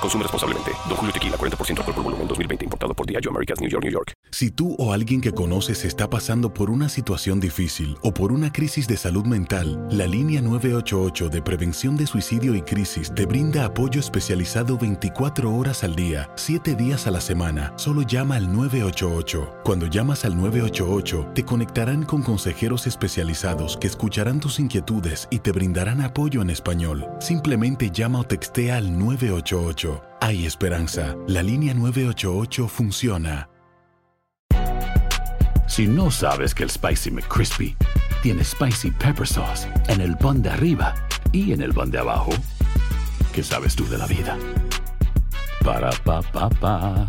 Consume 0.00 0.22
responsablemente. 0.22 0.70
Don 0.88 0.96
Julio 0.96 1.12
Tequila, 1.12 1.36
40% 1.36 1.78
alcohol 1.78 1.94
por 1.94 2.04
volumen, 2.04 2.28
2020. 2.28 2.64
Importado 2.64 2.94
por 2.94 3.06
Diageo 3.06 3.30
Americas, 3.30 3.60
New 3.60 3.68
York, 3.68 3.84
New 3.84 3.92
York. 3.92 4.12
Si 4.32 4.50
tú 4.50 4.76
o 4.78 4.92
alguien 4.92 5.20
que 5.20 5.32
conoces 5.32 5.84
está 5.84 6.08
pasando 6.08 6.54
por 6.54 6.70
una 6.70 6.88
situación 6.88 7.40
difícil 7.40 7.98
o 8.02 8.14
por 8.14 8.32
una 8.32 8.52
crisis 8.52 8.86
de 8.86 8.96
salud 8.96 9.26
mental, 9.26 9.86
la 9.90 10.06
línea 10.06 10.40
988 10.40 11.28
de 11.28 11.42
prevención 11.42 11.96
de 11.96 12.06
suicidio 12.06 12.54
y 12.54 12.62
crisis 12.62 13.12
te 13.14 13.26
brinda 13.26 13.64
apoyo 13.64 14.00
especializado 14.00 14.78
24 14.78 15.52
horas 15.52 15.84
al 15.84 15.96
día, 15.96 16.30
7 16.36 16.76
días 16.76 17.06
a 17.06 17.10
la 17.10 17.20
semana. 17.20 17.72
Solo 17.76 18.02
llama 18.02 18.36
al 18.36 18.52
988. 18.52 19.60
Cuando 19.64 19.86
llamas 19.86 20.24
al 20.24 20.36
988, 20.36 21.32
te 21.34 21.44
conectarán 21.44 22.04
con 22.04 22.22
consejeros 22.22 22.86
especializados 22.86 23.76
que 23.76 23.88
escucharán 23.88 24.40
tus 24.40 24.60
inquietudes 24.60 25.26
y 25.30 25.40
te 25.40 25.52
brindarán 25.52 26.00
apoyo 26.00 26.40
en 26.40 26.50
español. 26.50 27.06
Simplemente 27.20 27.90
llama 27.90 28.20
o 28.20 28.24
textea 28.24 28.76
al 28.76 28.96
988. 28.96 29.89
Hay 30.20 30.46
esperanza. 30.46 31.16
La 31.26 31.42
línea 31.42 31.74
988 31.74 32.68
funciona. 32.68 33.48
Si 35.66 35.86
no 35.86 36.10
sabes 36.10 36.54
que 36.54 36.64
el 36.64 36.70
Spicy 36.70 37.10
McCrispy 37.10 37.76
tiene 38.22 38.44
Spicy 38.44 38.90
Pepper 38.90 39.26
Sauce 39.26 39.68
en 39.88 40.00
el 40.00 40.16
pan 40.16 40.42
de 40.42 40.50
arriba 40.50 40.94
y 41.32 41.52
en 41.52 41.62
el 41.62 41.72
pan 41.72 41.90
de 41.90 41.98
abajo, 41.98 42.32
¿qué 43.32 43.42
sabes 43.42 43.76
tú 43.76 43.88
de 43.88 43.96
la 43.96 44.06
vida? 44.06 44.36
Para, 45.64 45.90
pa, 46.04 46.22
pa, 46.22 46.50
pa. 46.50 47.08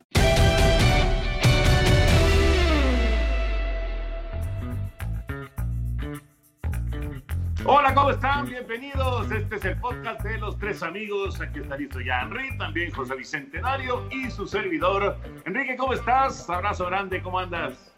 Hola, 7.65 7.93
¿cómo 7.93 8.09
están? 8.09 8.47
Bienvenidos. 8.47 9.31
Este 9.31 9.55
es 9.55 9.65
el 9.65 9.77
podcast 9.77 10.21
de 10.23 10.39
los 10.39 10.57
tres 10.57 10.81
amigos. 10.81 11.39
Aquí 11.39 11.59
está 11.59 11.77
listo 11.77 12.01
ya 12.01 12.21
Enrique, 12.21 12.55
también 12.57 12.91
José 12.91 13.15
Bicentenario 13.15 14.07
y 14.09 14.31
su 14.31 14.47
servidor. 14.47 15.15
Enrique, 15.45 15.77
¿cómo 15.77 15.93
estás? 15.93 16.49
Abrazo 16.49 16.87
grande, 16.87 17.21
¿cómo 17.21 17.37
andas? 17.37 17.93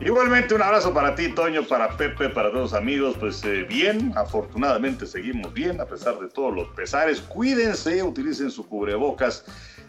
Igualmente 0.00 0.54
un 0.54 0.62
abrazo 0.62 0.94
para 0.94 1.16
ti, 1.16 1.28
Toño, 1.28 1.64
para 1.64 1.96
Pepe, 1.96 2.28
para 2.28 2.50
todos 2.50 2.72
los 2.72 2.74
amigos. 2.74 3.16
Pues 3.18 3.42
eh, 3.44 3.64
bien, 3.68 4.12
afortunadamente 4.16 5.04
seguimos 5.04 5.52
bien 5.52 5.80
a 5.80 5.84
pesar 5.84 6.20
de 6.20 6.28
todos 6.28 6.54
los 6.54 6.68
pesares. 6.68 7.20
Cuídense, 7.20 8.04
utilicen 8.04 8.52
su 8.52 8.68
cubrebocas 8.68 9.44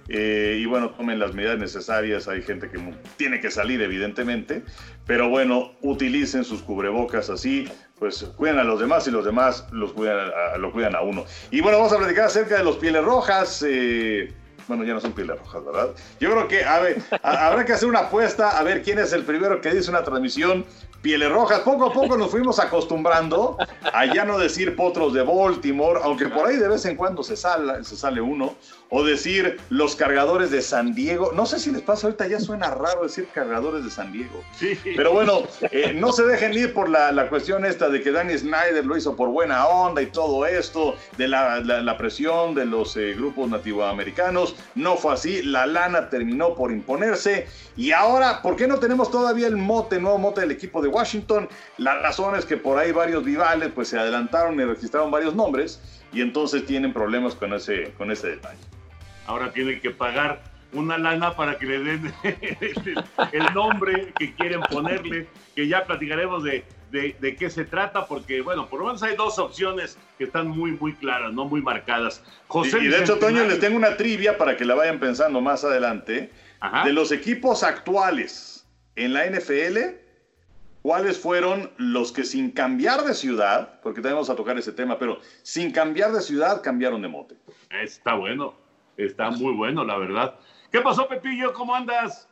eh, 0.09 0.57
y 0.59 0.65
bueno, 0.65 0.89
tomen 0.91 1.19
las 1.19 1.33
medidas 1.33 1.57
necesarias. 1.57 2.27
Hay 2.27 2.41
gente 2.41 2.69
que 2.69 2.79
tiene 3.17 3.39
que 3.39 3.49
salir, 3.49 3.81
evidentemente, 3.81 4.63
pero 5.05 5.29
bueno, 5.29 5.71
utilicen 5.81 6.43
sus 6.43 6.61
cubrebocas 6.61 7.29
así, 7.29 7.67
pues 8.03 8.25
cuidan 8.35 8.59
a 8.59 8.65
los 8.65 8.81
demás 8.81 9.07
y 9.07 9.11
los 9.11 9.23
demás 9.23 9.65
los 9.71 9.93
cuidan 9.93 10.29
lo 10.59 10.73
cuidan 10.73 10.93
a 10.93 10.99
uno. 10.99 11.23
Y 11.51 11.61
bueno, 11.61 11.77
vamos 11.77 11.93
a 11.93 11.97
platicar 11.97 12.25
acerca 12.25 12.57
de 12.57 12.63
los 12.65 12.75
pieles 12.75 13.01
rojas. 13.01 13.63
Eh, 13.65 14.33
bueno, 14.67 14.83
ya 14.83 14.93
no 14.93 14.99
son 14.99 15.13
pieles 15.13 15.39
rojas, 15.39 15.63
¿verdad? 15.63 15.87
Yo 16.19 16.31
creo 16.31 16.47
que, 16.49 16.65
a 16.65 16.81
ver, 16.81 17.01
habrá 17.21 17.63
que 17.63 17.71
hacer 17.71 17.87
una 17.87 17.99
apuesta 17.99 18.59
a 18.59 18.63
ver 18.63 18.83
quién 18.83 18.99
es 18.99 19.13
el 19.13 19.23
primero 19.23 19.61
que 19.61 19.73
dice 19.73 19.89
una 19.89 20.03
transmisión 20.03 20.65
pieles 21.01 21.31
rojas. 21.31 21.61
Poco 21.61 21.85
a 21.85 21.93
poco 21.93 22.17
nos 22.17 22.29
fuimos 22.29 22.59
acostumbrando 22.59 23.55
a 23.81 24.05
ya 24.05 24.25
no 24.25 24.37
decir 24.37 24.75
potros 24.75 25.13
de 25.13 25.23
Baltimore, 25.23 26.01
aunque 26.03 26.27
por 26.27 26.49
ahí 26.49 26.57
de 26.57 26.67
vez 26.67 26.83
en 26.83 26.97
cuando 26.97 27.23
se 27.23 27.37
se 27.37 27.95
sale 27.95 28.19
uno, 28.19 28.55
o 28.89 29.03
decir 29.03 29.59
los 29.69 29.95
cargadores 29.95 30.51
de 30.51 30.61
San 30.61 30.93
Diego. 30.93 31.31
No 31.33 31.45
sé 31.45 31.59
si 31.59 31.71
les 31.71 31.81
pasa, 31.81 32.07
ahorita 32.07 32.27
ya 32.27 32.39
suena 32.39 32.69
raro 32.69 33.03
decir 33.03 33.27
cargadores 33.33 33.83
de 33.83 33.89
San 33.89 34.11
Diego. 34.11 34.43
Sí. 34.57 34.77
Pero 34.95 35.13
bueno, 35.13 35.43
eh, 35.71 35.93
no 35.95 36.11
se 36.11 36.23
dejen 36.23 36.53
ir 36.53 36.73
por 36.73 36.89
la, 36.89 37.11
la, 37.11 37.29
cuestión 37.29 37.65
esta 37.65 37.89
de 37.89 38.01
que 38.01 38.11
Danny 38.11 38.37
Snyder 38.37 38.85
lo 38.85 38.95
hizo 38.95 39.15
por 39.15 39.29
buena 39.29 39.65
onda 39.65 40.01
y 40.01 40.07
todo 40.07 40.45
esto, 40.45 40.95
de 41.17 41.27
la, 41.27 41.59
la, 41.59 41.97
presión 41.97 42.53
de 42.53 42.65
los 42.65 42.95
eh, 42.97 43.13
grupos 43.15 43.49
nativoamericanos. 43.49 44.55
No 44.75 44.95
fue 44.95 45.13
así, 45.13 45.41
la 45.41 45.65
lana 45.65 46.09
terminó 46.09 46.53
por 46.55 46.71
imponerse. 46.71 47.47
Y 47.75 47.91
ahora, 47.91 48.41
¿por 48.41 48.55
qué 48.55 48.67
no 48.67 48.79
tenemos 48.79 49.09
todavía 49.09 49.47
el 49.47 49.57
mote, 49.57 49.99
nuevo 49.99 50.17
mote 50.17 50.41
del 50.41 50.51
equipo 50.51 50.81
de 50.81 50.89
Washington. 50.89 51.47
La 51.77 51.99
razón 51.99 52.35
es 52.35 52.45
que 52.45 52.57
por 52.57 52.77
ahí 52.77 52.91
varios 52.91 53.23
rivales 53.23 53.71
pues 53.73 53.87
se 53.87 53.97
adelantaron 53.97 54.59
y 54.59 54.63
registraron 54.63 55.11
varios 55.11 55.35
nombres 55.35 55.79
y 56.13 56.21
entonces 56.21 56.65
tienen 56.65 56.93
problemas 56.93 57.35
con 57.35 57.53
ese, 57.53 57.91
con 57.97 58.11
ese 58.11 58.31
detalle. 58.31 58.59
Ahora 59.25 59.51
tienen 59.51 59.79
que 59.81 59.89
pagar 59.91 60.41
una 60.73 60.97
lana 60.97 61.35
para 61.35 61.57
que 61.57 61.65
le 61.65 61.79
den 61.79 62.13
el, 63.31 63.53
nombre 63.53 64.13
que 64.17 64.33
quieren 64.33 64.61
ponerle, 64.61 65.27
que 65.55 65.67
ya 65.67 65.85
platicaremos 65.85 66.43
de, 66.43 66.65
de, 66.91 67.35
qué 67.35 67.49
se 67.49 67.65
trata, 67.65 68.07
porque 68.07 68.41
bueno, 68.41 68.67
por 68.67 68.79
lo 68.79 68.87
menos 68.87 69.01
hay 69.03 69.15
dos 69.15 69.39
opciones 69.39 69.97
que 70.17 70.25
están 70.25 70.47
muy, 70.47 70.71
muy 70.71 70.93
claras, 70.93 71.33
no 71.33 71.45
muy 71.45 71.61
marcadas. 71.61 72.23
José 72.47 72.79
y, 72.79 72.87
de 72.87 72.99
hecho, 72.99 73.17
Toño, 73.17 73.43
les 73.45 73.59
tengo 73.59 73.77
una 73.77 73.97
trivia 73.97 74.37
para 74.37 74.57
que 74.57 74.65
la 74.65 74.75
vayan 74.75 74.99
pensando 74.99 75.41
más 75.41 75.63
adelante. 75.63 76.31
De 76.85 76.93
los 76.93 77.11
equipos 77.11 77.61
actuales 77.61 78.65
en 78.95 79.13
la 79.13 79.25
NFL, 79.25 79.79
¿Cuáles 80.83 81.17
fueron 81.17 81.71
los 81.77 82.11
que 82.11 82.25
sin 82.25 82.51
cambiar 82.51 83.05
de 83.05 83.13
ciudad, 83.13 83.79
porque 83.81 84.01
tenemos 84.01 84.29
a 84.29 84.35
tocar 84.35 84.57
ese 84.57 84.73
tema, 84.73 84.99
pero 84.99 85.17
sin 85.41 85.71
cambiar 85.71 86.11
de 86.11 86.19
ciudad 86.19 86.61
cambiaron 86.61 87.01
de 87.01 87.07
mote? 87.07 87.37
Está 87.69 88.15
bueno, 88.15 88.53
está 88.97 89.31
muy 89.31 89.53
bueno, 89.53 89.85
la 89.85 89.97
verdad. 89.97 90.35
¿Qué 90.73 90.81
pasó, 90.81 91.07
Pepillo? 91.07 91.53
¿Cómo 91.53 91.73
andas? 91.73 92.27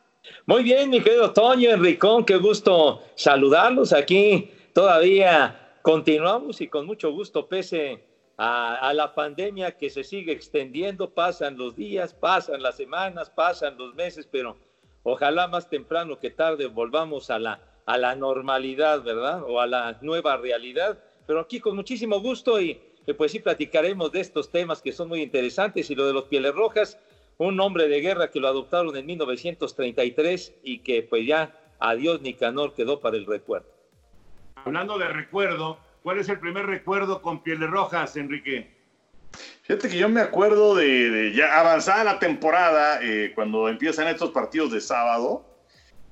Muy 0.46 0.64
bien, 0.64 0.90
mi 0.90 1.00
querido 1.00 1.32
Toño, 1.32 1.70
Enricón, 1.70 2.26
qué 2.26 2.36
gusto 2.36 3.02
saludarlos 3.16 3.94
aquí. 3.94 4.52
Todavía 4.74 5.78
continuamos 5.82 6.60
y 6.60 6.68
con 6.68 6.86
mucho 6.86 7.10
gusto, 7.14 7.48
pese 7.48 8.04
a, 8.36 8.76
a, 8.76 8.94
la 8.94 9.16
pandemia 9.16 9.78
que 9.78 9.90
se 9.90 10.04
sigue 10.04 10.34
extendiendo, 10.34 11.12
pasan 11.12 11.58
los 11.58 11.78
días, 11.78 12.14
pasan 12.14 12.62
las 12.62 12.76
semanas, 12.76 13.30
pasan 13.30 13.78
los 13.78 13.96
meses, 13.96 14.28
pero 14.30 14.58
ojalá 15.04 15.48
más 15.48 15.70
temprano 15.70 16.20
que 16.20 16.32
tarde 16.32 16.66
volvamos 16.66 17.30
a 17.30 17.40
la 17.40 17.71
a 17.86 17.98
la 17.98 18.16
normalidad, 18.16 19.04
¿verdad? 19.04 19.44
O 19.44 19.60
a 19.60 19.68
la 19.68 19.98
nueva 20.02 20.38
realidad. 20.38 21.00
Pero 21.28 21.40
aquí 21.40 21.60
con 21.60 21.76
muchísimo 21.76 22.20
gusto 22.20 22.60
y 22.62 22.80
pues 23.18 23.32
sí 23.32 23.40
platicaremos 23.40 24.12
de 24.12 24.22
estos 24.22 24.52
temas 24.52 24.82
que 24.82 24.92
son 24.92 25.10
muy 25.10 25.22
interesantes 25.22 25.90
y 25.90 25.96
lo 25.96 26.06
de 26.06 26.14
los 26.14 26.26
pieles 26.26 26.54
rojas, 26.54 26.98
un 27.38 27.60
hombre 27.60 27.88
de 27.88 28.02
guerra 28.02 28.30
que 28.30 28.40
lo 28.40 28.48
adoptaron 28.48 28.96
en 28.96 29.06
1933 29.06 30.54
y 30.64 30.80
que 30.80 31.04
pues 31.04 31.26
ya 31.26 31.56
adiós 31.80 32.22
Nicanor 32.22 32.74
quedó 32.74 33.00
para 33.00 33.18
el 33.18 33.26
recuerdo. 33.26 33.68
Hablando 34.56 34.98
de 34.98 35.08
recuerdo, 35.08 35.80
¿cuál 36.04 36.20
es 36.20 36.30
el 36.30 36.40
primer 36.40 36.68
recuerdo 36.68 37.22
con 37.22 37.42
pieles 37.42 37.70
rojas, 37.70 38.16
Enrique? 38.16 38.80
Fíjate 39.64 39.90
que 39.90 39.98
yo 39.98 40.10
me 40.10 40.22
acuerdo 40.22 40.76
de, 40.76 41.34
ya 41.36 41.60
avanzada 41.60 42.04
la 42.04 42.20
temporada, 42.20 43.00
eh, 43.02 43.32
cuando 43.34 43.70
empiezan 43.70 44.08
estos 44.08 44.32
partidos 44.32 44.72
de 44.72 44.82
sábado, 44.82 45.46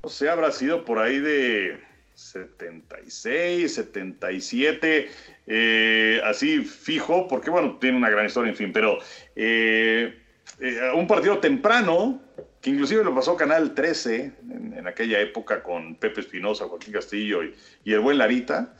o 0.02 0.10
sea, 0.10 0.34
habrá 0.34 0.52
sido 0.52 0.86
por 0.86 1.00
ahí 1.00 1.20
de 1.20 1.80
76, 2.20 3.74
77, 3.74 5.10
eh, 5.48 6.22
así 6.26 6.60
fijo, 6.60 7.28
porque 7.28 7.50
bueno, 7.50 7.78
tiene 7.80 7.98
una 7.98 8.10
gran 8.10 8.26
historia, 8.26 8.50
en 8.50 8.58
fin, 8.58 8.72
pero 8.74 9.00
eh, 9.36 10.18
eh, 10.60 10.92
un 10.94 11.08
partido 11.08 11.40
temprano, 11.40 12.22
que 12.62 12.72
inclusive 12.72 13.04
lo 13.04 13.16
pasó 13.16 13.38
Canal 13.38 13.74
13 13.74 14.34
en, 14.76 14.88
aquella 14.88 15.20
época 15.20 15.64
con 15.64 15.96
Pepe 15.96 16.22
Espinosa, 16.22 16.68
Joaquín 16.68 16.94
Castillo 16.94 17.44
y, 17.44 17.94
el 17.94 18.00
buen 18.00 18.18
Larita, 18.18 18.76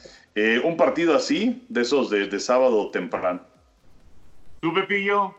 un 0.64 0.78
partido 0.78 1.16
así, 1.16 1.66
de 1.68 1.82
esos 1.82 2.10
de, 2.10 2.28
de 2.28 2.40
sábado 2.40 2.90
temprano. 2.92 3.42
¿Tú, 4.62 4.74
Pepillo? 4.74 5.36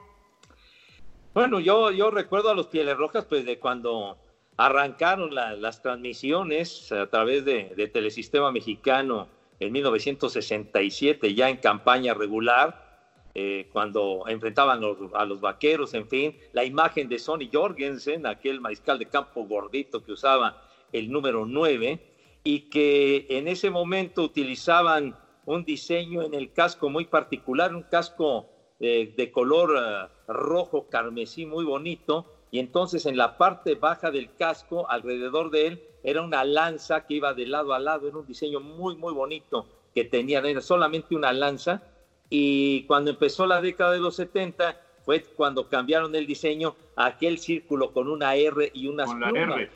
Bueno, 1.32 1.60
yo, 1.60 1.90
yo 1.90 2.10
recuerdo 2.10 2.50
a 2.50 2.54
los 2.54 2.66
Pieles 2.66 2.96
Rojas, 2.96 3.24
pues 3.24 3.44
de 3.44 3.58
cuando 3.58 4.18
arrancaron 4.60 5.34
las 5.34 5.80
transmisiones 5.80 6.92
a 6.92 7.06
través 7.08 7.46
de, 7.46 7.90
Telesistema 7.94 8.52
Mexicano 8.52 9.26
en 9.58 9.72
1967, 9.72 11.34
ya 11.34 11.48
en 11.48 11.56
campaña 11.56 12.12
regular, 12.12 13.08
eh, 13.34 13.70
cuando 13.72 14.24
enfrentaban 14.26 14.82
a 15.14 15.24
los 15.24 15.40
vaqueros, 15.40 15.94
en 15.94 16.06
fin, 16.06 16.36
la 16.52 16.62
imagen 16.62 17.08
de 17.08 17.18
Sonny 17.18 17.48
Jorgensen, 17.50 18.26
aquel 18.26 18.60
mariscal 18.60 18.98
de 18.98 19.06
campo 19.06 19.44
gordito 19.44 20.04
que 20.04 20.12
usaba 20.12 20.62
el 20.92 21.10
número 21.10 21.46
9, 21.46 21.98
y 22.44 22.68
que 22.68 23.26
en 23.30 23.48
ese 23.48 23.70
momento 23.70 24.22
utilizaban 24.22 25.16
un 25.46 25.64
diseño 25.64 26.20
en 26.20 26.34
el 26.34 26.52
casco 26.52 26.90
muy 26.90 27.06
particular, 27.06 27.74
un 27.74 27.84
casco 27.84 28.50
eh, 28.78 29.14
de 29.16 29.30
color 29.30 29.74
eh, 29.78 30.08
rojo 30.28 30.86
carmesí 30.90 31.46
muy 31.46 31.64
bonito, 31.64 32.39
y 32.50 32.58
entonces 32.58 33.06
en 33.06 33.16
la 33.16 33.38
parte 33.38 33.74
baja 33.74 34.10
del 34.10 34.34
casco, 34.34 34.88
alrededor 34.90 35.50
de 35.50 35.66
él, 35.66 35.82
era 36.02 36.22
una 36.22 36.44
lanza 36.44 37.06
que 37.06 37.14
iba 37.14 37.34
de 37.34 37.46
lado 37.46 37.74
a 37.74 37.78
lado, 37.78 38.08
era 38.08 38.18
un 38.18 38.26
diseño 38.26 38.60
muy, 38.60 38.96
muy 38.96 39.12
bonito 39.12 39.66
que 39.94 40.04
tenía, 40.04 40.40
era 40.40 40.60
solamente 40.60 41.14
una 41.14 41.32
lanza, 41.32 41.82
y 42.28 42.84
cuando 42.84 43.10
empezó 43.10 43.46
la 43.46 43.60
década 43.60 43.92
de 43.92 43.98
los 43.98 44.16
70 44.16 44.80
fue 45.04 45.22
cuando 45.22 45.68
cambiaron 45.68 46.14
el 46.14 46.26
diseño 46.26 46.76
a 46.96 47.06
aquel 47.06 47.38
círculo 47.38 47.92
con 47.92 48.08
una 48.08 48.36
R 48.36 48.70
y 48.72 48.86
unas 48.86 49.12
plumas, 49.12 49.68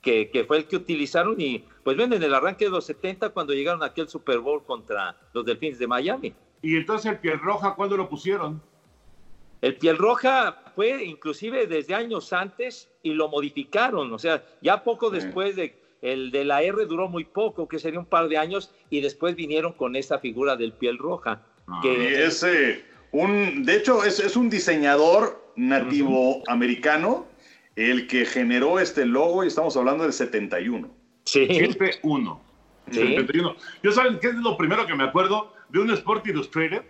que, 0.00 0.30
que, 0.30 0.44
fue 0.44 0.58
el 0.58 0.66
que 0.66 0.76
utilizaron 0.76 1.38
y 1.40 1.64
pues 1.82 1.96
ven 1.96 2.12
en 2.12 2.22
el 2.22 2.32
arranque 2.32 2.66
de 2.66 2.70
los 2.70 2.86
70 2.86 3.30
cuando 3.30 3.52
llegaron 3.52 3.82
a 3.82 3.86
aquel 3.86 4.08
Super 4.08 4.38
Bowl 4.38 4.64
contra 4.64 5.16
los 5.32 5.44
Delfines 5.44 5.78
de 5.78 5.86
Miami. 5.86 6.32
¿Y 6.62 6.76
entonces 6.76 7.12
el 7.12 7.18
piel 7.18 7.38
roja 7.40 7.74
cuándo 7.74 7.96
lo 7.96 8.08
pusieron? 8.08 8.62
El 9.60 9.76
piel 9.76 9.98
roja 9.98 10.67
fue 10.78 11.04
inclusive 11.04 11.66
desde 11.66 11.92
años 11.96 12.32
antes 12.32 12.88
y 13.02 13.12
lo 13.12 13.28
modificaron, 13.28 14.12
o 14.12 14.18
sea, 14.20 14.44
ya 14.62 14.84
poco 14.84 15.10
después 15.10 15.56
de 15.56 15.74
el 16.02 16.30
de 16.30 16.44
la 16.44 16.62
R 16.62 16.86
duró 16.86 17.08
muy 17.08 17.24
poco, 17.24 17.66
que 17.66 17.80
sería 17.80 17.98
un 17.98 18.06
par 18.06 18.28
de 18.28 18.38
años, 18.38 18.72
y 18.88 19.00
después 19.00 19.34
vinieron 19.34 19.72
con 19.72 19.96
esa 19.96 20.20
figura 20.20 20.54
del 20.54 20.72
piel 20.72 20.96
roja. 20.96 21.42
Ah. 21.66 21.80
que 21.82 22.24
es 22.24 22.46
un, 23.10 23.64
de 23.64 23.74
hecho, 23.74 24.04
es, 24.04 24.20
es 24.20 24.36
un 24.36 24.48
diseñador 24.48 25.52
nativo 25.56 26.44
americano 26.46 27.26
el 27.74 28.06
que 28.06 28.24
generó 28.24 28.78
este 28.78 29.04
logo 29.04 29.42
y 29.42 29.48
estamos 29.48 29.76
hablando 29.76 30.04
del 30.04 30.12
71. 30.12 30.88
Sí. 31.24 31.44
71. 31.44 32.40
Sí. 32.92 32.98
71. 33.00 33.56
Yo 33.82 33.90
saben 33.90 34.20
qué 34.20 34.28
es 34.28 34.34
lo 34.36 34.56
primero 34.56 34.86
que 34.86 34.94
me 34.94 35.02
acuerdo 35.02 35.52
de 35.70 35.80
un 35.80 35.90
Sport 35.90 36.24
Illustrated 36.28 36.82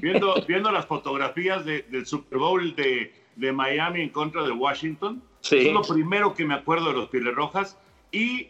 viendo, 0.00 0.34
viendo 0.46 0.70
las 0.70 0.86
fotografías 0.86 1.64
del 1.64 2.06
Super 2.06 2.38
Bowl 2.38 2.74
de, 2.74 3.12
de, 3.36 3.52
Miami 3.52 4.02
en 4.02 4.08
contra 4.10 4.42
de 4.42 4.52
Washington. 4.52 5.22
Sí. 5.40 5.68
Es 5.68 5.72
lo 5.72 5.82
primero 5.82 6.34
que 6.34 6.44
me 6.44 6.54
acuerdo 6.54 6.88
de 6.88 6.94
los 6.94 7.08
Pieles 7.08 7.34
Rojas. 7.34 7.78
Y 8.10 8.48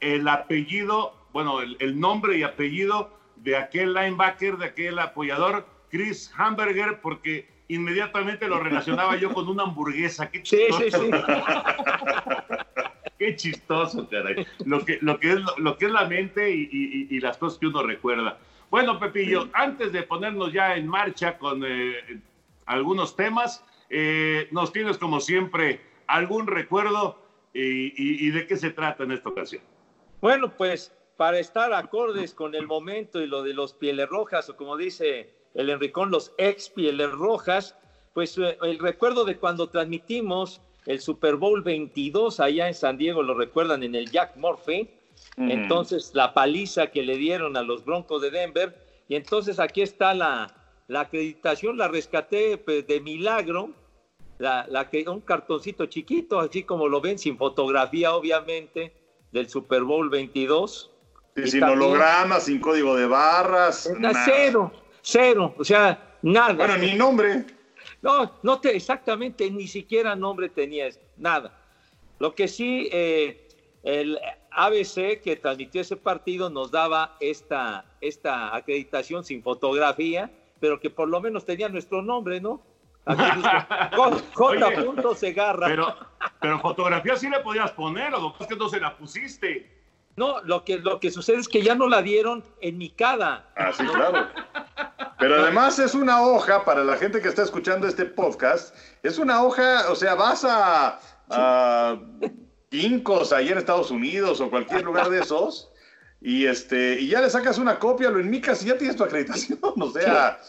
el 0.00 0.26
apellido, 0.28 1.14
bueno, 1.32 1.60
el, 1.60 1.76
el, 1.80 1.98
nombre 1.98 2.38
y 2.38 2.42
apellido 2.42 3.10
de 3.36 3.56
aquel 3.56 3.94
linebacker, 3.94 4.56
de 4.56 4.66
aquel 4.66 4.98
apoyador, 4.98 5.66
Chris 5.90 6.32
Hamburger, 6.36 7.00
porque 7.00 7.48
inmediatamente 7.68 8.48
lo 8.48 8.60
relacionaba 8.60 9.16
yo 9.16 9.32
con 9.32 9.48
una 9.48 9.64
hamburguesa. 9.64 10.30
Qué 10.30 10.42
chistoso. 10.42 10.78
Sí, 10.80 10.90
sí, 10.90 10.98
sí. 11.00 11.10
Qué 13.18 13.34
chistoso, 13.36 14.08
caray. 14.08 14.46
Lo 14.64 14.84
que, 14.84 14.98
lo 15.00 15.18
que, 15.18 15.32
es, 15.32 15.38
lo 15.56 15.78
que 15.78 15.86
es 15.86 15.90
la 15.90 16.04
mente 16.04 16.54
y, 16.54 16.68
y, 16.70 17.16
y 17.16 17.20
las 17.20 17.38
cosas 17.38 17.58
que 17.58 17.66
uno 17.66 17.82
recuerda. 17.82 18.38
Bueno, 18.76 19.00
Pepillo, 19.00 19.48
antes 19.54 19.90
de 19.90 20.02
ponernos 20.02 20.52
ya 20.52 20.76
en 20.76 20.86
marcha 20.86 21.38
con 21.38 21.64
eh, 21.66 22.20
algunos 22.66 23.16
temas, 23.16 23.64
eh, 23.88 24.48
nos 24.50 24.70
tienes 24.70 24.98
como 24.98 25.18
siempre 25.18 25.80
algún 26.06 26.46
recuerdo 26.46 27.18
y, 27.54 27.94
y, 27.96 28.30
de 28.32 28.46
qué 28.46 28.54
se 28.58 28.68
trata 28.68 29.04
en 29.04 29.12
esta 29.12 29.30
ocasión. 29.30 29.62
Bueno, 30.20 30.54
pues 30.54 30.94
para 31.16 31.38
estar 31.38 31.72
acordes 31.72 32.34
con 32.34 32.54
el 32.54 32.66
momento 32.66 33.22
y 33.22 33.26
lo 33.26 33.42
de 33.42 33.54
los 33.54 33.72
pieles 33.72 34.10
rojas, 34.10 34.50
o 34.50 34.56
como 34.58 34.76
dice 34.76 35.30
el 35.54 35.70
Enricón, 35.70 36.10
los 36.10 36.34
ex 36.36 36.68
pieles 36.68 37.10
rojas, 37.12 37.78
pues 38.12 38.36
eh, 38.36 38.58
el 38.60 38.78
recuerdo 38.78 39.24
de 39.24 39.38
cuando 39.38 39.70
transmitimos 39.70 40.60
el 40.84 41.00
Super 41.00 41.36
Bowl 41.36 41.62
22 41.62 42.40
allá 42.40 42.68
en 42.68 42.74
San 42.74 42.98
Diego, 42.98 43.22
lo 43.22 43.32
recuerdan 43.32 43.82
en 43.84 43.94
el 43.94 44.10
Jack 44.10 44.36
Murphy, 44.36 44.90
entonces, 45.36 46.12
la 46.14 46.32
paliza 46.32 46.88
que 46.88 47.02
le 47.02 47.16
dieron 47.16 47.56
a 47.56 47.62
los 47.62 47.84
Broncos 47.84 48.22
de 48.22 48.30
Denver. 48.30 48.74
Y 49.08 49.16
entonces 49.16 49.58
aquí 49.58 49.82
está 49.82 50.14
la, 50.14 50.54
la 50.88 51.00
acreditación, 51.00 51.76
la 51.76 51.88
rescaté 51.88 52.58
pues, 52.58 52.86
de 52.86 53.00
milagro. 53.00 53.70
La, 54.38 54.66
la, 54.68 54.88
un 55.10 55.20
cartoncito 55.20 55.86
chiquito, 55.86 56.40
así 56.40 56.62
como 56.62 56.88
lo 56.88 57.00
ven, 57.00 57.18
sin 57.18 57.38
fotografía, 57.38 58.14
obviamente, 58.14 58.92
del 59.32 59.48
Super 59.48 59.82
Bowl 59.82 60.10
22. 60.10 60.90
Y 61.36 61.46
sin 61.48 61.62
holograma, 61.62 62.40
sin 62.40 62.60
código 62.60 62.96
de 62.96 63.06
barras. 63.06 63.90
Cero, 64.24 64.72
cero, 65.02 65.54
o 65.58 65.64
sea, 65.64 66.18
nada. 66.22 66.54
Bueno, 66.54 66.78
ni 66.78 66.94
nombre. 66.94 67.46
No, 68.02 68.38
no 68.42 68.60
te, 68.60 68.76
exactamente, 68.76 69.50
ni 69.50 69.66
siquiera 69.66 70.14
nombre 70.14 70.48
tenías, 70.48 71.00
nada. 71.16 71.58
Lo 72.18 72.34
que 72.34 72.48
sí, 72.48 72.88
eh, 72.92 73.48
el, 73.82 74.18
ABC 74.56 75.20
que 75.22 75.36
transmitió 75.36 75.82
ese 75.82 75.96
partido 75.96 76.48
nos 76.48 76.70
daba 76.70 77.16
esta, 77.20 77.84
esta 78.00 78.56
acreditación 78.56 79.22
sin 79.22 79.42
fotografía, 79.42 80.30
pero 80.60 80.80
que 80.80 80.88
por 80.88 81.08
lo 81.08 81.20
menos 81.20 81.44
tenía 81.44 81.68
nuestro 81.68 82.00
nombre, 82.00 82.40
¿no? 82.40 82.62
J. 84.34 85.14
Segarra. 85.14 85.66
Pero, 85.68 85.94
pero 86.40 86.60
fotografía 86.60 87.16
sí 87.16 87.28
le 87.28 87.40
podías 87.40 87.70
poner, 87.72 88.14
o 88.14 88.34
es 88.40 88.46
que 88.46 88.56
no 88.56 88.68
se 88.68 88.80
la 88.80 88.96
pusiste. 88.96 89.70
No, 90.16 90.40
lo 90.42 90.64
que, 90.64 90.78
lo 90.78 90.98
que 90.98 91.10
sucede 91.10 91.36
es 91.36 91.48
que 91.48 91.62
ya 91.62 91.74
no 91.74 91.88
la 91.88 92.00
dieron 92.00 92.42
en 92.62 92.78
mi 92.78 92.88
cada. 92.88 93.50
Ah, 93.54 93.70
sí, 93.72 93.84
claro. 93.84 94.26
Pero 95.18 95.42
además 95.42 95.78
es 95.78 95.94
una 95.94 96.22
hoja, 96.22 96.64
para 96.64 96.82
la 96.82 96.96
gente 96.96 97.20
que 97.20 97.28
está 97.28 97.42
escuchando 97.42 97.86
este 97.86 98.06
podcast, 98.06 98.74
es 99.02 99.18
una 99.18 99.42
hoja, 99.42 99.90
o 99.90 99.94
sea, 99.94 100.14
vas 100.14 100.44
a, 100.44 100.98
a 101.28 101.98
Incos 102.82 103.32
ahí 103.32 103.48
en 103.48 103.58
Estados 103.58 103.90
Unidos 103.90 104.40
o 104.40 104.50
cualquier 104.50 104.84
lugar 104.84 105.10
de 105.10 105.20
esos, 105.20 105.70
y, 106.20 106.46
este, 106.46 107.00
y 107.00 107.08
ya 107.08 107.20
le 107.20 107.30
sacas 107.30 107.58
una 107.58 107.78
copia, 107.78 108.10
lo 108.10 108.18
enmicas 108.18 108.62
y 108.62 108.68
ya 108.68 108.78
tienes 108.78 108.96
tu 108.96 109.04
acreditación. 109.04 109.58
O 109.62 109.90
sea, 109.90 110.40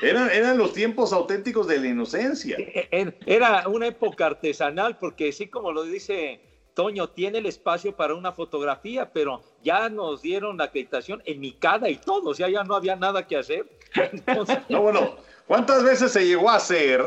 eran, 0.00 0.30
eran 0.30 0.58
los 0.58 0.72
tiempos 0.72 1.12
auténticos 1.12 1.66
de 1.66 1.78
la 1.78 1.86
inocencia. 1.88 2.56
E, 2.58 2.88
e, 2.90 3.14
era 3.26 3.66
una 3.68 3.86
época 3.86 4.26
artesanal, 4.26 4.98
porque 4.98 5.32
sí, 5.32 5.48
como 5.48 5.72
lo 5.72 5.84
dice 5.84 6.40
Toño, 6.74 7.08
tiene 7.10 7.38
el 7.38 7.46
espacio 7.46 7.94
para 7.94 8.14
una 8.14 8.32
fotografía, 8.32 9.12
pero 9.12 9.42
ya 9.62 9.88
nos 9.88 10.22
dieron 10.22 10.56
la 10.56 10.64
acreditación 10.64 11.22
en 11.24 11.40
mi 11.40 11.52
cara 11.52 11.88
y 11.88 11.96
todo, 11.96 12.30
o 12.30 12.34
sea, 12.34 12.48
ya 12.48 12.64
no 12.64 12.74
había 12.74 12.96
nada 12.96 13.26
que 13.26 13.36
hacer. 13.36 13.66
No, 14.68 14.82
bueno, 14.82 15.16
¿cuántas 15.46 15.84
veces 15.84 16.12
se 16.12 16.26
llegó 16.26 16.48
a 16.50 16.56
hacer? 16.56 17.04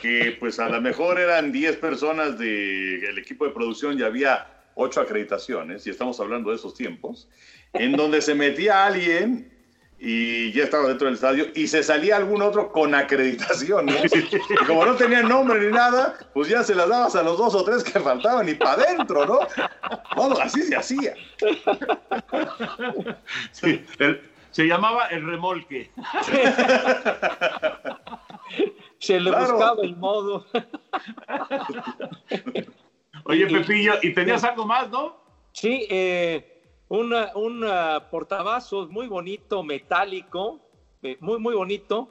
Que 0.00 0.36
pues 0.38 0.58
a 0.58 0.68
lo 0.68 0.80
mejor 0.80 1.18
eran 1.18 1.52
10 1.52 1.76
personas 1.76 2.38
del 2.38 3.18
equipo 3.18 3.44
de 3.44 3.52
producción 3.52 3.98
y 3.98 4.02
había 4.02 4.46
8 4.74 5.00
acreditaciones, 5.00 5.86
y 5.86 5.90
estamos 5.90 6.18
hablando 6.20 6.50
de 6.50 6.56
esos 6.56 6.74
tiempos, 6.74 7.28
en 7.72 7.92
donde 7.92 8.20
se 8.20 8.34
metía 8.34 8.86
alguien 8.86 9.50
y 9.98 10.52
ya 10.52 10.64
estaba 10.64 10.88
dentro 10.88 11.06
del 11.06 11.14
estadio 11.14 11.46
y 11.54 11.66
se 11.66 11.82
salía 11.82 12.16
algún 12.16 12.42
otro 12.42 12.72
con 12.72 12.94
acreditaciones. 12.94 14.12
Y 14.14 14.54
como 14.66 14.84
no 14.84 14.96
tenía 14.96 15.22
nombre 15.22 15.60
ni 15.60 15.72
nada, 15.72 16.18
pues 16.34 16.48
ya 16.48 16.62
se 16.62 16.74
las 16.74 16.88
dabas 16.88 17.16
a 17.16 17.22
los 17.22 17.38
dos 17.38 17.54
o 17.54 17.64
tres 17.64 17.84
que 17.84 18.00
faltaban 18.00 18.48
y 18.48 18.54
para 18.54 18.82
adentro, 18.82 19.24
¿no? 19.24 19.38
Bueno, 20.16 20.36
así 20.42 20.62
se 20.62 20.76
hacía. 20.76 21.14
Sí, 23.52 23.84
se 24.50 24.66
llamaba 24.66 25.06
el 25.06 25.26
remolque. 25.26 25.90
Se 28.98 29.20
le 29.20 29.30
buscaba 29.30 29.82
el 29.82 29.96
modo. 29.96 30.46
Oye, 33.24 33.46
Pepillo, 33.46 33.94
¿y 34.02 34.12
tenías 34.12 34.44
algo 34.44 34.66
más, 34.66 34.90
no? 34.90 35.16
Sí, 35.52 35.86
eh, 35.88 36.62
una, 36.88 37.30
un 37.34 37.64
portavasos 38.10 38.90
muy 38.90 39.06
bonito, 39.06 39.62
metálico, 39.62 40.60
eh, 41.02 41.16
muy, 41.20 41.38
muy 41.38 41.54
bonito, 41.54 42.08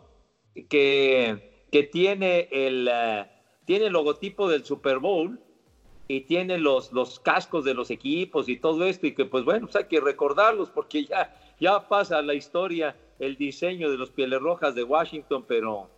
que, 0.70 1.66
que 1.72 1.84
tiene, 1.84 2.48
el, 2.52 2.88
uh, 2.88 3.26
tiene 3.66 3.88
el 3.88 3.94
logotipo 3.94 4.48
del 4.50 4.64
Super 4.64 5.00
Bowl 5.00 5.40
y 6.08 6.22
tiene 6.22 6.58
los, 6.58 6.92
los 6.92 7.20
cascos 7.20 7.64
de 7.66 7.74
los 7.74 7.90
equipos 7.90 8.50
y 8.50 8.58
todo 8.58 8.86
esto, 8.86 9.08
y 9.08 9.16
que 9.16 9.26
pues 9.26 9.44
bueno, 9.44 9.68
pues 9.68 9.76
hay 9.76 9.86
que 9.86 10.00
recordarlos 10.00 10.70
porque 10.70 11.06
ya, 11.06 11.36
ya 11.60 11.88
pasa 11.88 12.22
la 12.22 12.34
historia 12.34 12.96
el 13.20 13.36
diseño 13.38 13.90
de 13.90 13.98
los 13.98 14.12
Pieles 14.12 14.42
Rojas 14.42 14.76
de 14.76 14.84
Washington, 14.84 15.46
pero 15.48 15.90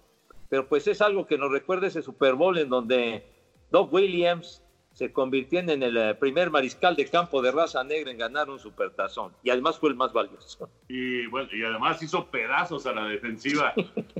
pero 0.56 0.70
pues 0.70 0.88
es 0.88 1.02
algo 1.02 1.28
que 1.28 1.38
nos 1.38 1.52
recuerda 1.52 1.88
ese 1.88 2.02
Super 2.02 2.34
Bowl 2.36 2.58
en 2.58 2.70
donde 2.70 3.26
Doug 3.72 3.94
Williams 3.94 4.64
se 4.94 5.12
convirtió 5.12 5.60
en 5.60 5.70
el 5.84 5.98
eh, 5.98 6.16
primer 6.16 6.50
mariscal 6.50 6.96
de 6.96 7.06
campo 7.10 7.42
de 7.42 7.52
raza 7.52 7.84
negra 7.84 8.10
en 8.10 8.18
ganar 8.18 8.50
un 8.50 8.58
supertazón 8.58 9.34
y 9.44 9.50
además 9.50 9.78
fue 9.78 9.90
el 9.90 9.96
más 9.98 10.14
valioso. 10.14 10.70
Y 10.88 11.26
bueno, 11.28 11.50
y 11.52 11.62
además 11.62 12.02
hizo 12.02 12.28
pedazos 12.32 12.86
a 12.86 12.94
la 12.94 13.04
defensiva 13.06 13.74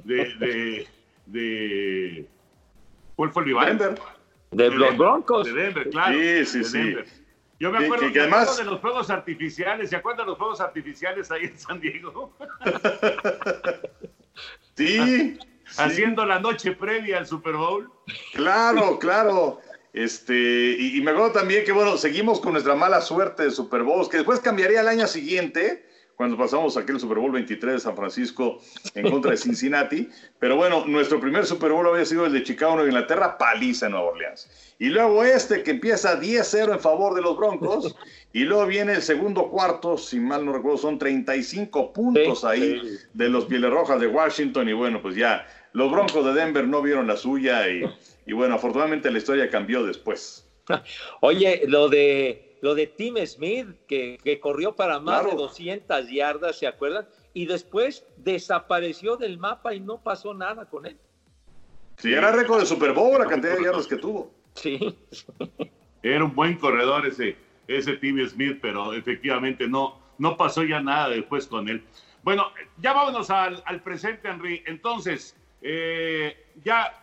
de, 0.04 0.86
de, 1.26 2.28
¿Cuál 3.16 3.32
fue 3.32 3.44
el 3.44 3.48
rival? 3.48 3.78
Denver. 3.78 4.02
De 4.52 4.70
los 4.72 4.98
Broncos. 4.98 5.48
De 5.48 5.54
Denver, 5.54 5.90
claro. 5.90 6.18
Sí, 6.20 6.46
sí, 6.46 6.58
de 6.58 6.64
sí. 6.66 6.78
Denver. 6.80 7.06
Yo 7.62 7.72
me 7.72 7.78
acuerdo, 7.86 8.08
que- 8.08 8.12
que 8.12 8.20
me 8.20 8.26
acuerdo 8.26 8.42
además- 8.42 8.58
de 8.58 8.66
los 8.66 8.82
fuegos 8.82 9.10
artificiales. 9.10 9.90
¿Se 9.90 9.96
acuerdan 9.96 10.26
de 10.26 10.32
los 10.32 10.38
fuegos 10.38 10.60
artificiales 10.60 11.32
ahí 11.32 11.46
en 11.46 11.58
San 11.58 11.80
Diego? 11.80 12.36
Sí, 14.78 15.40
Haciendo 15.80 16.26
la 16.26 16.40
noche 16.40 16.72
previa 16.74 17.18
al 17.18 17.28
Super 17.28 17.54
Bowl. 17.56 17.90
claro, 18.34 19.00
claro. 19.00 19.60
Este, 19.94 20.76
y, 20.78 20.98
y 20.98 21.02
me 21.02 21.12
acuerdo 21.12 21.32
también 21.32 21.64
que, 21.64 21.72
bueno, 21.72 21.98
seguimos 21.98 22.42
con 22.42 22.52
nuestra 22.52 22.76
mala 22.76 23.00
suerte 23.00 23.44
de 23.44 23.52
Super 23.52 23.84
Bowls, 23.84 24.10
que 24.10 24.18
después 24.18 24.42
cambiaría 24.42 24.82
el 24.82 24.90
año 24.90 25.08
siguiente, 25.08 25.86
cuando 26.18 26.38
pasamos 26.38 26.76
aquel 26.76 27.00
Super 27.00 27.18
Bowl 27.18 27.32
23 27.32 27.74
de 27.76 27.80
San 27.80 27.96
Francisco 27.96 28.60
en 28.94 29.10
contra 29.10 29.32
de 29.32 29.38
Cincinnati. 29.38 30.10
Pero 30.40 30.56
bueno, 30.58 30.86
nuestro 30.86 31.20
primer 31.22 31.46
Super 31.46 31.72
Bowl 31.72 31.88
había 31.88 32.06
sido 32.06 32.26
el 32.26 32.34
de 32.34 32.44
Chicago, 32.44 32.74
Nueva 32.76 32.90
Inglaterra, 32.90 33.38
paliza 33.38 33.86
en 33.88 33.94
Nueva 33.94 34.08
Orleans. 34.08 34.50
Y 34.80 34.88
luego 34.88 35.24
este 35.24 35.64
que 35.64 35.72
empieza 35.72 36.20
10-0 36.20 36.74
en 36.74 36.80
favor 36.80 37.16
de 37.16 37.22
los 37.22 37.38
Broncos. 37.38 37.96
Y 38.34 38.44
luego 38.44 38.66
viene 38.66 38.94
el 38.94 39.02
segundo 39.02 39.50
cuarto, 39.50 39.98
si 39.98 40.20
mal 40.20 40.46
no 40.46 40.52
recuerdo, 40.52 40.78
son 40.78 41.00
35 41.00 41.94
puntos 41.94 42.42
Sí, 42.42 42.48
ahí 42.48 42.82
sí. 42.82 42.98
de 43.14 43.30
los 43.30 43.46
Pieles 43.46 43.72
Rojas 43.72 44.00
de 44.00 44.08
Washington. 44.08 44.68
Y 44.70 44.74
bueno, 44.74 45.02
pues 45.02 45.16
ya 45.16 45.46
los 45.76 45.92
Broncos 45.92 46.26
de 46.26 46.34
Denver 46.34 46.68
no 46.68 46.82
vieron 46.82 47.06
la 47.08 47.18
suya. 47.18 47.70
Y, 47.70 47.84
y 48.26 48.34
bueno, 48.34 48.56
afortunadamente 48.56 49.12
la 49.12 49.18
historia 49.18 49.50
cambió 49.50 49.84
después. 49.86 50.48
Oye, 51.22 51.64
lo 51.68 51.90
de 51.90 52.58
lo 52.62 52.74
de 52.74 52.88
Tim 52.88 53.16
Smith, 53.28 53.68
que, 53.88 54.18
que 54.24 54.40
corrió 54.40 54.76
para 54.76 55.00
más 55.00 55.22
Claro. 55.22 55.38
de 55.38 55.44
200 55.44 56.10
yardas, 56.10 56.58
¿se 56.58 56.66
acuerdan? 56.66 57.06
Y 57.34 57.46
después 57.46 58.06
desapareció 58.18 59.18
del 59.18 59.38
mapa 59.38 59.76
y 59.76 59.80
no 59.82 60.02
pasó 60.02 60.34
nada 60.34 60.66
con 60.68 60.86
él. 60.88 60.98
Si 61.98 62.12
era 62.14 62.32
récord 62.32 62.62
de 62.62 62.66
Super 62.66 62.94
Bowl 62.94 63.20
la 63.20 63.28
cantidad 63.28 63.56
de 63.58 63.64
yardas 63.66 63.86
que 63.86 63.98
tuvo. 63.98 64.34
Sí. 64.56 64.98
Era 66.02 66.24
un 66.24 66.34
buen 66.34 66.58
corredor 66.58 67.06
ese, 67.06 67.36
ese 67.68 67.98
Tim 67.98 68.26
Smith, 68.28 68.58
pero 68.62 68.94
efectivamente 68.94 69.68
no, 69.68 70.00
no 70.18 70.36
pasó 70.38 70.64
ya 70.64 70.80
nada 70.80 71.10
después 71.10 71.46
con 71.48 71.68
él. 71.70 71.84
Bueno, 72.24 72.46
ya 72.80 72.94
vámonos 72.94 73.30
al, 73.30 73.62
al 73.66 73.84
presente, 73.84 74.28
Henry. 74.28 74.64
Entonces, 74.66 75.36
eh, 75.68 76.54
ya 76.64 76.94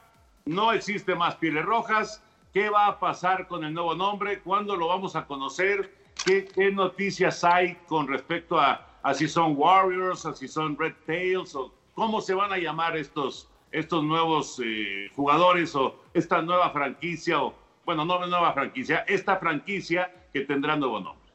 no 0.45 0.73
existe 0.73 1.17
más 1.17 1.35
Pieles 1.35 1.65
Rojas. 1.65 2.23
¿Qué 2.55 2.69
va 2.71 2.87
a 2.87 3.01
pasar 3.01 3.49
con 3.49 3.65
el 3.65 3.75
nuevo 3.75 3.95
nombre? 3.95 4.39
¿Cuándo 4.41 4.77
lo 4.77 4.87
vamos 4.87 5.17
a 5.17 5.27
conocer? 5.27 5.93
¿Qué, 6.25 6.45
qué 6.45 6.71
noticias 6.71 7.43
hay 7.43 7.75
con 7.89 8.07
respecto 8.07 8.61
a, 8.61 8.87
a 9.03 9.15
si 9.15 9.27
son 9.27 9.55
Warriors, 9.57 10.27
a 10.27 10.33
si 10.35 10.47
son 10.47 10.79
Red 10.79 10.95
Tails, 11.07 11.57
o 11.57 11.75
cómo 11.95 12.21
se 12.21 12.35
van 12.35 12.53
a 12.53 12.59
llamar 12.59 12.97
estos, 12.97 13.49
estos 13.73 14.05
nuevos 14.05 14.61
eh, 14.65 15.11
jugadores 15.17 15.75
o 15.75 16.05
esta 16.15 16.41
nueva 16.41 16.71
franquicia, 16.71 17.43
o 17.43 17.55
bueno, 17.85 18.05
no 18.05 18.25
nueva 18.27 18.53
franquicia, 18.53 19.05
esta 19.09 19.39
franquicia 19.39 20.13
que 20.33 20.43
tendrá 20.43 20.77
nuevo 20.77 21.01
nombre? 21.01 21.33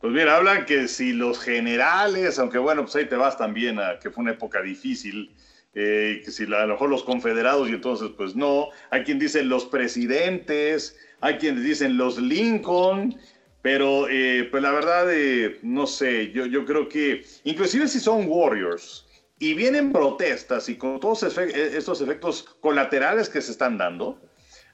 Pues 0.00 0.12
mira, 0.12 0.36
hablan 0.36 0.64
que 0.64 0.86
si 0.86 1.12
los 1.12 1.40
generales, 1.40 2.38
aunque 2.38 2.58
bueno, 2.58 2.82
pues 2.82 2.96
ahí 2.96 3.06
te 3.06 3.16
vas 3.16 3.36
también 3.36 3.80
a 3.80 3.98
que 3.98 4.10
fue 4.10 4.22
una 4.22 4.32
época 4.32 4.62
difícil, 4.62 5.34
eh, 5.74 6.22
que 6.24 6.30
si 6.30 6.46
la- 6.46 6.62
a 6.62 6.66
lo 6.66 6.74
mejor 6.74 6.88
los 6.90 7.04
confederados 7.04 7.68
y 7.68 7.72
entonces 7.72 8.10
pues 8.16 8.34
no, 8.34 8.68
hay 8.90 9.04
quien 9.04 9.18
dice 9.18 9.42
los 9.42 9.64
presidentes, 9.66 10.96
hay 11.20 11.34
quienes 11.36 11.64
dicen 11.64 11.96
los 11.96 12.18
Lincoln, 12.18 13.16
pero 13.62 14.08
eh, 14.08 14.48
pues 14.50 14.62
la 14.62 14.70
verdad, 14.72 15.06
eh, 15.12 15.58
no 15.62 15.86
sé, 15.86 16.30
yo, 16.32 16.46
yo 16.46 16.64
creo 16.64 16.88
que 16.88 17.24
inclusive 17.44 17.88
si 17.88 18.00
son 18.00 18.24
Warriors 18.28 19.06
y 19.38 19.54
vienen 19.54 19.92
protestas 19.92 20.68
y 20.68 20.76
con 20.76 20.98
todos 21.00 21.22
efe- 21.22 21.54
estos 21.54 22.00
efectos 22.00 22.44
colaterales 22.60 23.28
que 23.28 23.40
se 23.40 23.52
están 23.52 23.76
dando, 23.78 24.20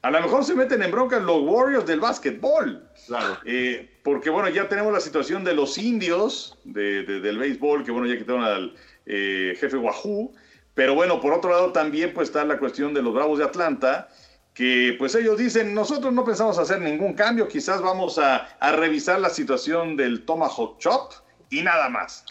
a 0.02 0.10
lo 0.10 0.20
mejor 0.20 0.44
se 0.44 0.54
meten 0.54 0.82
en 0.82 0.90
bronca 0.90 1.18
los 1.18 1.42
Warriors 1.42 1.86
del 1.86 1.98
básquetbol. 1.98 2.86
Claro. 3.06 3.38
Eh, 3.46 3.90
porque 4.02 4.28
bueno, 4.28 4.50
ya 4.50 4.68
tenemos 4.68 4.92
la 4.92 5.00
situación 5.00 5.44
de 5.44 5.54
los 5.54 5.78
indios 5.78 6.58
de- 6.64 7.04
de- 7.04 7.20
del 7.20 7.38
béisbol, 7.38 7.84
que 7.84 7.90
bueno, 7.90 8.06
ya 8.06 8.18
quitaron 8.18 8.44
al 8.44 8.74
eh, 9.06 9.54
jefe 9.58 9.76
Wahoo. 9.78 10.34
Pero 10.74 10.94
bueno, 10.94 11.20
por 11.20 11.32
otro 11.32 11.50
lado 11.50 11.72
también 11.72 12.12
pues 12.12 12.28
está 12.28 12.44
la 12.44 12.58
cuestión 12.58 12.94
de 12.94 13.02
los 13.02 13.14
Bravos 13.14 13.38
de 13.38 13.44
Atlanta, 13.44 14.08
que 14.52 14.94
pues 14.98 15.14
ellos 15.14 15.38
dicen, 15.38 15.74
nosotros 15.74 16.12
no 16.12 16.24
pensamos 16.24 16.58
hacer 16.58 16.80
ningún 16.80 17.14
cambio, 17.14 17.48
quizás 17.48 17.80
vamos 17.80 18.18
a, 18.18 18.48
revisar 18.76 19.20
la 19.20 19.30
situación 19.30 19.96
del 19.96 20.24
Tomahawk 20.24 20.78
Chop 20.78 21.12
y 21.50 21.62
nada 21.62 21.88
más. 21.88 22.24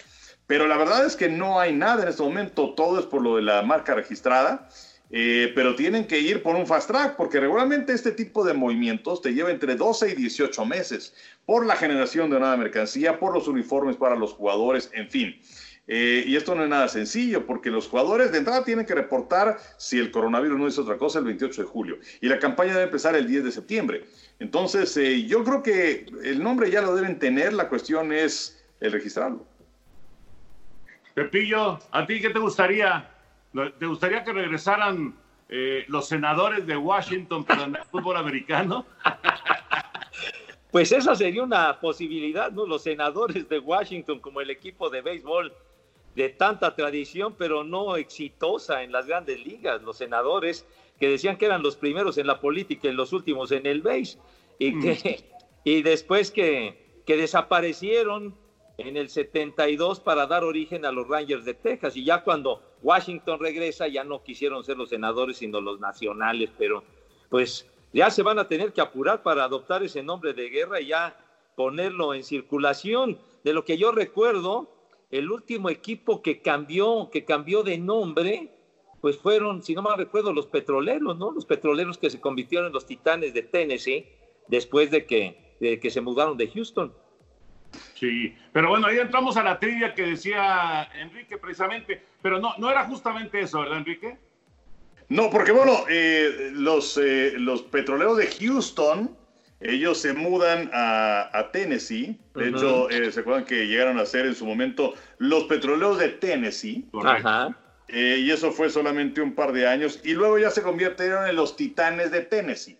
Pero 0.47 0.67
la 0.67 0.77
verdad 0.77 1.05
es 1.05 1.15
que 1.15 1.29
no 1.29 1.59
hay 1.59 1.73
nada 1.73 2.03
en 2.03 2.09
este 2.09 2.23
momento, 2.23 2.73
todo 2.75 2.99
es 2.99 3.05
por 3.05 3.21
lo 3.21 3.37
de 3.37 3.43
la 3.43 3.61
marca 3.61 3.93
registrada. 3.93 4.69
Eh, 5.15 5.51
pero 5.53 5.75
tienen 5.75 6.07
que 6.07 6.19
ir 6.19 6.41
por 6.41 6.55
un 6.55 6.65
fast 6.65 6.87
track, 6.89 7.15
porque 7.17 7.39
regularmente 7.39 7.93
este 7.93 8.13
tipo 8.13 8.43
de 8.43 8.55
movimientos 8.55 9.21
te 9.21 9.31
lleva 9.31 9.51
entre 9.51 9.75
12 9.75 10.09
y 10.09 10.15
18 10.15 10.65
meses, 10.65 11.13
por 11.45 11.67
la 11.67 11.75
generación 11.75 12.31
de 12.31 12.39
nueva 12.39 12.57
mercancía, 12.57 13.19
por 13.19 13.31
los 13.31 13.47
uniformes 13.47 13.95
para 13.95 14.15
los 14.15 14.33
jugadores, 14.33 14.89
en 14.91 15.11
fin. 15.11 15.39
Eh, 15.85 16.23
y 16.25 16.35
esto 16.37 16.55
no 16.55 16.63
es 16.63 16.69
nada 16.69 16.87
sencillo, 16.87 17.45
porque 17.45 17.69
los 17.69 17.89
jugadores 17.89 18.31
de 18.31 18.37
entrada 18.37 18.63
tienen 18.63 18.85
que 18.85 18.95
reportar 18.95 19.57
si 19.77 19.99
el 19.99 20.11
coronavirus 20.11 20.57
no 20.57 20.67
es 20.67 20.79
otra 20.79 20.97
cosa 20.97 21.19
el 21.19 21.25
28 21.25 21.61
de 21.61 21.67
julio. 21.67 21.97
Y 22.21 22.29
la 22.29 22.39
campaña 22.39 22.71
debe 22.71 22.83
empezar 22.83 23.15
el 23.15 23.27
10 23.27 23.43
de 23.43 23.51
septiembre. 23.51 24.05
Entonces, 24.39 24.95
eh, 24.97 25.25
yo 25.25 25.43
creo 25.43 25.61
que 25.61 26.05
el 26.23 26.41
nombre 26.41 26.71
ya 26.71 26.81
lo 26.81 26.95
deben 26.95 27.19
tener, 27.19 27.53
la 27.53 27.67
cuestión 27.67 28.13
es 28.13 28.65
el 28.79 28.91
registrarlo. 28.91 29.45
Pepillo, 31.13 31.79
¿a 31.91 32.05
ti 32.05 32.21
qué 32.21 32.29
te 32.29 32.39
gustaría? 32.39 33.09
¿Te 33.77 33.85
gustaría 33.85 34.23
que 34.23 34.33
regresaran 34.33 35.15
eh, 35.49 35.85
los 35.87 36.07
senadores 36.07 36.65
de 36.65 36.75
Washington 36.75 37.43
para 37.43 37.65
el 37.65 37.77
fútbol 37.91 38.17
americano? 38.17 38.85
Pues 40.71 40.91
esa 40.91 41.15
sería 41.15 41.43
una 41.43 41.79
posibilidad, 41.79 42.51
¿no? 42.51 42.65
Los 42.65 42.81
senadores 42.81 43.47
de 43.47 43.59
Washington 43.59 44.19
como 44.19 44.41
el 44.41 44.49
equipo 44.49 44.89
de 44.89 45.03
béisbol 45.03 45.53
de 46.15 46.29
tanta 46.29 46.75
tradición, 46.75 47.35
pero 47.37 47.63
no 47.63 47.95
exitosa 47.95 48.83
en 48.83 48.91
las 48.91 49.07
grandes 49.07 49.43
ligas. 49.43 49.81
Los 49.81 49.97
senadores 49.97 50.65
que 50.99 51.09
decían 51.09 51.37
que 51.37 51.45
eran 51.45 51.63
los 51.63 51.75
primeros 51.75 52.17
en 52.17 52.27
la 52.27 52.39
política 52.39 52.87
y 52.87 52.93
los 52.93 53.13
últimos 53.13 53.51
en 53.51 53.65
el 53.65 53.81
béis. 53.81 54.19
Y, 54.59 54.79
que, 54.79 55.23
y 55.63 55.81
después 55.81 56.31
que, 56.31 57.01
que 57.05 57.17
desaparecieron 57.17 58.35
en 58.77 58.97
el 58.97 59.09
72 59.09 59.99
para 59.99 60.27
dar 60.27 60.43
origen 60.43 60.85
a 60.85 60.91
los 60.91 61.07
Rangers 61.07 61.45
de 61.45 61.53
Texas. 61.53 61.95
Y 61.95 62.03
ya 62.03 62.23
cuando 62.23 62.61
Washington 62.81 63.39
regresa, 63.39 63.87
ya 63.87 64.03
no 64.03 64.23
quisieron 64.23 64.63
ser 64.63 64.77
los 64.77 64.89
senadores, 64.89 65.37
sino 65.37 65.61
los 65.61 65.79
nacionales. 65.79 66.49
Pero 66.57 66.83
pues 67.29 67.67
ya 67.91 68.09
se 68.09 68.23
van 68.23 68.39
a 68.39 68.47
tener 68.47 68.73
que 68.73 68.81
apurar 68.81 69.23
para 69.23 69.43
adoptar 69.43 69.83
ese 69.83 70.03
nombre 70.03 70.33
de 70.33 70.49
guerra 70.49 70.81
y 70.81 70.87
ya 70.87 71.17
ponerlo 71.55 72.13
en 72.13 72.23
circulación. 72.23 73.19
De 73.43 73.53
lo 73.53 73.65
que 73.65 73.77
yo 73.77 73.91
recuerdo, 73.91 74.72
el 75.13 75.29
último 75.29 75.69
equipo 75.69 76.23
que 76.23 76.41
cambió, 76.41 77.09
que 77.11 77.23
cambió 77.23 77.61
de 77.61 77.77
nombre, 77.77 78.49
pues 78.99 79.15
fueron, 79.17 79.61
si 79.61 79.75
no 79.75 79.83
mal 79.83 79.95
recuerdo, 79.95 80.33
los 80.33 80.47
petroleros, 80.47 81.17
¿no? 81.19 81.31
Los 81.31 81.45
petroleros 81.45 81.99
que 81.99 82.09
se 82.09 82.19
convirtieron 82.19 82.67
en 82.67 82.73
los 82.73 82.87
titanes 82.87 83.31
de 83.35 83.43
Tennessee 83.43 84.07
después 84.47 84.89
de 84.89 85.05
que, 85.05 85.55
de 85.59 85.79
que 85.79 85.91
se 85.91 86.01
mudaron 86.01 86.35
de 86.35 86.47
Houston. 86.47 86.91
Sí, 87.93 88.35
pero 88.51 88.69
bueno, 88.69 88.87
ahí 88.87 88.97
entramos 88.97 89.37
a 89.37 89.43
la 89.43 89.59
trivia 89.59 89.93
que 89.93 90.01
decía 90.01 90.89
Enrique 90.95 91.37
precisamente, 91.37 92.01
pero 92.23 92.39
no, 92.39 92.55
no 92.57 92.71
era 92.71 92.85
justamente 92.85 93.39
eso, 93.39 93.59
¿verdad, 93.59 93.77
Enrique? 93.77 94.17
No, 95.09 95.29
porque 95.29 95.51
bueno, 95.51 95.73
eh, 95.89 96.49
los, 96.53 96.97
eh, 96.97 97.33
los 97.37 97.61
petroleros 97.61 98.17
de 98.17 98.27
Houston, 98.27 99.15
ellos 99.63 99.97
se 99.99 100.13
mudan 100.13 100.69
a, 100.73 101.29
a 101.37 101.51
Tennessee. 101.51 102.17
De 102.35 102.49
hecho, 102.49 102.89
eh, 102.89 103.11
se 103.11 103.19
acuerdan 103.21 103.45
que 103.45 103.67
llegaron 103.67 103.97
a 103.99 104.05
ser 104.05 104.25
en 104.25 104.35
su 104.35 104.45
momento 104.45 104.93
los 105.17 105.45
petroleros 105.45 105.97
de 105.99 106.09
Tennessee. 106.09 106.85
Ajá. 107.17 107.57
eh, 107.87 108.17
y 108.21 108.31
eso 108.31 108.51
fue 108.51 108.69
solamente 108.69 109.21
un 109.21 109.35
par 109.35 109.51
de 109.53 109.67
años. 109.67 109.99
Y 110.03 110.13
luego 110.13 110.37
ya 110.39 110.49
se 110.49 110.61
convirtieron 110.61 111.27
en 111.27 111.35
los 111.35 111.55
titanes 111.55 112.11
de 112.11 112.21
Tennessee. 112.21 112.77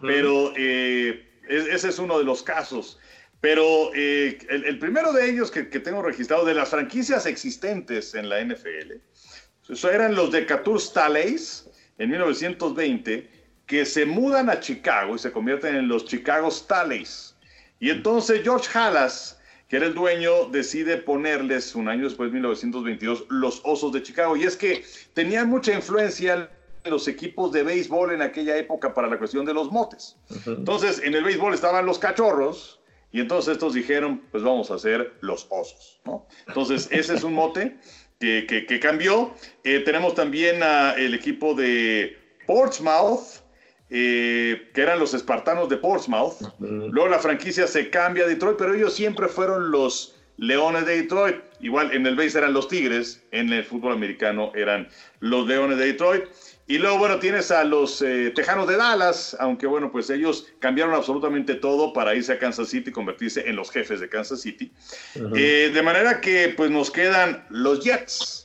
Pero 0.00 0.52
eh, 0.56 1.26
es- 1.48 1.66
ese 1.66 1.88
es 1.88 1.98
uno 1.98 2.18
de 2.18 2.24
los 2.24 2.42
casos. 2.42 2.98
Pero 3.40 3.90
eh, 3.94 4.38
el, 4.50 4.64
el 4.64 4.78
primero 4.78 5.12
de 5.12 5.28
ellos 5.30 5.50
que, 5.50 5.68
que 5.68 5.80
tengo 5.80 6.00
registrado 6.02 6.44
de 6.44 6.54
las 6.54 6.68
franquicias 6.68 7.26
existentes 7.26 8.14
en 8.14 8.28
la 8.28 8.40
NFL, 8.44 8.92
eso 9.68 9.90
eran 9.90 10.14
los 10.14 10.30
de 10.30 10.46
Catur 10.46 10.80
Staleys 10.80 11.68
en 11.98 12.10
1920, 12.10 13.28
que 13.72 13.86
se 13.86 14.04
mudan 14.04 14.50
a 14.50 14.60
Chicago 14.60 15.14
y 15.14 15.18
se 15.18 15.32
convierten 15.32 15.74
en 15.74 15.88
los 15.88 16.04
Chicago 16.04 16.50
Staleys. 16.50 17.34
Y 17.80 17.88
entonces 17.88 18.42
George 18.42 18.68
Halas, 18.78 19.40
que 19.66 19.76
era 19.76 19.86
el 19.86 19.94
dueño, 19.94 20.44
decide 20.50 20.98
ponerles 20.98 21.74
un 21.74 21.88
año 21.88 22.04
después, 22.04 22.30
1922, 22.30 23.24
los 23.30 23.62
Osos 23.64 23.90
de 23.94 24.02
Chicago. 24.02 24.36
Y 24.36 24.44
es 24.44 24.58
que 24.58 24.84
tenían 25.14 25.48
mucha 25.48 25.72
influencia 25.72 26.50
los 26.84 27.08
equipos 27.08 27.50
de 27.50 27.62
béisbol 27.62 28.12
en 28.12 28.20
aquella 28.20 28.58
época 28.58 28.92
para 28.92 29.08
la 29.08 29.16
cuestión 29.16 29.46
de 29.46 29.54
los 29.54 29.72
motes. 29.72 30.16
Entonces, 30.44 31.00
en 31.02 31.14
el 31.14 31.24
béisbol 31.24 31.54
estaban 31.54 31.86
los 31.86 31.98
cachorros 31.98 32.78
y 33.10 33.20
entonces 33.20 33.52
estos 33.52 33.72
dijeron, 33.72 34.20
pues 34.30 34.42
vamos 34.42 34.70
a 34.70 34.74
hacer 34.74 35.14
los 35.22 35.46
osos, 35.48 35.98
¿no? 36.04 36.26
Entonces, 36.46 36.88
ese 36.90 37.14
es 37.14 37.24
un 37.24 37.32
mote 37.32 37.78
que, 38.20 38.44
que- 38.46 38.66
que 38.66 38.78
cambió. 38.78 39.32
Eh, 39.64 39.78
tenemos 39.80 40.14
también 40.14 40.62
a 40.62 40.92
el 40.92 41.14
equipo 41.14 41.54
de 41.54 42.18
Portsmouth, 42.46 43.40
eh, 43.94 44.70
que 44.72 44.80
eran 44.80 44.98
los 44.98 45.12
espartanos 45.12 45.68
de 45.68 45.76
Portsmouth. 45.76 46.36
Luego 46.58 47.08
la 47.08 47.18
franquicia 47.18 47.66
se 47.66 47.90
cambia 47.90 48.24
a 48.24 48.26
Detroit, 48.26 48.56
pero 48.56 48.74
ellos 48.74 48.94
siempre 48.94 49.28
fueron 49.28 49.70
los 49.70 50.16
Leones 50.38 50.86
de 50.86 51.02
Detroit. 51.02 51.36
Igual 51.60 51.92
en 51.92 52.06
el 52.06 52.16
base 52.16 52.38
eran 52.38 52.54
los 52.54 52.68
Tigres, 52.68 53.22
en 53.32 53.52
el 53.52 53.64
fútbol 53.64 53.92
americano 53.92 54.50
eran 54.54 54.88
los 55.20 55.46
Leones 55.46 55.76
de 55.76 55.86
Detroit. 55.86 56.24
Y 56.66 56.78
luego, 56.78 56.96
bueno, 56.96 57.18
tienes 57.18 57.50
a 57.50 57.64
los 57.64 58.00
eh, 58.00 58.32
Tejanos 58.34 58.66
de 58.66 58.78
Dallas, 58.78 59.36
aunque 59.38 59.66
bueno, 59.66 59.92
pues 59.92 60.08
ellos 60.08 60.46
cambiaron 60.58 60.94
absolutamente 60.94 61.56
todo 61.56 61.92
para 61.92 62.14
irse 62.14 62.32
a 62.32 62.38
Kansas 62.38 62.70
City 62.70 62.88
y 62.88 62.92
convertirse 62.94 63.46
en 63.46 63.56
los 63.56 63.70
jefes 63.70 64.00
de 64.00 64.08
Kansas 64.08 64.40
City. 64.40 64.72
Eh, 65.36 65.70
de 65.74 65.82
manera 65.82 66.22
que 66.22 66.54
pues 66.56 66.70
nos 66.70 66.90
quedan 66.90 67.44
los 67.50 67.84
Jets 67.84 68.41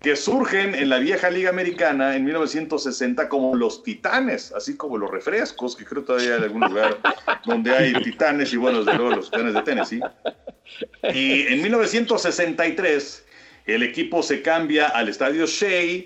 que 0.00 0.16
surgen 0.16 0.74
en 0.74 0.88
la 0.88 0.98
vieja 0.98 1.28
liga 1.28 1.50
americana 1.50 2.16
en 2.16 2.24
1960 2.24 3.28
como 3.28 3.54
los 3.54 3.82
titanes, 3.82 4.50
así 4.52 4.76
como 4.76 4.96
los 4.96 5.10
refrescos, 5.10 5.76
que 5.76 5.84
creo 5.84 6.02
todavía 6.02 6.36
hay 6.36 6.42
algún 6.42 6.62
lugar 6.62 6.98
donde 7.44 7.70
hay 7.70 7.92
titanes 8.02 8.52
y 8.54 8.56
bueno, 8.56 8.82
desde 8.82 8.96
luego 8.96 9.16
los 9.16 9.30
titanes 9.30 9.52
de 9.52 9.62
Tennessee. 9.62 10.00
Y 11.12 11.42
en 11.48 11.62
1963 11.62 13.26
el 13.66 13.82
equipo 13.82 14.22
se 14.22 14.40
cambia 14.40 14.86
al 14.88 15.10
estadio 15.10 15.44
Shea, 15.46 16.04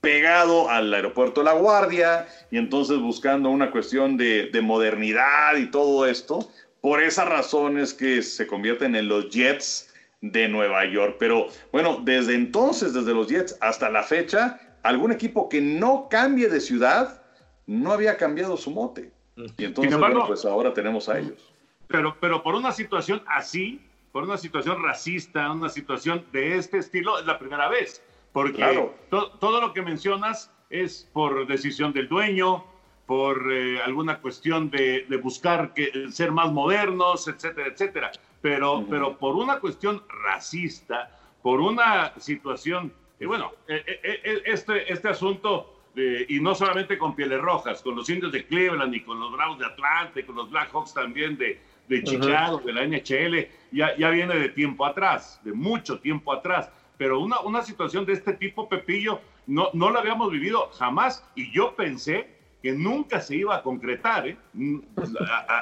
pegado 0.00 0.70
al 0.70 0.92
aeropuerto 0.94 1.42
La 1.42 1.52
Guardia, 1.52 2.26
y 2.50 2.56
entonces 2.56 2.98
buscando 2.98 3.50
una 3.50 3.70
cuestión 3.70 4.16
de, 4.16 4.48
de 4.50 4.60
modernidad 4.62 5.56
y 5.56 5.70
todo 5.70 6.06
esto, 6.06 6.50
por 6.80 7.02
esas 7.02 7.28
razones 7.28 7.92
que 7.92 8.22
se 8.22 8.46
convierten 8.46 8.96
en 8.96 9.08
los 9.08 9.28
Jets 9.28 9.93
de 10.30 10.48
Nueva 10.48 10.86
York. 10.86 11.16
Pero 11.18 11.48
bueno, 11.72 12.00
desde 12.02 12.34
entonces, 12.34 12.94
desde 12.94 13.12
los 13.12 13.28
Jets 13.28 13.58
hasta 13.60 13.90
la 13.90 14.02
fecha, 14.02 14.58
algún 14.82 15.12
equipo 15.12 15.48
que 15.48 15.60
no 15.60 16.08
cambie 16.08 16.48
de 16.48 16.60
ciudad 16.60 17.22
no 17.66 17.92
había 17.92 18.16
cambiado 18.16 18.56
su 18.56 18.70
mote. 18.70 19.12
Y 19.58 19.64
entonces, 19.64 19.98
pues 20.26 20.44
ahora 20.44 20.72
tenemos 20.72 21.08
a 21.08 21.18
ellos. 21.18 21.52
Pero, 21.88 22.16
pero 22.20 22.42
por 22.42 22.54
una 22.54 22.72
situación 22.72 23.22
así, 23.26 23.80
por 24.12 24.22
una 24.22 24.38
situación 24.38 24.82
racista, 24.82 25.50
una 25.50 25.68
situación 25.68 26.24
de 26.32 26.56
este 26.56 26.78
estilo, 26.78 27.18
es 27.18 27.26
la 27.26 27.38
primera 27.38 27.68
vez. 27.68 28.02
Porque 28.32 28.90
todo 29.10 29.60
lo 29.60 29.72
que 29.72 29.82
mencionas 29.82 30.50
es 30.70 31.08
por 31.12 31.46
decisión 31.46 31.92
del 31.92 32.08
dueño, 32.08 32.64
por 33.06 33.52
eh, 33.52 33.80
alguna 33.82 34.20
cuestión 34.20 34.70
de, 34.70 35.04
de 35.08 35.16
buscar 35.18 35.74
que, 35.74 36.08
ser 36.10 36.32
más 36.32 36.50
modernos, 36.50 37.28
etcétera, 37.28 37.68
etcétera 37.68 38.10
pero, 38.44 38.84
pero 38.90 39.16
por 39.16 39.36
una 39.36 39.58
cuestión 39.58 40.02
racista, 40.22 41.18
por 41.40 41.62
una 41.62 42.12
situación, 42.18 42.92
y 43.18 43.24
bueno, 43.24 43.52
e, 43.66 43.76
e, 43.76 44.20
e, 44.22 44.42
este, 44.44 44.92
este 44.92 45.08
asunto, 45.08 45.80
y 45.96 46.38
no 46.40 46.54
solamente 46.54 46.98
con 46.98 47.16
Pieles 47.16 47.40
Rojas, 47.40 47.80
con 47.80 47.96
los 47.96 48.06
indios 48.10 48.32
de 48.32 48.44
Cleveland 48.46 48.94
y 48.94 49.00
con 49.00 49.18
los 49.18 49.32
Bravos 49.32 49.58
de 49.60 49.64
Atlanta 49.64 50.20
y 50.20 50.24
con 50.24 50.36
los 50.36 50.50
Blackhawks 50.50 50.92
también 50.92 51.38
de, 51.38 51.58
de 51.88 52.04
Chicago, 52.04 52.60
de 52.62 52.74
la 52.74 52.86
NHL, 52.86 53.48
ya, 53.72 53.96
ya 53.96 54.10
viene 54.10 54.38
de 54.38 54.50
tiempo 54.50 54.84
atrás, 54.84 55.40
de 55.42 55.54
mucho 55.54 55.98
tiempo 56.00 56.30
atrás. 56.30 56.70
Pero 56.98 57.20
una, 57.20 57.40
una 57.40 57.62
situación 57.62 58.04
de 58.04 58.12
este 58.12 58.34
tipo, 58.34 58.68
Pepillo, 58.68 59.22
no, 59.46 59.70
no 59.72 59.90
la 59.90 60.00
habíamos 60.00 60.30
vivido 60.30 60.68
jamás 60.72 61.26
y 61.34 61.50
yo 61.50 61.74
pensé 61.74 62.28
que 62.62 62.72
nunca 62.72 63.22
se 63.22 63.36
iba 63.36 63.56
a 63.56 63.62
concretar. 63.62 64.28
¿eh? 64.28 64.36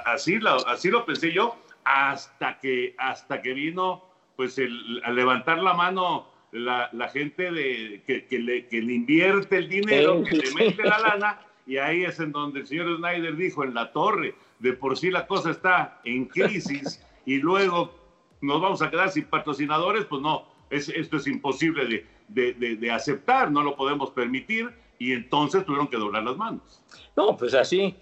Así, 0.04 0.40
así 0.66 0.90
lo 0.90 1.06
pensé 1.06 1.32
yo, 1.32 1.56
hasta 1.84 2.58
que, 2.58 2.94
hasta 2.98 3.42
que 3.42 3.52
vino 3.54 4.04
pues 4.36 4.58
el, 4.58 5.02
a 5.04 5.10
levantar 5.10 5.58
la 5.62 5.74
mano 5.74 6.32
la, 6.52 6.90
la 6.92 7.08
gente 7.08 7.50
de, 7.50 8.02
que, 8.06 8.26
que, 8.26 8.38
le, 8.38 8.66
que, 8.68 8.82
le, 8.82 8.92
invierte 8.94 9.56
el 9.56 9.68
dinero, 9.68 10.22
que 10.22 10.36
le 10.36 10.50
mete 10.54 10.84
la 10.84 10.98
lana, 10.98 11.40
y 11.66 11.78
ahí 11.78 12.04
es 12.04 12.20
en 12.20 12.32
donde 12.32 12.60
el 12.60 12.66
señor 12.66 12.96
Snyder 12.98 13.36
dijo, 13.36 13.64
en 13.64 13.74
la 13.74 13.90
torre, 13.92 14.34
de 14.58 14.74
por 14.74 14.98
sí 14.98 15.10
la 15.10 15.26
cosa 15.26 15.50
está 15.50 16.00
en 16.04 16.26
crisis, 16.26 17.04
y 17.24 17.38
luego 17.38 17.94
nos 18.42 18.61
vamos 18.61 18.83
a 18.83 18.90
quedar 18.90 19.11
sin 19.11 19.24
patrocinadores, 19.24 20.04
pues 20.04 20.20
no, 20.20 20.46
es, 20.68 20.88
esto 20.90 21.16
es 21.16 21.26
imposible 21.26 21.87
de, 21.87 22.07
de, 22.28 22.52
de, 22.54 22.76
de 22.76 22.90
aceptar, 22.90 23.50
no 23.50 23.62
lo 23.62 23.74
podemos 23.74 24.11
permitir, 24.11 24.70
y 24.98 25.12
entonces 25.12 25.64
tuvieron 25.64 25.88
que 25.88 25.96
doblar 25.96 26.22
las 26.22 26.37
manos. 26.37 26.83
No, 27.16 27.37
pues 27.37 27.54
así, 27.54 27.96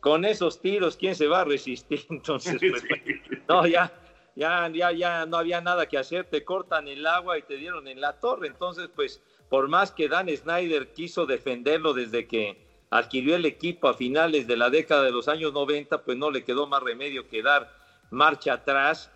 con 0.00 0.24
esos 0.24 0.60
tiros, 0.60 0.96
¿quién 0.96 1.14
se 1.14 1.26
va 1.26 1.40
a 1.40 1.44
resistir? 1.44 2.06
Entonces, 2.10 2.58
pues, 2.58 2.84
no, 3.48 3.66
ya, 3.66 3.92
ya, 4.34 4.68
ya, 4.68 4.92
ya 4.92 5.26
no 5.26 5.36
había 5.36 5.60
nada 5.60 5.86
que 5.86 5.98
hacer, 5.98 6.24
te 6.24 6.44
cortan 6.44 6.88
el 6.88 7.06
agua 7.06 7.38
y 7.38 7.42
te 7.42 7.56
dieron 7.56 7.88
en 7.88 8.00
la 8.00 8.20
torre. 8.20 8.48
Entonces, 8.48 8.88
pues, 8.94 9.22
por 9.48 9.68
más 9.68 9.92
que 9.92 10.08
Dan 10.08 10.28
Snyder 10.28 10.92
quiso 10.92 11.26
defenderlo 11.26 11.94
desde 11.94 12.26
que 12.26 12.66
adquirió 12.90 13.36
el 13.36 13.46
equipo 13.46 13.88
a 13.88 13.94
finales 13.94 14.46
de 14.46 14.56
la 14.56 14.70
década 14.70 15.02
de 15.02 15.10
los 15.10 15.28
años 15.28 15.52
90, 15.52 16.04
pues 16.04 16.16
no 16.16 16.30
le 16.30 16.44
quedó 16.44 16.66
más 16.66 16.82
remedio 16.82 17.28
que 17.28 17.42
dar 17.42 17.72
marcha 18.10 18.54
atrás 18.54 19.10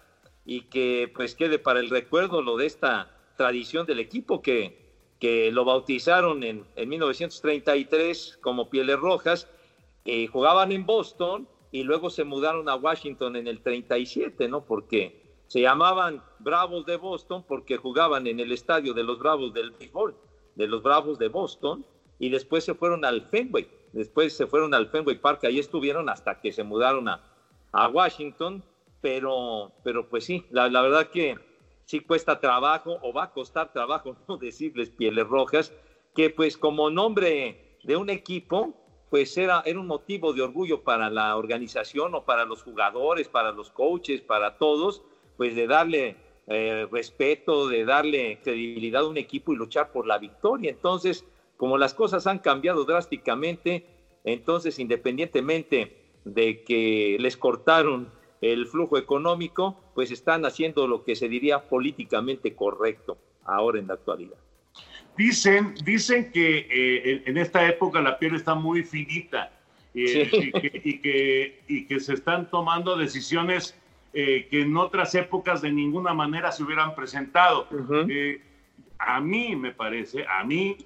y 0.44 0.62
que 0.62 1.10
pues 1.14 1.34
quede 1.34 1.58
para 1.58 1.80
el 1.80 1.90
recuerdo 1.90 2.42
lo 2.42 2.56
de 2.56 2.66
esta 2.66 3.10
tradición 3.36 3.86
del 3.86 4.00
equipo 4.00 4.42
que, 4.42 4.76
que 5.18 5.52
lo 5.52 5.64
bautizaron 5.64 6.42
en, 6.42 6.64
en 6.76 6.88
1933 6.88 8.38
como 8.42 8.68
Pieles 8.68 8.98
Rojas 8.98 9.48
eh, 10.04 10.26
jugaban 10.26 10.72
en 10.72 10.86
Boston 10.86 11.48
y 11.72 11.82
luego 11.82 12.10
se 12.10 12.24
mudaron 12.24 12.68
a 12.68 12.76
Washington 12.76 13.36
en 13.36 13.46
el 13.46 13.62
37, 13.62 14.48
¿no? 14.48 14.64
Porque 14.64 15.20
se 15.46 15.60
llamaban 15.60 16.22
Bravos 16.38 16.86
de 16.86 16.96
Boston 16.96 17.44
porque 17.46 17.76
jugaban 17.76 18.26
en 18.26 18.40
el 18.40 18.52
estadio 18.52 18.94
de 18.94 19.02
los 19.02 19.18
Bravos 19.18 19.52
del 19.52 19.72
béisbol, 19.72 20.16
de 20.54 20.66
los 20.66 20.82
Bravos 20.82 21.18
de 21.18 21.28
Boston, 21.28 21.84
y 22.18 22.28
después 22.28 22.64
se 22.64 22.74
fueron 22.74 23.04
al 23.04 23.22
Fenway, 23.22 23.68
después 23.92 24.36
se 24.36 24.46
fueron 24.46 24.74
al 24.74 24.88
Fenway 24.88 25.18
Park, 25.18 25.44
ahí 25.44 25.58
estuvieron 25.58 26.08
hasta 26.08 26.40
que 26.40 26.52
se 26.52 26.62
mudaron 26.62 27.08
a, 27.08 27.22
a 27.72 27.88
Washington, 27.88 28.62
pero, 29.00 29.72
pero 29.82 30.08
pues 30.08 30.24
sí, 30.24 30.44
la, 30.50 30.68
la, 30.68 30.82
verdad 30.82 31.08
que 31.08 31.36
sí 31.84 32.00
cuesta 32.00 32.38
trabajo 32.38 32.98
o 33.02 33.12
va 33.12 33.24
a 33.24 33.32
costar 33.32 33.72
trabajo 33.72 34.16
no 34.28 34.36
decirles 34.36 34.90
pieles 34.90 35.26
rojas, 35.26 35.72
que 36.14 36.30
pues 36.30 36.56
como 36.56 36.90
nombre 36.90 37.78
de 37.82 37.96
un 37.96 38.10
equipo, 38.10 38.74
pues 39.10 39.36
era, 39.36 39.62
era 39.66 39.80
un 39.80 39.88
motivo 39.88 40.32
de 40.32 40.40
orgullo 40.40 40.82
para 40.82 41.10
la 41.10 41.36
organización 41.36 42.14
o 42.14 42.24
para 42.24 42.44
los 42.44 42.62
jugadores, 42.62 43.28
para 43.28 43.50
los 43.50 43.70
coaches, 43.70 44.20
para 44.20 44.56
todos, 44.56 45.02
pues 45.36 45.56
de 45.56 45.66
darle 45.66 46.16
eh, 46.46 46.86
respeto, 46.90 47.68
de 47.68 47.84
darle 47.84 48.40
credibilidad 48.42 49.02
a 49.02 49.08
un 49.08 49.16
equipo 49.16 49.52
y 49.52 49.56
luchar 49.56 49.90
por 49.90 50.06
la 50.06 50.18
victoria. 50.18 50.70
Entonces, 50.70 51.24
como 51.56 51.76
las 51.76 51.92
cosas 51.92 52.26
han 52.28 52.38
cambiado 52.38 52.84
drásticamente, 52.84 53.84
entonces 54.24 54.78
independientemente 54.78 55.96
de 56.24 56.62
que 56.62 57.16
les 57.20 57.36
cortaron 57.36 58.12
el 58.40 58.66
flujo 58.66 58.96
económico, 58.96 59.76
pues 59.94 60.10
están 60.10 60.44
haciendo 60.44 60.86
lo 60.86 61.04
que 61.04 61.16
se 61.16 61.28
diría 61.28 61.68
políticamente 61.68 62.54
correcto 62.54 63.18
ahora 63.44 63.78
en 63.78 63.88
la 63.88 63.94
actualidad. 63.94 64.38
Dicen, 65.16 65.74
dicen 65.84 66.30
que 66.32 66.66
eh, 66.70 67.22
en 67.26 67.36
esta 67.36 67.66
época 67.68 68.00
la 68.00 68.18
piel 68.18 68.36
está 68.36 68.54
muy 68.54 68.82
finita 68.82 69.52
eh, 69.94 70.30
y, 70.32 70.98
que, 70.98 71.62
y, 71.68 71.84
que, 71.84 72.00
se 72.00 72.14
están 72.14 72.48
tomando 72.48 72.96
decisiones 72.96 73.76
eh, 74.12 74.46
que 74.50 74.62
en 74.62 74.76
otras 74.76 75.14
épocas 75.14 75.60
de 75.62 75.72
ninguna 75.72 76.14
manera 76.14 76.52
se 76.52 76.62
hubieran 76.62 76.94
presentado. 76.94 77.68
a 78.98 79.20
mí 79.20 79.56
me 79.56 79.72
parece, 79.72 80.24
a 80.26 80.44
mí, 80.44 80.76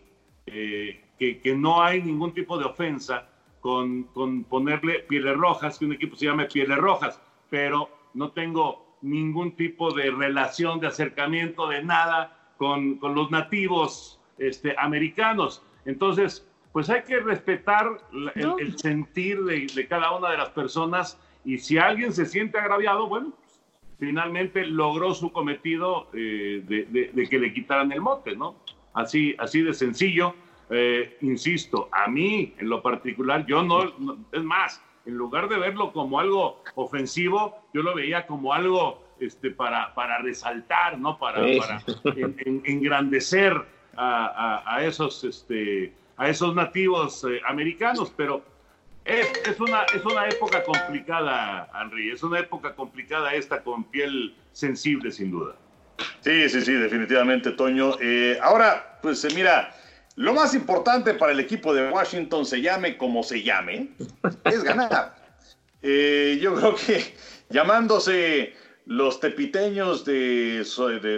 que, 0.46 1.40
que, 1.40 1.54
no 1.54 1.82
hay 1.82 2.02
ningún 2.02 2.32
tipo 2.32 2.58
de 2.58 2.64
ofensa 2.64 3.28
con, 3.60 4.04
con 4.04 4.44
ponerle 4.44 5.00
pieles 5.00 5.36
rojas, 5.36 5.78
que 5.78 5.84
un 5.84 5.92
equipo 5.92 6.16
se 6.16 6.26
llame 6.26 6.46
pieles 6.46 6.78
rojas, 6.78 7.20
pero 7.50 7.88
no 8.14 8.30
tengo 8.32 8.98
ningún 9.02 9.52
tipo 9.52 9.92
de 9.92 10.10
relación, 10.10 10.80
de 10.80 10.88
acercamiento, 10.88 11.68
de 11.68 11.84
nada 11.84 12.43
con, 12.64 12.94
con 12.96 13.14
los 13.14 13.30
nativos 13.30 14.18
este, 14.38 14.74
americanos. 14.78 15.62
Entonces, 15.84 16.48
pues 16.72 16.88
hay 16.88 17.02
que 17.02 17.20
respetar 17.20 17.86
el, 18.34 18.78
sentir 18.78 19.44
de, 19.44 19.86
cada 19.86 20.16
una 20.16 20.30
de 20.30 20.38
las 20.38 20.48
personas 20.48 21.20
y 21.44 21.58
si 21.58 21.76
alguien 21.76 22.14
se 22.14 22.24
siente 22.24 22.56
agraviado, 22.58 23.06
bueno, 23.06 23.34
pues, 23.38 23.60
finalmente 23.98 24.64
logró 24.64 25.12
su 25.12 25.30
cometido 25.30 26.08
eh, 26.14 26.62
de, 26.66 27.28
que 27.28 27.38
le 27.38 27.52
quitaran 27.52 27.92
el 27.92 28.00
mote, 28.00 28.34
¿no? 28.34 28.56
Así, 28.94 29.36
así 29.38 29.60
de 29.60 29.74
sencillo. 29.74 30.34
Eh, 30.70 31.18
insisto, 31.20 31.90
a 31.92 32.08
mí 32.08 32.54
en 32.56 32.70
lo 32.70 32.80
particular, 32.80 33.44
yo 33.44 33.62
no, 33.62 33.92
es 34.32 34.42
más, 34.42 34.82
en 35.04 35.14
lugar 35.14 35.50
de 35.50 35.58
verlo 35.58 35.92
como 35.92 36.18
algo 36.18 36.62
ofensivo, 36.76 37.58
yo 37.74 37.82
lo 37.82 37.94
veía 37.94 38.26
como 38.26 38.54
algo 38.54 39.03
este, 39.20 39.50
para, 39.50 39.94
para 39.94 40.18
resaltar, 40.18 40.98
¿no? 40.98 41.18
Para, 41.18 41.40
para 41.58 41.82
engrandecer 42.64 43.54
a, 43.96 44.78
esos, 44.82 45.24
este, 45.24 45.92
a 46.16 46.28
esos 46.28 46.54
nativos 46.54 47.24
eh, 47.24 47.40
americanos, 47.46 48.12
pero 48.16 48.42
es, 49.04 49.26
es, 49.46 49.60
una, 49.60 49.82
es 49.94 50.04
una 50.04 50.28
época 50.28 50.62
complicada, 50.62 51.68
Henry, 51.80 52.10
es 52.10 52.22
una 52.22 52.40
época 52.40 52.74
complicada 52.74 53.34
esta 53.34 53.62
con 53.62 53.84
piel 53.84 54.34
sensible, 54.52 55.12
sin 55.12 55.30
duda. 55.30 55.54
Sí, 56.20 56.48
sí, 56.48 56.62
sí, 56.62 56.72
definitivamente, 56.72 57.52
Toño. 57.52 57.96
Eh, 58.00 58.38
ahora, 58.42 58.98
pues 59.02 59.24
eh, 59.24 59.28
mira, 59.34 59.74
lo 60.16 60.32
más 60.32 60.54
importante 60.54 61.14
para 61.14 61.32
el 61.32 61.40
equipo 61.40 61.74
de 61.74 61.90
Washington, 61.90 62.46
se 62.46 62.60
llame 62.62 62.96
como 62.96 63.22
se 63.22 63.42
llame, 63.42 63.90
es 64.44 64.62
ganar. 64.64 65.16
Eh, 65.86 66.38
yo 66.40 66.54
creo 66.54 66.74
que 66.74 67.14
llamándose 67.50 68.54
los 68.86 69.18
tepiteños 69.18 70.04
de, 70.04 70.62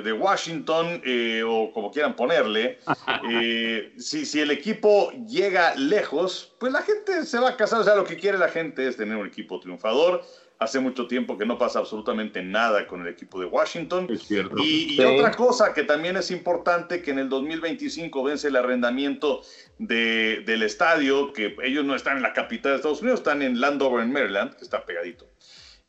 de, 0.05 0.13
Washington, 0.13 1.03
eh, 1.05 1.43
o 1.45 1.73
como 1.73 1.91
quieran 1.91 2.15
ponerle, 2.15 2.79
eh, 3.31 3.93
si, 3.99 4.25
si, 4.25 4.41
el 4.41 4.51
equipo 4.51 5.11
llega 5.27 5.75
lejos, 5.75 6.55
pues 6.61 6.73
la 6.73 6.83
gente 6.83 7.25
se 7.25 7.39
va 7.39 7.51
a 7.51 7.57
casar. 7.57 7.81
O 7.81 7.85
sea, 7.85 7.97
lo 7.97 8.05
que 8.05 8.17
quiere 8.17 8.39
la 8.39 8.49
gente 8.49 8.87
es 8.87 8.97
tener 8.97 9.17
un 9.17 9.27
equipo 9.27 9.59
triunfador. 9.59 10.23
Hace 10.59 10.81
mucho 10.81 11.07
tiempo 11.07 11.37
que 11.37 11.45
no 11.45 11.59
pasa 11.59 11.81
absolutamente 11.81 12.43
nada 12.43 12.87
con 12.87 13.03
el 13.03 13.09
equipo 13.09 13.39
de 13.39 13.45
Washington. 13.45 14.07
Es 14.09 14.23
cierto. 14.23 14.57
Y, 14.59 14.99
otra 15.05 15.33
cosa 15.33 15.75
que 15.75 15.83
también 15.83 16.17
es 16.17 16.31
importante, 16.31 17.03
que 17.03 17.11
en 17.11 17.19
el 17.19 17.29
2025 17.29 18.23
vence 18.23 18.49
el 18.49 18.57
arrendamiento 18.57 19.43
de, 19.79 20.43
del 20.47 20.63
estadio, 20.63 21.35
que 21.35 21.55
ellos 21.63 21.85
no 21.85 21.95
están 21.95 22.17
en 22.17 22.23
la 22.23 22.33
capital 22.33 22.73
de 22.73 22.77
Estados 22.77 23.03
Unidos, 23.03 23.21
están 23.21 23.43
en 23.43 23.61
Landover, 23.61 24.03
en 24.03 24.13
Maryland, 24.13 24.55
que 24.55 24.65
está 24.65 24.87
pegadito. 24.87 25.29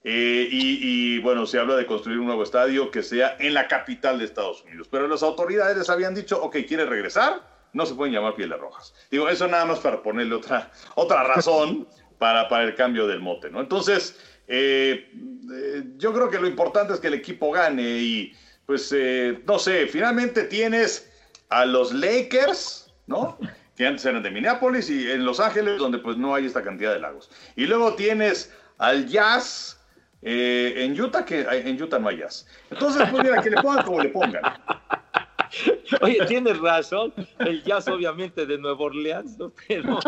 Eh, 0.04 0.48
y, 0.52 1.20
bueno, 1.20 1.46
se 1.46 1.60
habla 1.60 1.76
de 1.76 1.86
construir 1.86 2.20
un 2.20 2.28
nuevo 2.28 2.44
estadio 2.44 2.92
que 2.92 3.04
sea 3.04 3.36
en 3.40 3.54
la 3.54 3.68
capital 3.68 4.20
de 4.20 4.26
Estados 4.26 4.64
Unidos. 4.64 4.88
Pero 4.90 5.08
las 5.08 5.24
autoridades 5.24 5.78
les 5.78 5.90
habían 5.90 6.16
dicho, 6.16 6.42
ok, 6.42 6.58
¿quiere 6.68 6.86
regresar? 6.86 7.42
No 7.74 7.86
se 7.86 7.96
pueden 7.96 8.14
llamar 8.14 8.36
Pieles 8.36 8.60
Rojas. 8.60 8.94
Digo, 9.12 9.28
eso 9.28 9.48
nada 9.48 9.66
más 9.66 9.80
para 9.80 10.02
ponerle 10.02 10.36
otra, 10.36 10.72
otra 10.96 11.24
razón 11.24 11.88
para, 12.18 12.48
para 12.48 12.64
el 12.64 12.76
cambio 12.76 13.08
del 13.08 13.20
mote, 13.20 13.50
¿no? 13.50 13.60
Entonces, 13.60 14.18
eh, 14.48 15.12
eh, 15.54 15.84
yo 15.98 16.14
creo 16.14 16.30
que 16.30 16.40
lo 16.40 16.48
importante 16.48 16.94
es 16.94 17.00
que 17.00 17.08
el 17.08 17.16
equipo 17.16 17.52
gane 17.52 17.84
y, 17.84 18.34
pues, 18.66 18.96
no 19.46 19.60
sé, 19.60 19.88
finalmente 19.88 20.44
tienes 20.44 21.12
a 21.50 21.66
los 21.66 21.94
Lakers, 21.94 22.94
¿no? 23.08 23.38
Que 23.76 23.88
antes 23.88 24.06
eran 24.06 24.24
de 24.24 24.32
Minneapolis 24.32 24.90
y 24.90 25.12
en 25.12 25.26
Los 25.26 25.40
Ángeles, 25.40 25.78
donde 25.78 26.00
pues 26.00 26.18
no 26.18 26.34
hay 26.34 26.46
esta 26.46 26.64
cantidad 26.64 26.94
de 26.94 27.00
lagos. 27.00 27.30
Y 27.56 27.66
luego 27.66 27.94
tienes 27.94 28.52
al 28.78 29.08
Jazz, 29.08 29.77
eh, 30.22 30.74
en 30.78 31.00
Utah, 31.00 31.24
que 31.24 31.42
en 31.42 31.82
Utah 31.82 32.00
no 32.00 32.10
hay 32.10 32.18
jazz. 32.18 32.48
Entonces, 32.70 33.08
pues 33.10 33.24
mira, 33.24 33.42
que 33.42 33.50
le 33.50 33.62
pongan 33.62 33.86
como 33.86 34.02
le 34.02 34.10
pongan. 34.10 34.42
Oye, 36.02 36.26
tienes 36.28 36.60
razón, 36.60 37.14
el 37.40 37.64
jazz 37.64 37.88
obviamente 37.88 38.46
de 38.46 38.58
Nueva 38.58 38.86
Orleans, 38.86 39.38
pero 39.68 40.00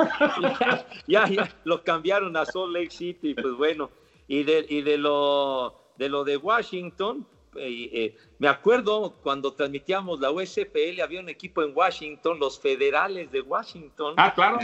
ya, 1.07 1.27
ya, 1.27 1.49
lo 1.63 1.83
cambiaron 1.83 2.35
a 2.35 2.45
Salt 2.45 2.73
Lake 2.73 2.91
City, 2.91 3.33
pues 3.33 3.53
bueno, 3.55 3.89
y 4.27 4.43
de, 4.43 4.65
y 4.67 4.81
de, 4.81 4.97
lo, 4.97 5.75
de 5.97 6.09
lo 6.09 6.23
de 6.23 6.37
Washington, 6.37 7.25
eh, 7.59 7.89
eh, 7.91 8.17
me 8.39 8.47
acuerdo 8.47 9.17
cuando 9.21 9.53
transmitíamos 9.53 10.19
la 10.19 10.31
USFL, 10.31 11.01
había 11.01 11.19
un 11.19 11.29
equipo 11.29 11.61
en 11.61 11.75
Washington, 11.75 12.39
los 12.39 12.59
federales 12.59 13.31
de 13.31 13.41
Washington. 13.41 14.13
Ah, 14.17 14.33
claro. 14.33 14.59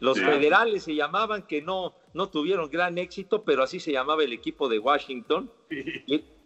Los 0.00 0.18
federales 0.20 0.82
se 0.84 0.94
llamaban 0.94 1.46
que 1.46 1.62
no, 1.62 1.94
no 2.12 2.28
tuvieron 2.28 2.68
gran 2.68 2.98
éxito, 2.98 3.42
pero 3.42 3.62
así 3.62 3.80
se 3.80 3.92
llamaba 3.92 4.22
el 4.22 4.32
equipo 4.32 4.68
de 4.68 4.78
Washington. 4.78 5.50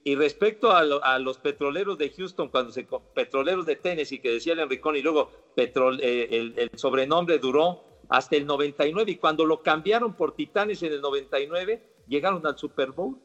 Y, 0.04 0.14
respecto 0.14 0.70
a, 0.72 1.18
los 1.18 1.38
petroleros 1.38 1.98
de 1.98 2.08
Houston, 2.10 2.48
cuando 2.48 2.72
se 2.72 2.86
petroleros 3.14 3.66
de 3.66 3.76
Tennessee, 3.76 4.20
que 4.20 4.30
decía 4.30 4.54
el 4.54 4.60
Enricón, 4.60 4.96
y 4.96 5.02
luego 5.02 5.30
petrol, 5.54 6.00
eh, 6.00 6.28
el, 6.30 6.54
el, 6.56 6.70
sobrenombre 6.78 7.38
duró 7.38 7.84
hasta 8.08 8.36
el 8.36 8.46
99, 8.46 9.10
y 9.10 9.16
cuando 9.16 9.44
lo 9.44 9.62
cambiaron 9.62 10.14
por 10.14 10.34
Titanes 10.34 10.82
en 10.82 10.92
el 10.94 11.02
99, 11.02 11.82
llegaron 12.06 12.46
al 12.46 12.56
Super 12.56 12.92
Bowl. 12.92 13.18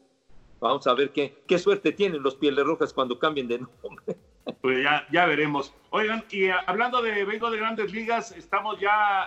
Vamos 0.64 0.88
a 0.88 0.94
ver 0.94 1.12
qué, 1.12 1.44
qué 1.46 1.60
suerte 1.60 1.92
tienen 1.92 2.24
los 2.24 2.36
Pieles 2.36 2.64
Rojas 2.64 2.94
cuando 2.94 3.20
cambien 3.20 3.48
de 3.50 3.60
nombre. 3.60 4.06
Pues 4.62 4.84
ya, 4.84 5.08
ya 5.10 5.26
veremos. 5.26 5.74
Oigan, 5.90 6.26
y 6.30 6.50
hablando 6.50 7.02
de 7.02 7.24
vengo 7.24 7.50
de 7.50 7.58
grandes 7.58 7.94
ligas, 7.94 8.32
estamos 8.34 8.78
ya, 8.78 9.24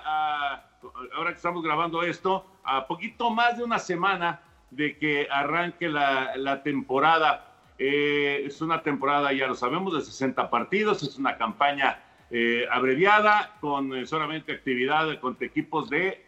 ahora 1.15 1.31
que 1.31 1.37
estamos 1.37 1.63
grabando 1.63 2.03
esto, 2.03 2.45
a 2.63 2.87
poquito 2.87 3.31
más 3.31 3.57
de 3.57 3.65
una 3.65 3.79
semana 3.79 4.43
de 4.71 4.99
que 4.99 5.27
arranque 5.31 5.89
la, 5.89 6.63
temporada. 6.63 7.55
Eh, 7.79 8.45
es 8.47 8.61
una 8.61 8.83
temporada, 8.83 9.33
ya 9.33 9.47
lo 9.47 9.55
sabemos, 9.55 9.95
de 9.95 10.03
60 10.03 10.51
partidos, 10.51 11.03
es 11.03 11.17
una 11.17 11.39
campaña 11.39 12.03
eh, 12.31 12.67
abreviada 12.71 13.57
con 13.61 13.95
eh, 13.95 14.07
solamente 14.07 14.53
actividad 14.53 15.19
contra 15.21 15.47
equipos 15.47 15.89
de 15.89 16.27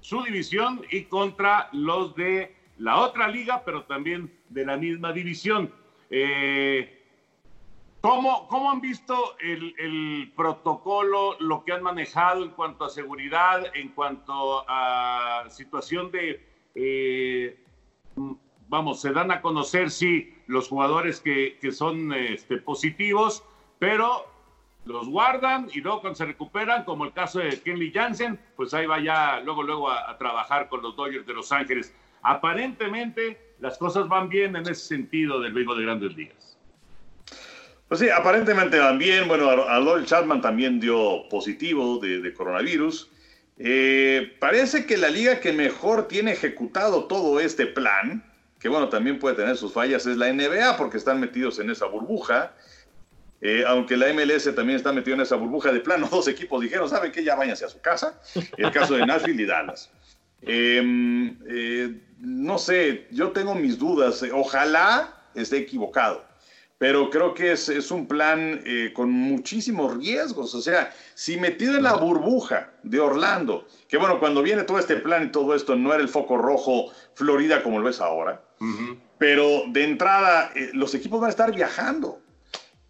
su 0.00 0.22
división 0.22 0.82
y 0.90 1.04
contra 1.04 1.70
los 1.72 2.14
de 2.16 2.54
la 2.78 2.98
otra 2.98 3.28
liga, 3.28 3.62
pero 3.64 3.84
también 3.84 4.35
de 4.48 4.64
la 4.64 4.76
misma 4.76 5.12
división. 5.12 5.72
¿Cómo, 8.06 8.70
han 8.70 8.80
visto 8.80 9.36
el, 9.40 10.32
protocolo, 10.36 11.36
lo 11.40 11.64
que 11.64 11.72
han 11.72 11.82
manejado 11.82 12.44
en 12.44 12.50
cuanto 12.50 12.84
a 12.84 12.88
seguridad, 12.88 13.64
en 13.74 13.88
cuanto 13.88 14.64
a 14.68 15.46
situación 15.48 16.12
de, 16.12 16.40
eh, 16.76 17.58
vamos, 18.68 19.00
se 19.00 19.12
dan 19.12 19.32
a 19.32 19.40
conocer, 19.40 19.90
sí, 19.90 20.32
los 20.46 20.68
jugadores 20.68 21.20
que, 21.20 21.58
son 21.72 22.12
este, 22.12 22.58
positivos, 22.58 23.42
pero 23.80 24.24
los 24.84 25.08
guardan 25.08 25.68
y 25.72 25.80
luego 25.80 26.00
cuando 26.02 26.16
se 26.16 26.26
recuperan, 26.26 26.84
como 26.84 27.06
el 27.06 27.12
caso 27.12 27.40
de 27.40 27.60
Kenley 27.60 27.90
Jansen, 27.90 28.38
pues 28.54 28.72
ahí 28.72 28.86
va 28.86 29.00
ya 29.00 29.40
luego, 29.40 29.64
luego 29.64 29.90
a, 29.90 30.08
a 30.08 30.16
trabajar 30.16 30.68
con 30.68 30.80
los 30.80 30.94
Dodgers 30.94 31.26
de 31.26 31.34
Los 31.34 31.50
Ángeles. 31.50 31.92
Aparentemente 32.22 33.45
las 33.60 33.78
cosas 33.78 34.08
van 34.08 34.28
bien 34.28 34.56
en 34.56 34.62
ese 34.62 34.86
sentido 34.86 35.40
del 35.40 35.52
béisbol 35.52 35.78
de 35.78 35.84
grandes 35.84 36.16
ligas. 36.16 36.56
Pues 37.88 38.00
sí, 38.00 38.10
aparentemente 38.10 38.78
van 38.78 38.98
bien. 38.98 39.28
Bueno, 39.28 39.50
a 39.50 40.04
Chapman 40.04 40.40
también 40.40 40.80
dio 40.80 41.28
positivo 41.28 41.98
de, 41.98 42.34
coronavirus. 42.34 43.10
Eh, 43.58 44.34
parece 44.40 44.86
que 44.86 44.96
la 44.96 45.08
liga 45.08 45.40
que 45.40 45.52
mejor 45.52 46.08
tiene 46.08 46.32
ejecutado 46.32 47.04
todo 47.04 47.38
este 47.40 47.66
plan, 47.66 48.24
que 48.58 48.68
bueno, 48.68 48.88
también 48.88 49.18
puede 49.18 49.36
tener 49.36 49.56
sus 49.56 49.72
fallas, 49.72 50.04
es 50.06 50.16
la 50.16 50.32
NBA, 50.32 50.76
porque 50.76 50.96
están 50.96 51.20
metidos 51.20 51.58
en 51.60 51.70
esa 51.70 51.86
burbuja. 51.86 52.54
Eh, 53.40 53.62
aunque 53.66 53.96
la 53.96 54.12
MLS 54.12 54.52
también 54.54 54.76
está 54.76 54.92
metido 54.92 55.14
en 55.14 55.20
esa 55.20 55.36
burbuja 55.36 55.70
de 55.70 55.80
plano, 55.80 56.08
dos 56.10 56.26
equipos 56.26 56.60
dijeron, 56.60 56.88
¿saben 56.88 57.12
qué? 57.12 57.22
Ya 57.22 57.36
váyanse 57.36 57.66
a 57.66 57.68
su 57.68 57.80
casa. 57.80 58.20
El 58.56 58.72
caso 58.72 58.94
de 58.94 59.06
Nashville 59.06 59.42
y 59.42 59.46
Dallas. 59.46 59.90
Em, 60.42 61.38
eh, 61.48 61.94
no 62.18 62.58
sé, 62.58 63.06
yo 63.10 63.32
tengo 63.32 63.54
mis 63.54 63.78
dudas. 63.78 64.24
Ojalá 64.32 65.14
esté 65.34 65.58
equivocado 65.58 66.26
pero 66.78 67.08
creo 67.08 67.32
que 67.32 67.52
es, 67.52 67.68
es 67.68 67.90
un 67.90 68.06
plan 68.06 68.60
eh, 68.64 68.92
con 68.94 69.10
muchísimos 69.10 69.96
riesgos. 69.96 70.54
O 70.54 70.60
sea, 70.60 70.92
si 71.14 71.38
metido 71.38 71.76
en 71.76 71.84
la 71.84 71.94
burbuja 71.94 72.70
de 72.82 73.00
Orlando, 73.00 73.66
que 73.88 73.96
bueno, 73.96 74.18
cuando 74.18 74.42
viene 74.42 74.64
todo 74.64 74.78
este 74.78 74.96
plan 74.96 75.24
y 75.24 75.28
todo 75.28 75.54
esto, 75.54 75.74
no 75.76 75.92
era 75.92 76.02
el 76.02 76.08
foco 76.08 76.36
rojo 76.36 76.92
Florida 77.14 77.62
como 77.62 77.78
lo 77.78 77.86
ves 77.86 78.00
ahora, 78.00 78.42
pero 79.18 79.64
de 79.68 79.84
entrada 79.84 80.52
eh, 80.54 80.70
los 80.74 80.94
equipos 80.94 81.20
van 81.20 81.28
a 81.28 81.30
estar 81.30 81.54
viajando 81.54 82.20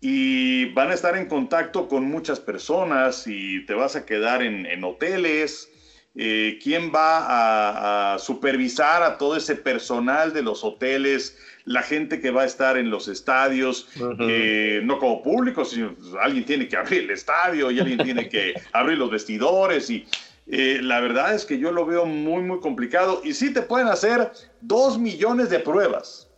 y 0.01 0.73
van 0.73 0.91
a 0.91 0.95
estar 0.95 1.17
en 1.17 1.27
contacto 1.27 1.89
con 1.89 2.05
muchas 2.05 2.41
personas 2.41 3.25
y 3.27 3.65
te 3.67 3.75
vas 3.75 3.95
a 3.95 4.05
quedar 4.05 4.43
en, 4.43 4.67
en 4.67 4.83
hoteles. 4.83 5.71
Eh, 6.17 6.59
¿Quién 6.63 6.91
va 6.95 7.19
a, 7.19 8.15
a 8.15 8.19
supervisar 8.19 9.03
a 9.03 9.19
todo 9.19 9.37
ese 9.37 9.55
personal 9.55 10.33
de 10.33 10.43
los 10.43 10.65
hoteles? 10.65 11.37
la 11.67 11.83
gente 11.83 12.21
que 12.21 12.31
va 12.31 12.43
a 12.43 12.47
estar 12.47 12.79
en 12.79 12.91
los 12.91 13.09
estadios, 13.09 13.89
eh, 14.21 14.81
no 14.85 14.99
como 14.99 15.23
público, 15.23 15.65
sino 15.65 15.95
alguien 16.21 16.45
tiene 16.45 16.69
que 16.69 16.77
abrir 16.77 17.03
el 17.03 17.11
estadio 17.11 17.71
y 17.73 17.81
alguien 17.81 17.99
tiene 17.99 18.29
que 18.29 18.55
abrir 18.73 18.97
los 18.97 19.11
vestidores 19.11 19.91
y 19.91 20.07
eh, 20.47 20.79
la 20.81 21.01
verdad 21.01 21.35
es 21.35 21.45
que 21.45 21.59
yo 21.59 21.73
lo 21.73 21.85
veo 21.85 22.07
muy, 22.07 22.43
muy 22.43 22.61
complicado 22.61 23.21
y 23.25 23.35
sí 23.35 23.53
te 23.53 23.63
pueden 23.63 23.89
hacer 23.89 24.31
dos 24.61 24.97
millones 24.97 25.51
de 25.51 25.59
pruebas, 25.59 26.31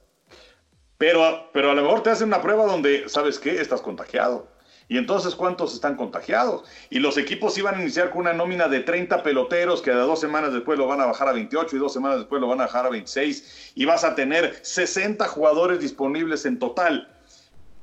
pero, 0.97 1.51
pero 1.53 1.73
a 1.73 1.75
lo 1.75 1.83
mejor 1.83 2.03
te 2.03 2.11
hacen 2.11 2.29
una 2.29 2.41
prueba 2.41 2.65
donde, 2.65 3.07
¿sabes 3.09 3.39
qué? 3.39 3.61
Estás 3.61 3.83
contagiado. 3.83 4.49
Y 4.89 4.97
entonces, 4.97 5.35
¿cuántos 5.35 5.75
están 5.75 5.97
contagiados? 5.97 6.65
Y 6.89 6.99
los 6.99 7.19
equipos 7.19 7.57
iban 7.59 7.75
a 7.75 7.83
iniciar 7.83 8.11
con 8.11 8.23
una 8.23 8.33
nómina 8.33 8.69
de 8.69 8.81
30 8.81 9.23
peloteros 9.23 9.83
que 9.83 9.91
a 9.91 9.97
dos 9.97 10.19
semanas 10.19 10.53
después 10.55 10.79
lo 10.79 10.87
van 10.87 11.03
a 11.03 11.07
bajar 11.07 11.29
a 11.29 11.33
28 11.33 11.77
y 11.77 11.79
dos 11.79 11.93
semanas 11.93 12.19
después 12.19 12.41
lo 12.41 12.49
van 12.49 12.61
a 12.61 12.65
bajar 12.65 12.87
a 12.87 12.89
26 12.89 13.73
y 13.75 13.85
vas 13.85 14.05
a 14.05 14.15
tener 14.15 14.59
60 14.63 15.27
jugadores 15.29 15.81
disponibles 15.81 16.47
en 16.47 16.59
total. 16.59 17.15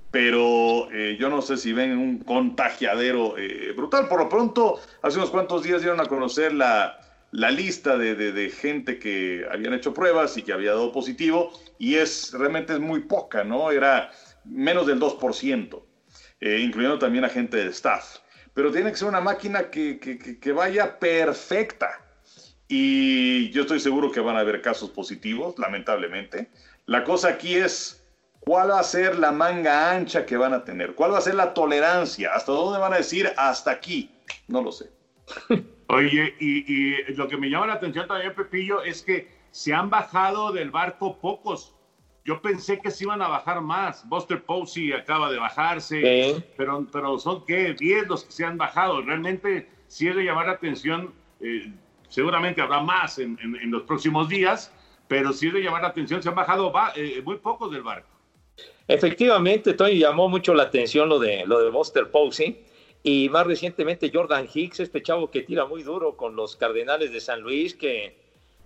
Pero 0.10 0.90
eh, 0.92 1.18
yo 1.20 1.30
no 1.30 1.44
sé 1.44 1.58
si 1.58 1.74
ven 1.74 1.96
un 1.98 2.20
contagiadero 2.20 3.38
eh, 3.38 3.74
brutal. 3.76 4.08
Por 4.08 4.20
lo 4.20 4.30
pronto, 4.30 4.80
hace 5.04 5.18
unos 5.18 5.30
cuantos 5.30 5.62
días 5.62 5.82
dieron 5.82 6.00
a 6.00 6.06
conocer 6.06 6.54
la, 6.54 7.00
la 7.32 7.52
lista 7.52 7.98
de, 7.98 8.16
de, 8.16 8.50
gente 8.50 8.98
que 8.98 9.46
habían 9.52 9.74
hecho 9.74 9.94
pruebas 9.94 10.38
y 10.38 10.42
que 10.42 10.54
había 10.54 10.72
dado 10.72 10.92
positivo 10.92 11.52
y 11.78 11.96
es 11.96 12.32
realmente 12.34 12.74
es 12.74 12.80
muy 12.80 13.02
poca, 13.02 13.44
¿no? 13.44 13.72
Era 13.72 14.10
menos 14.46 14.88
del 14.88 15.00
2%. 15.00 15.84
Eh, 16.40 16.60
incluyendo 16.60 17.00
también 17.00 17.26
a 17.26 17.30
gente 17.30 17.58
de 17.58 17.70
staff. 17.70 18.18
Pero 18.54 18.72
tiene 18.72 18.92
que 18.92 18.98
ser 18.98 19.08
una 19.08 19.22
máquina 19.22 19.70
que, 19.70 20.00
que, 20.00 20.52
vaya 20.52 21.00
perfecta. 21.00 22.02
Y 22.68 23.50
yo 23.52 23.62
estoy 23.62 23.80
seguro 23.80 24.12
que 24.12 24.20
van 24.20 24.38
a 24.38 24.40
haber 24.40 24.62
casos 24.62 24.90
positivos, 24.90 25.58
lamentablemente. 25.60 26.50
La 26.86 27.04
cosa 27.04 27.30
aquí 27.30 27.56
es 27.56 28.06
¿Cuál 28.46 28.70
va 28.70 28.80
a 28.80 28.84
ser 28.84 29.18
la 29.18 29.32
manga 29.32 29.92
ancha 29.92 30.24
que 30.24 30.38
van 30.38 30.54
a 30.54 30.64
tener? 30.64 30.94
¿Cuál 30.94 31.14
va 31.14 31.18
a 31.18 31.22
ser 31.22 31.34
la 31.34 31.56
tolerancia? 31.56 32.32
¿Hasta 32.32 32.52
dónde 32.52 32.80
van 32.80 32.94
a 32.94 32.98
decir 32.98 33.28
hasta 33.38 33.72
aquí? 33.72 34.12
No 34.48 34.62
lo 34.62 34.72
sé. 34.72 34.92
Oye, 35.88 36.36
y, 36.40 37.12
lo 37.14 37.28
que 37.28 37.38
me 37.38 37.50
llama 37.50 37.66
la 37.66 37.74
atención 37.74 38.08
también, 38.08 38.36
Pepillo, 38.36 38.84
es 38.84 39.02
que 39.02 39.32
se 39.50 39.74
han 39.74 39.90
bajado 39.90 40.52
del 40.52 40.70
barco 40.70 41.18
pocos. 41.20 41.74
Yo 42.26 42.42
pensé 42.42 42.80
que 42.80 42.90
se 42.90 43.04
iban 43.04 43.22
a 43.22 43.28
bajar 43.28 43.62
más. 43.62 44.08
Buster 44.10 44.44
Posey 44.44 44.92
acaba 44.92 45.32
de 45.32 45.38
bajarse, 45.38 46.44
pero, 46.58 46.88
pero 46.92 47.20
son, 47.20 47.46
¿qué? 47.46 47.76
10 47.76 48.08
los 48.08 48.26
que 48.26 48.32
se 48.32 48.44
han 48.44 48.58
bajado. 48.58 49.04
Realmente, 49.04 49.70
si 49.88 50.08
es 50.08 50.16
de 50.16 50.24
llamar 50.24 50.48
la 50.48 50.54
atención, 50.54 51.14
eh, 51.40 51.72
seguramente 52.10 52.62
habrá 52.62 52.82
más 52.82 53.20
en, 53.20 53.38
los 53.70 53.84
próximos 53.84 54.28
días, 54.28 54.74
pero 55.08 55.34
si 55.34 55.50
es 55.50 55.54
de 55.54 55.62
llamar 55.62 55.84
la 55.84 55.90
atención, 55.90 56.24
se 56.24 56.30
han 56.30 56.36
bajado 56.36 56.74
eh, 56.96 57.22
muy 57.24 57.38
pocos 57.38 57.72
del 57.72 57.84
barco. 57.84 58.10
Efectivamente, 58.88 59.76
Tony 59.76 60.00
llamó 60.00 60.28
mucho 60.28 60.56
la 60.56 60.64
atención 60.64 61.08
lo 61.08 61.20
de, 61.20 61.46
lo 61.46 61.62
de 61.62 61.70
Buster 61.70 62.10
Posey 62.10 62.66
y 63.04 63.30
más 63.30 63.46
recientemente 63.46 64.12
Jordan 64.12 64.48
Hicks, 64.52 64.80
este 64.80 65.04
chavo 65.04 65.30
que 65.30 65.44
tira 65.44 65.68
muy 65.68 65.84
duro 65.84 66.18
con 66.18 66.36
los 66.36 66.56
Cardenales 66.56 67.14
de 67.14 67.20
San 67.20 67.42
Luis, 67.42 67.76
que 67.76 68.18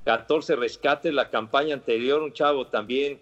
14 0.05 0.55
rescates 0.55 1.13
la 1.13 1.29
campaña 1.29 1.73
anterior, 1.73 2.21
un 2.21 2.31
chavo 2.31 2.67
también 2.67 3.19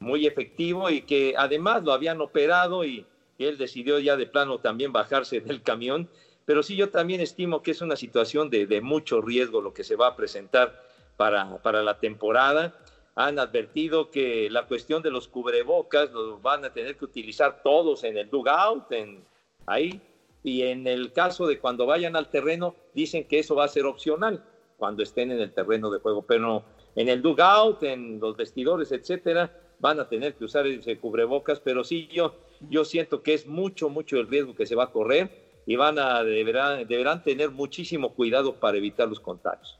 muy 0.00 0.26
efectivo 0.26 0.90
y 0.90 1.02
que 1.02 1.34
además 1.36 1.82
lo 1.84 1.92
habían 1.92 2.20
operado 2.20 2.84
y, 2.84 3.06
él 3.38 3.56
decidió 3.56 4.00
ya 4.00 4.16
de 4.16 4.26
plano 4.26 4.58
también 4.58 4.92
bajarse 4.92 5.40
del 5.42 5.62
camión. 5.62 6.08
Pero 6.44 6.64
sí, 6.64 6.74
yo 6.74 6.90
también 6.90 7.20
estimo 7.20 7.62
que 7.62 7.70
es 7.70 7.80
una 7.80 7.94
situación 7.94 8.50
de, 8.50 8.66
de 8.66 8.80
mucho 8.80 9.20
riesgo 9.20 9.60
lo 9.60 9.72
que 9.72 9.84
se 9.84 9.94
va 9.94 10.08
a 10.08 10.16
presentar 10.16 10.82
para, 11.16 11.58
para 11.62 11.84
la 11.84 12.00
temporada. 12.00 12.76
Han 13.14 13.38
advertido 13.38 14.10
que 14.10 14.50
la 14.50 14.66
cuestión 14.66 15.02
de 15.02 15.12
los 15.12 15.28
cubrebocas 15.28 16.10
los 16.10 16.42
van 16.42 16.64
a 16.64 16.72
tener 16.72 16.96
que 16.96 17.04
utilizar 17.04 17.62
todos 17.62 18.02
en 18.02 18.16
el 18.16 18.28
dugout, 18.28 18.90
en 18.90 19.24
ahí, 19.66 20.00
y 20.42 20.62
en 20.62 20.86
el 20.86 21.12
caso 21.12 21.46
de 21.46 21.58
cuando 21.58 21.86
vayan 21.86 22.16
al 22.16 22.30
terreno, 22.30 22.74
dicen 22.94 23.26
que 23.28 23.38
eso 23.38 23.54
va 23.54 23.64
a 23.64 23.68
ser 23.68 23.84
opcional 23.86 24.42
cuando 24.76 25.02
estén 25.02 25.32
en 25.32 25.40
el 25.40 25.52
terreno 25.52 25.90
de 25.90 25.98
juego, 25.98 26.22
pero 26.22 26.64
en 26.94 27.08
el 27.08 27.20
dugout, 27.20 27.82
en 27.82 28.20
los 28.20 28.36
vestidores, 28.36 28.92
etcétera, 28.92 29.52
van 29.80 30.00
a 30.00 30.08
tener 30.08 30.34
que 30.34 30.44
usar 30.44 30.66
ese 30.66 30.98
cubrebocas, 30.98 31.60
pero 31.60 31.84
sí 31.84 32.08
yo, 32.12 32.34
yo 32.68 32.84
siento 32.84 33.22
que 33.22 33.34
es 33.34 33.46
mucho, 33.46 33.88
mucho 33.88 34.18
el 34.18 34.28
riesgo 34.28 34.54
que 34.54 34.66
se 34.66 34.74
va 34.74 34.84
a 34.84 34.90
correr 34.90 35.30
y 35.66 35.76
van 35.76 35.98
a, 35.98 36.22
deberán, 36.24 36.86
deberán 36.86 37.22
tener 37.22 37.50
muchísimo 37.50 38.14
cuidado 38.14 38.54
para 38.56 38.78
evitar 38.78 39.08
los 39.08 39.20
contagios. 39.20 39.78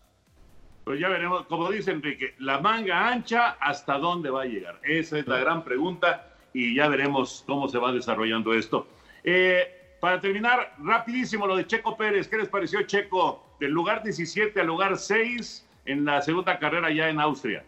Pues 0.84 1.00
ya 1.00 1.08
veremos, 1.08 1.46
como 1.46 1.70
dice 1.70 1.90
Enrique, 1.90 2.34
la 2.38 2.60
manga 2.60 3.08
ancha, 3.08 3.58
¿hasta 3.60 3.98
dónde 3.98 4.30
va 4.30 4.42
a 4.42 4.46
llegar? 4.46 4.80
Esa 4.82 5.18
es 5.18 5.26
la 5.26 5.38
gran 5.38 5.64
pregunta 5.64 6.28
y 6.54 6.74
ya 6.74 6.88
veremos 6.88 7.44
cómo 7.46 7.68
se 7.68 7.78
va 7.78 7.92
desarrollando 7.92 8.54
esto. 8.54 8.86
Eh, 9.22 9.96
para 10.00 10.20
terminar, 10.20 10.74
rapidísimo 10.78 11.46
lo 11.46 11.56
de 11.56 11.66
Checo 11.66 11.96
Pérez. 11.96 12.28
¿Qué 12.28 12.38
les 12.38 12.48
pareció 12.48 12.82
Checo 12.82 13.44
del 13.60 13.72
lugar 13.72 14.02
17 14.02 14.60
al 14.60 14.66
lugar 14.66 14.96
6 14.96 15.68
en 15.86 16.04
la 16.04 16.22
segunda 16.22 16.58
carrera 16.58 16.90
ya 16.90 17.08
en 17.08 17.20
Austria? 17.20 17.64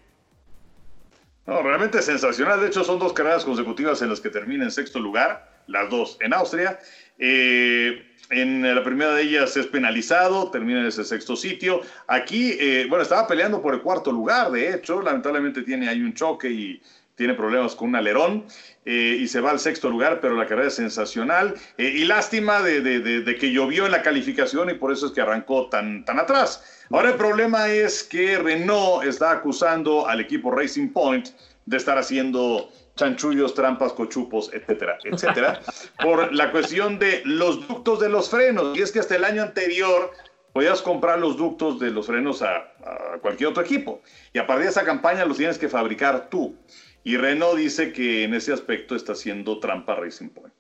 No, 1.51 1.65
realmente 1.65 2.01
sensacional. 2.01 2.61
De 2.61 2.69
hecho, 2.69 2.85
son 2.85 3.01
dos 3.01 3.13
carreras 3.13 3.45
consecutivas 3.45 4.01
en 4.03 4.09
las 4.09 4.21
que 4.21 4.31
termina 4.31 4.63
en 4.63 4.71
sexto 4.71 5.01
lugar, 5.01 5.51
las 5.67 5.91
dos 5.91 6.17
en 6.21 6.33
Austria. 6.33 6.79
Eh, 7.19 8.07
en 8.31 8.63
la 8.73 8.85
primera 8.85 9.13
de 9.15 9.23
ellas 9.23 9.57
es 9.57 9.67
penalizado, 9.67 10.53
termina 10.53 10.79
en 10.79 10.87
ese 10.87 11.03
sexto 11.03 11.35
sitio. 11.35 11.81
Aquí, 12.07 12.57
eh, 12.61 12.87
bueno, 12.89 13.03
estaba 13.03 13.27
peleando 13.27 13.61
por 13.61 13.75
el 13.75 13.81
cuarto 13.81 14.13
lugar, 14.13 14.53
de 14.53 14.73
hecho, 14.73 15.03
lamentablemente 15.03 15.63
tiene 15.63 15.89
ahí 15.89 16.01
un 16.01 16.15
choque 16.15 16.49
y 16.49 16.81
tiene 17.21 17.35
problemas 17.35 17.75
con 17.75 17.91
un 17.91 17.97
alerón 17.97 18.47
eh, 18.87 19.19
y 19.21 19.29
se 19.29 19.43
va 19.43 19.51
al 19.51 19.61
sexto 19.61 19.91
lugar, 19.91 20.21
pero 20.23 20.37
la 20.37 20.47
carrera 20.47 20.69
es 20.69 20.77
sensacional. 20.77 21.55
Eh, 21.77 21.93
y 21.97 22.05
lástima 22.07 22.63
de, 22.63 23.37
que 23.39 23.53
llovió 23.53 23.85
en 23.85 23.93
la 23.93 24.01
calificación 24.01 24.71
y 24.71 24.75
por 24.75 24.91
eso 24.91 25.05
es 25.05 25.13
que 25.13 25.21
arrancó 25.21 25.69
tan, 25.69 26.03
tan 26.07 26.19
atrás. 26.19 26.87
Ahora 26.89 27.11
el 27.11 27.17
problema 27.17 27.69
es 27.69 28.03
que 28.03 28.39
Renault 28.39 29.05
está 29.05 29.33
acusando 29.33 30.09
al 30.09 30.21
equipo 30.21 30.51
Racing 30.51 30.95
Point 30.95 31.29
de 31.67 31.77
estar 31.77 31.99
haciendo 31.99 32.71
chanchullos, 32.97 33.53
trampas, 33.55 33.93
cochupos, 33.93 34.51
etcétera, 34.55 34.97
etcétera, 35.05 35.61
por 36.03 36.35
la 36.35 36.51
cuestión 36.51 36.99
de 36.99 37.21
los 37.27 37.69
ductos 37.69 38.01
de 38.01 38.09
los 38.09 38.31
frenos. 38.31 38.79
Y 38.79 38.81
es 38.81 38.93
que 38.93 39.01
hasta 39.01 39.17
el 39.17 39.27
año 39.27 39.43
anterior 39.43 40.11
podías 40.53 40.83
comprar 40.83 41.19
los 41.19 41.37
ductos 41.37 41.79
de 41.79 41.91
los 41.91 42.07
frenos 42.07 42.43
a, 42.43 42.73
cualquier 43.21 43.51
otro 43.51 43.63
equipo. 43.63 44.03
Y 44.33 44.39
a 44.39 44.47
partir 44.47 44.65
de 44.65 44.71
esa 44.71 44.85
campaña 44.85 45.25
los 45.25 45.37
tienes 45.37 45.59
que 45.59 45.69
fabricar 45.69 46.29
tú. 46.29 46.57
Y 47.05 47.17
Renault 47.17 47.59
dice 47.59 47.93
que 47.93 48.25
en 48.25 48.35
ese 48.35 48.53
aspecto 48.53 48.95
está 48.95 49.13
haciendo 49.13 49.59
trampa 49.59 49.95
Racing 49.95 50.29
Point. 50.31 50.55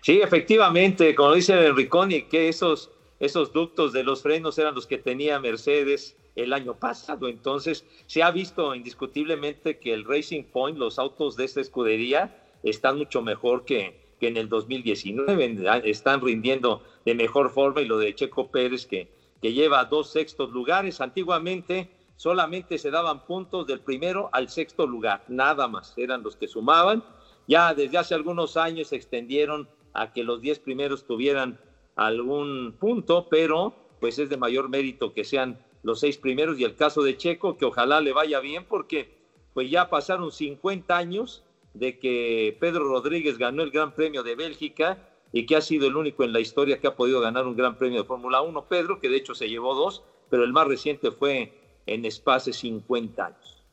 Sí, 0.03 0.19
efectivamente, 0.19 1.13
como 1.13 1.35
dice 1.35 1.67
Enriconi, 1.67 2.23
que 2.23 2.49
esos, 2.49 2.89
esos 3.19 3.53
ductos 3.53 3.93
de 3.93 4.03
los 4.03 4.23
frenos 4.23 4.57
eran 4.57 4.73
los 4.73 4.87
que 4.87 4.97
tenía 4.97 5.39
Mercedes 5.39 6.17
el 6.35 6.53
año 6.53 6.73
pasado. 6.79 7.27
Entonces, 7.27 7.85
se 8.07 8.23
ha 8.23 8.31
visto 8.31 8.73
indiscutiblemente 8.73 9.77
que 9.77 9.93
el 9.93 10.03
Racing 10.03 10.45
Point, 10.45 10.79
los 10.79 10.97
autos 10.97 11.35
de 11.35 11.45
esta 11.45 11.61
escudería, 11.61 12.35
están 12.63 12.97
mucho 12.97 13.21
mejor 13.21 13.63
que, 13.63 13.95
que 14.19 14.27
en 14.27 14.37
el 14.37 14.49
2019, 14.49 15.55
están 15.83 16.21
rindiendo 16.21 16.81
de 17.05 17.13
mejor 17.13 17.51
forma 17.51 17.81
y 17.81 17.85
lo 17.85 17.99
de 17.99 18.15
Checo 18.15 18.49
Pérez 18.49 18.87
que, 18.87 19.07
que 19.39 19.53
lleva 19.53 19.85
dos 19.85 20.11
sextos 20.11 20.49
lugares. 20.49 20.99
Antiguamente 20.99 21.89
solamente 22.21 22.77
se 22.77 22.91
daban 22.91 23.25
puntos 23.25 23.65
del 23.65 23.79
primero 23.79 24.29
al 24.31 24.47
sexto 24.47 24.85
lugar, 24.85 25.23
nada 25.27 25.67
más, 25.67 25.95
eran 25.97 26.21
los 26.21 26.35
que 26.35 26.47
sumaban. 26.47 27.03
Ya 27.47 27.73
desde 27.73 27.97
hace 27.97 28.13
algunos 28.13 28.57
años 28.57 28.89
se 28.89 28.95
extendieron 28.95 29.67
a 29.95 30.13
que 30.13 30.23
los 30.23 30.39
diez 30.39 30.59
primeros 30.59 31.07
tuvieran 31.07 31.59
algún 31.95 32.75
punto, 32.79 33.27
pero 33.27 33.73
pues 33.99 34.19
es 34.19 34.29
de 34.29 34.37
mayor 34.37 34.69
mérito 34.69 35.15
que 35.15 35.23
sean 35.23 35.65
los 35.81 35.99
seis 35.99 36.19
primeros 36.19 36.59
y 36.59 36.63
el 36.63 36.75
caso 36.75 37.01
de 37.01 37.17
Checo, 37.17 37.57
que 37.57 37.65
ojalá 37.65 38.01
le 38.01 38.13
vaya 38.13 38.39
bien 38.39 38.65
porque 38.69 39.17
pues 39.55 39.71
ya 39.71 39.89
pasaron 39.89 40.31
50 40.31 40.95
años 40.95 41.43
de 41.73 41.97
que 41.97 42.55
Pedro 42.59 42.83
Rodríguez 42.83 43.39
ganó 43.39 43.63
el 43.63 43.71
Gran 43.71 43.95
Premio 43.95 44.21
de 44.21 44.35
Bélgica 44.35 45.09
y 45.33 45.47
que 45.47 45.55
ha 45.55 45.61
sido 45.61 45.87
el 45.87 45.95
único 45.95 46.23
en 46.23 46.33
la 46.33 46.39
historia 46.39 46.79
que 46.79 46.85
ha 46.85 46.95
podido 46.95 47.19
ganar 47.19 47.47
un 47.47 47.55
Gran 47.55 47.79
Premio 47.79 48.01
de 48.01 48.07
Fórmula 48.07 48.43
1, 48.43 48.67
Pedro, 48.67 48.99
que 48.99 49.09
de 49.09 49.17
hecho 49.17 49.33
se 49.33 49.49
llevó 49.49 49.73
dos, 49.73 50.03
pero 50.29 50.43
el 50.43 50.53
más 50.53 50.67
reciente 50.67 51.09
fue 51.09 51.60
en 51.85 52.05
espacio 52.05 52.53
50 52.53 53.25
años. 53.25 53.63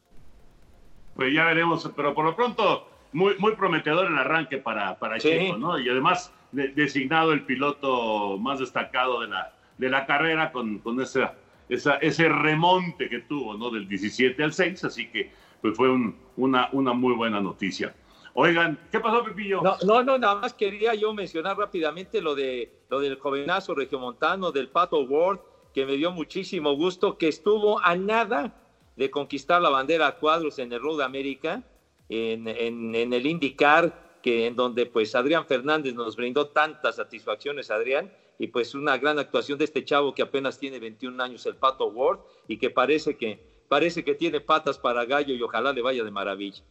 Pues 1.15 1.33
ya 1.33 1.47
veremos, 1.47 1.91
pero 1.97 2.15
por 2.15 2.25
lo 2.25 2.37
pronto 2.37 2.89
muy, 3.13 3.35
muy 3.39 3.55
prometedor 3.57 4.07
el 4.07 4.19
arranque 4.19 4.59
para, 4.59 4.99
para 4.99 5.19
Checo, 5.19 5.57
¿no? 5.57 5.79
Y 5.79 5.89
además 5.89 6.33
designado 6.53 7.33
el 7.33 7.45
piloto 7.45 8.39
más 8.39 8.61
destacado 8.61 9.21
de 9.21 9.29
la, 9.29 9.53
de 9.77 9.89
la 9.91 10.07
carrera 10.07 10.53
con, 10.53 10.79
con 10.79 11.01
esa 11.01 11.35
ese 11.69 12.29
remonte 12.29 13.09
que 13.09 13.21
tuvo, 13.21 13.57
¿no? 13.57 13.71
Del 13.71 13.89
17 13.89 14.43
al 14.43 14.53
6, 14.53 14.85
así 14.85 15.09
que 15.09 15.31
pues 15.61 15.77
fue 15.77 15.91
una, 16.37 16.69
una 16.73 16.93
muy 16.93 17.15
buena 17.15 17.41
noticia. 17.41 17.95
Oigan, 18.35 18.79
¿qué 18.93 19.01
pasó, 19.01 19.25
Pepillo? 19.25 19.61
No, 19.63 19.77
no, 19.85 20.03
no, 20.03 20.19
nada 20.19 20.37
más 20.37 20.55
quería 20.55 20.95
yo 20.95 21.13
mencionar 21.13 21.57
rápidamente 21.57 22.23
lo, 22.23 22.35
de, 22.35 22.71
lo 22.89 23.01
del 23.01 23.19
jovenazo 23.19 23.75
regiomontano, 23.75 24.53
del 24.53 24.69
Pato 24.69 25.01
Ward, 25.01 25.41
que 25.79 25.87
me 25.87 25.97
dio 25.97 26.11
muchísimo 26.11 26.75
gusto, 26.75 27.17
que 27.17 27.29
estuvo 27.29 27.79
a 27.79 27.95
nada 27.95 28.53
de 28.97 29.13
conquistar 29.13 29.63
la 29.63 29.69
bandera 29.69 30.09
a 30.09 30.17
cuadros 30.17 30.59
en 30.59 30.73
el 30.73 30.81
Road 30.81 31.03
América, 31.03 31.63
en, 32.09 32.49
el 32.49 33.27
IndyCar, 33.27 34.19
que 34.21 34.49
en 34.49 34.57
donde 34.57 34.87
pues 34.87 35.15
Adrián 35.15 35.47
Fernández 35.47 35.95
nos 35.95 36.17
brindó 36.17 36.49
tantas 36.49 36.97
satisfacciones, 36.97 37.71
Adrián, 37.71 38.13
y 38.41 38.49
pues 38.49 38.75
una 38.75 38.99
gran 38.99 39.21
actuación 39.21 39.57
de 39.57 39.67
este 39.67 39.85
chavo 39.85 40.17
que 40.17 40.23
apenas 40.23 40.59
tiene 40.59 40.81
21 40.81 41.23
años, 41.23 41.47
el 41.47 41.55
Pato 41.55 41.87
Ward, 41.87 42.19
y 42.49 42.57
que 42.57 42.71
parece 42.71 43.17
que, 43.17 43.39
parece 43.69 44.03
que 44.03 44.17
tiene 44.17 44.41
patas 44.41 44.79
para 44.81 45.05
gallo 45.05 45.33
y 45.33 45.41
ojalá 45.41 45.73
le 45.73 45.81
vaya 45.81 46.03
de 46.03 46.11
maravilla. 46.11 46.65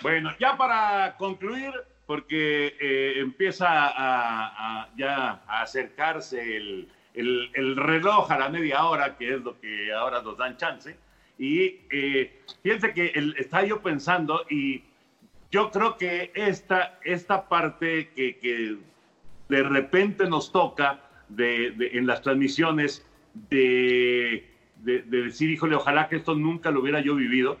Bueno, 0.00 0.30
ya 0.40 0.56
para 0.56 1.14
concluir, 1.18 1.74
porque 2.06 2.74
eh, 2.80 3.20
empieza 3.20 3.66
a, 3.68 4.88
ya 4.96 5.42
a 5.46 5.60
acercarse 5.60 6.56
el, 6.56 6.88
el, 7.14 7.76
reloj 7.76 8.30
a 8.30 8.38
la 8.38 8.48
media 8.48 8.84
hora, 8.84 9.16
que 9.16 9.34
es 9.34 9.40
lo 9.42 9.58
que 9.60 9.92
ahora 9.92 10.22
nos 10.22 10.36
dan 10.36 10.56
chance, 10.56 10.96
y 11.38 11.80
eh, 11.90 12.42
fíjense 12.62 12.92
que 12.92 13.12
el, 13.14 13.34
está 13.38 13.64
yo 13.64 13.80
pensando 13.80 14.44
y 14.50 14.82
yo 15.50 15.70
creo 15.70 15.96
que 15.96 16.32
esta, 16.34 16.98
esta 17.04 17.48
parte 17.48 18.10
que, 18.10 18.76
de 19.48 19.62
repente 19.62 20.28
nos 20.28 20.52
toca 20.52 21.00
de, 21.28 21.72
en 21.92 22.06
las 22.06 22.20
transmisiones 22.20 23.06
de, 23.48 24.46
de, 24.76 25.02
decir, 25.02 25.50
híjole, 25.50 25.74
ojalá 25.74 26.08
que 26.08 26.16
esto 26.16 26.34
nunca 26.34 26.70
lo 26.70 26.80
hubiera 26.80 27.00
yo 27.00 27.14
vivido, 27.14 27.58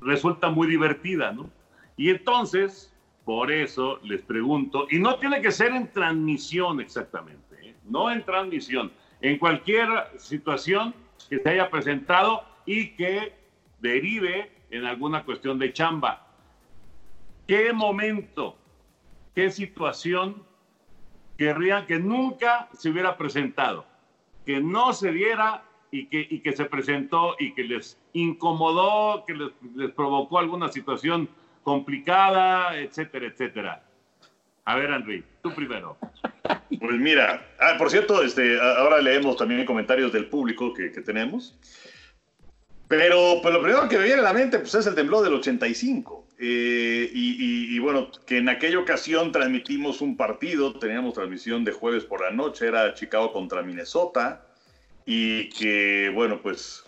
resulta 0.00 0.48
muy 0.48 0.66
divertida, 0.66 1.32
¿no? 1.32 1.50
Y 1.96 2.10
entonces, 2.10 2.94
por 3.24 3.52
eso 3.52 4.00
les 4.02 4.22
pregunto, 4.22 4.86
y 4.90 4.98
no 4.98 5.16
tiene 5.18 5.42
que 5.42 5.52
ser 5.52 5.72
en 5.72 5.92
transmisión 5.92 6.80
exactamente. 6.80 7.51
No 7.84 8.10
en 8.10 8.24
transmisión, 8.24 8.92
en 9.20 9.38
cualquier 9.38 9.88
situación 10.18 10.94
que 11.28 11.38
se 11.38 11.48
haya 11.48 11.70
presentado 11.70 12.44
y 12.66 12.90
que 12.90 13.32
derive 13.80 14.50
en 14.70 14.84
alguna 14.84 15.24
cuestión 15.24 15.58
de 15.58 15.72
chamba. 15.72 16.26
¿Qué 17.46 17.72
momento, 17.72 18.56
qué 19.34 19.50
situación 19.50 20.42
querrían 21.36 21.86
que 21.86 21.98
nunca 21.98 22.68
se 22.72 22.90
hubiera 22.90 23.16
presentado? 23.16 23.84
Que 24.46 24.60
no 24.60 24.92
se 24.92 25.12
diera 25.12 25.64
y 25.90 26.06
que, 26.40 26.52
se 26.56 26.64
presentó 26.64 27.36
y 27.38 27.52
que 27.52 27.64
les 27.64 27.98
incomodó, 28.14 29.24
que 29.26 29.34
les, 29.34 29.50
les 29.74 29.90
provocó 29.90 30.38
alguna 30.38 30.68
situación 30.68 31.28
complicada, 31.62 32.78
etcétera, 32.78 33.26
etcétera. 33.26 33.84
A 34.64 34.76
ver, 34.76 34.90
Henry, 34.90 35.24
tú 35.42 35.54
primero. 35.54 35.96
Pues 36.80 36.98
mira, 36.98 37.46
ah, 37.60 37.76
por 37.78 37.90
cierto, 37.90 38.22
este, 38.24 38.58
ahora 38.58 39.00
leemos 39.00 39.36
también 39.36 39.64
comentarios 39.64 40.12
del 40.12 40.26
público 40.26 40.74
que, 40.74 40.88
tenemos. 40.88 41.56
Pero 42.88 43.38
pues 43.40 43.54
lo 43.54 43.62
primero 43.62 43.88
que 43.88 43.98
me 43.98 44.04
viene 44.04 44.20
a 44.20 44.24
la 44.24 44.32
mente 44.32 44.58
pues, 44.58 44.74
es 44.74 44.86
el 44.88 44.96
temblor 44.96 45.22
del 45.22 45.34
85. 45.34 46.26
Eh, 46.40 47.08
y, 47.14 47.76
y, 47.76 47.78
bueno, 47.78 48.10
que 48.26 48.38
en 48.38 48.48
aquella 48.48 48.80
ocasión 48.80 49.30
transmitimos 49.30 50.00
un 50.00 50.16
partido, 50.16 50.76
teníamos 50.76 51.14
transmisión 51.14 51.62
de 51.62 51.70
jueves 51.70 52.04
por 52.04 52.20
la 52.20 52.32
noche, 52.32 52.66
era 52.66 52.94
Chicago 52.94 53.32
contra 53.32 53.62
Minnesota. 53.62 54.44
Y 55.06 55.50
que 55.50 56.10
bueno, 56.12 56.42
pues 56.42 56.81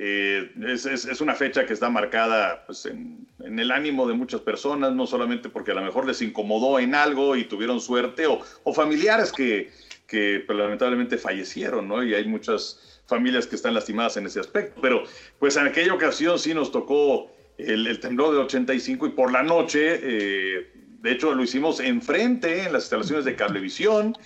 eh, 0.00 0.52
es, 0.64 0.86
es, 0.86 1.06
es, 1.06 1.20
una 1.20 1.34
fecha 1.34 1.66
que 1.66 1.72
está 1.72 1.90
marcada 1.90 2.64
pues, 2.66 2.86
en, 2.86 3.26
en, 3.40 3.58
el 3.58 3.72
ánimo 3.72 4.06
de 4.06 4.14
muchas 4.14 4.40
personas, 4.42 4.92
no 4.92 5.08
solamente 5.08 5.48
porque 5.48 5.72
a 5.72 5.74
lo 5.74 5.82
mejor 5.82 6.06
les 6.06 6.22
incomodó 6.22 6.78
en 6.78 6.94
algo 6.94 7.34
y 7.34 7.46
tuvieron 7.46 7.80
suerte, 7.80 8.28
o, 8.28 8.40
o 8.62 8.72
familiares 8.72 9.32
que, 9.32 9.72
que 10.06 10.44
pues, 10.46 10.56
lamentablemente 10.56 11.18
fallecieron, 11.18 11.88
¿no? 11.88 12.04
Y 12.04 12.14
hay 12.14 12.26
muchas 12.28 13.02
familias 13.06 13.48
que 13.48 13.56
están 13.56 13.74
lastimadas 13.74 14.16
en 14.16 14.26
ese 14.26 14.38
aspecto. 14.38 14.80
Pero 14.80 15.02
pues 15.40 15.56
en 15.56 15.66
aquella 15.66 15.94
ocasión 15.94 16.38
sí 16.38 16.54
nos 16.54 16.70
tocó 16.70 17.32
el, 17.56 17.88
el 17.88 17.98
temblor 17.98 18.34
de 18.34 18.40
85 18.42 19.08
y 19.08 19.10
por 19.10 19.32
la 19.32 19.42
noche, 19.42 19.98
eh, 20.00 20.70
de 21.00 21.10
hecho 21.10 21.34
lo 21.34 21.42
hicimos 21.42 21.80
enfrente 21.80 22.62
en 22.62 22.72
las 22.72 22.84
instalaciones 22.84 23.24
de 23.24 23.34
Cablevisión 23.34 24.16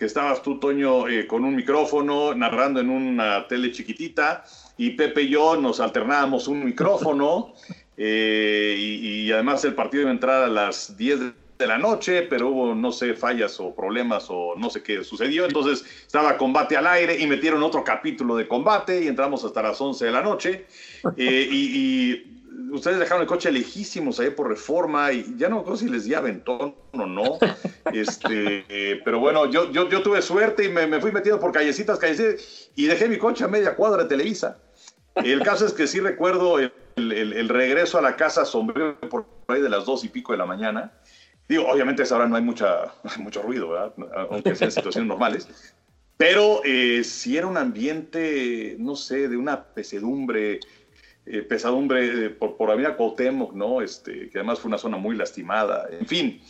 que 0.00 0.06
estabas 0.06 0.40
tú, 0.40 0.58
Toño, 0.58 1.08
eh, 1.08 1.26
con 1.26 1.44
un 1.44 1.54
micrófono, 1.54 2.34
narrando 2.34 2.80
en 2.80 2.88
una 2.88 3.46
tele 3.46 3.70
chiquitita, 3.70 4.44
y 4.80 4.92
Pepe 4.92 5.24
y 5.24 5.28
yo 5.28 5.58
nos 5.58 5.78
alternábamos 5.78 6.48
un 6.48 6.64
micrófono, 6.64 7.52
eh, 7.98 8.74
y, 8.78 9.30
además 9.30 9.62
el 9.66 9.74
partido 9.74 10.00
iba 10.00 10.10
a 10.10 10.14
entrar 10.14 10.42
a 10.42 10.48
las 10.48 10.96
10 10.96 11.20
de 11.58 11.66
la 11.66 11.76
noche, 11.76 12.22
pero 12.22 12.48
hubo, 12.48 12.74
no 12.74 12.90
sé, 12.90 13.12
fallas 13.12 13.60
o 13.60 13.74
problemas 13.74 14.28
o 14.30 14.54
no 14.56 14.70
sé 14.70 14.82
qué 14.82 15.04
sucedió, 15.04 15.44
entonces 15.44 15.84
estaba 16.06 16.38
combate 16.38 16.78
al 16.78 16.86
aire 16.86 17.18
y 17.20 17.26
metieron 17.26 17.62
otro 17.62 17.84
capítulo 17.84 18.36
de 18.36 18.48
combate 18.48 19.04
y 19.04 19.06
entramos 19.06 19.44
hasta 19.44 19.60
las 19.60 19.78
11 19.78 20.02
de 20.02 20.12
la 20.12 20.22
noche, 20.22 20.64
eh, 21.18 21.48
y, 21.52 22.38
ustedes 22.72 23.00
dejaron 23.00 23.22
el 23.22 23.28
coche 23.28 23.50
lejísimos 23.50 24.18
ahí 24.20 24.30
por 24.30 24.48
reforma 24.48 25.12
y 25.12 25.34
ya 25.36 25.48
no 25.48 25.62
me 25.62 25.76
si 25.76 25.88
les 25.88 26.04
di 26.04 26.14
aventón 26.14 26.74
o 26.92 27.06
no. 27.06 27.38
Este, 27.92 28.64
eh, 28.68 29.00
pero 29.04 29.18
bueno, 29.18 29.50
yo, 29.50 29.72
yo, 29.72 29.88
yo, 29.88 30.02
tuve 30.02 30.22
suerte 30.22 30.64
y 30.64 30.68
me, 30.68 30.86
me, 30.86 31.00
fui 31.00 31.10
metido 31.10 31.40
por 31.40 31.50
callecitas, 31.50 31.98
callecitas 31.98 32.70
y 32.76 32.86
dejé 32.86 33.08
mi 33.08 33.18
coche 33.18 33.42
a 33.42 33.48
media 33.48 33.74
cuadra 33.74 34.04
de 34.04 34.08
Televisa. 34.08 34.58
El 35.16 35.42
caso 35.42 35.66
es 35.66 35.72
que 35.72 35.86
sí 35.86 36.00
recuerdo 36.00 36.58
el, 36.58 36.72
el, 36.96 37.32
el 37.32 37.48
regreso 37.48 37.98
a 37.98 38.02
la 38.02 38.16
casa 38.16 38.44
sombrío 38.44 38.98
por 39.00 39.26
ahí 39.48 39.60
de 39.60 39.68
las 39.68 39.84
dos 39.84 40.04
y 40.04 40.08
pico 40.08 40.32
de 40.32 40.38
la 40.38 40.46
mañana. 40.46 40.92
Digo, 41.48 41.66
obviamente 41.68 42.02
a 42.02 42.04
esa 42.04 42.16
hora 42.16 42.28
no 42.28 42.36
hay 42.36 42.42
mucha, 42.42 42.92
mucho 43.18 43.42
ruido, 43.42 43.70
¿verdad? 43.70 43.92
aunque 44.30 44.54
sean 44.54 44.70
situaciones 44.70 45.08
normales. 45.08 45.74
Pero 46.16 46.60
eh, 46.64 47.02
sí 47.02 47.36
era 47.36 47.46
un 47.46 47.56
ambiente, 47.56 48.76
no 48.78 48.94
sé, 48.94 49.28
de 49.28 49.36
una 49.36 49.66
eh, 49.74 51.42
pesadumbre 51.42 52.26
eh, 52.26 52.30
por, 52.30 52.56
por 52.56 52.70
Avenida 52.70 52.96
Cuauhtémoc, 52.96 53.54
¿no? 53.54 53.80
Este, 53.80 54.28
que 54.28 54.38
además 54.38 54.60
fue 54.60 54.68
una 54.68 54.78
zona 54.78 54.96
muy 54.96 55.16
lastimada. 55.16 55.88
En 55.90 56.06
fin, 56.06 56.40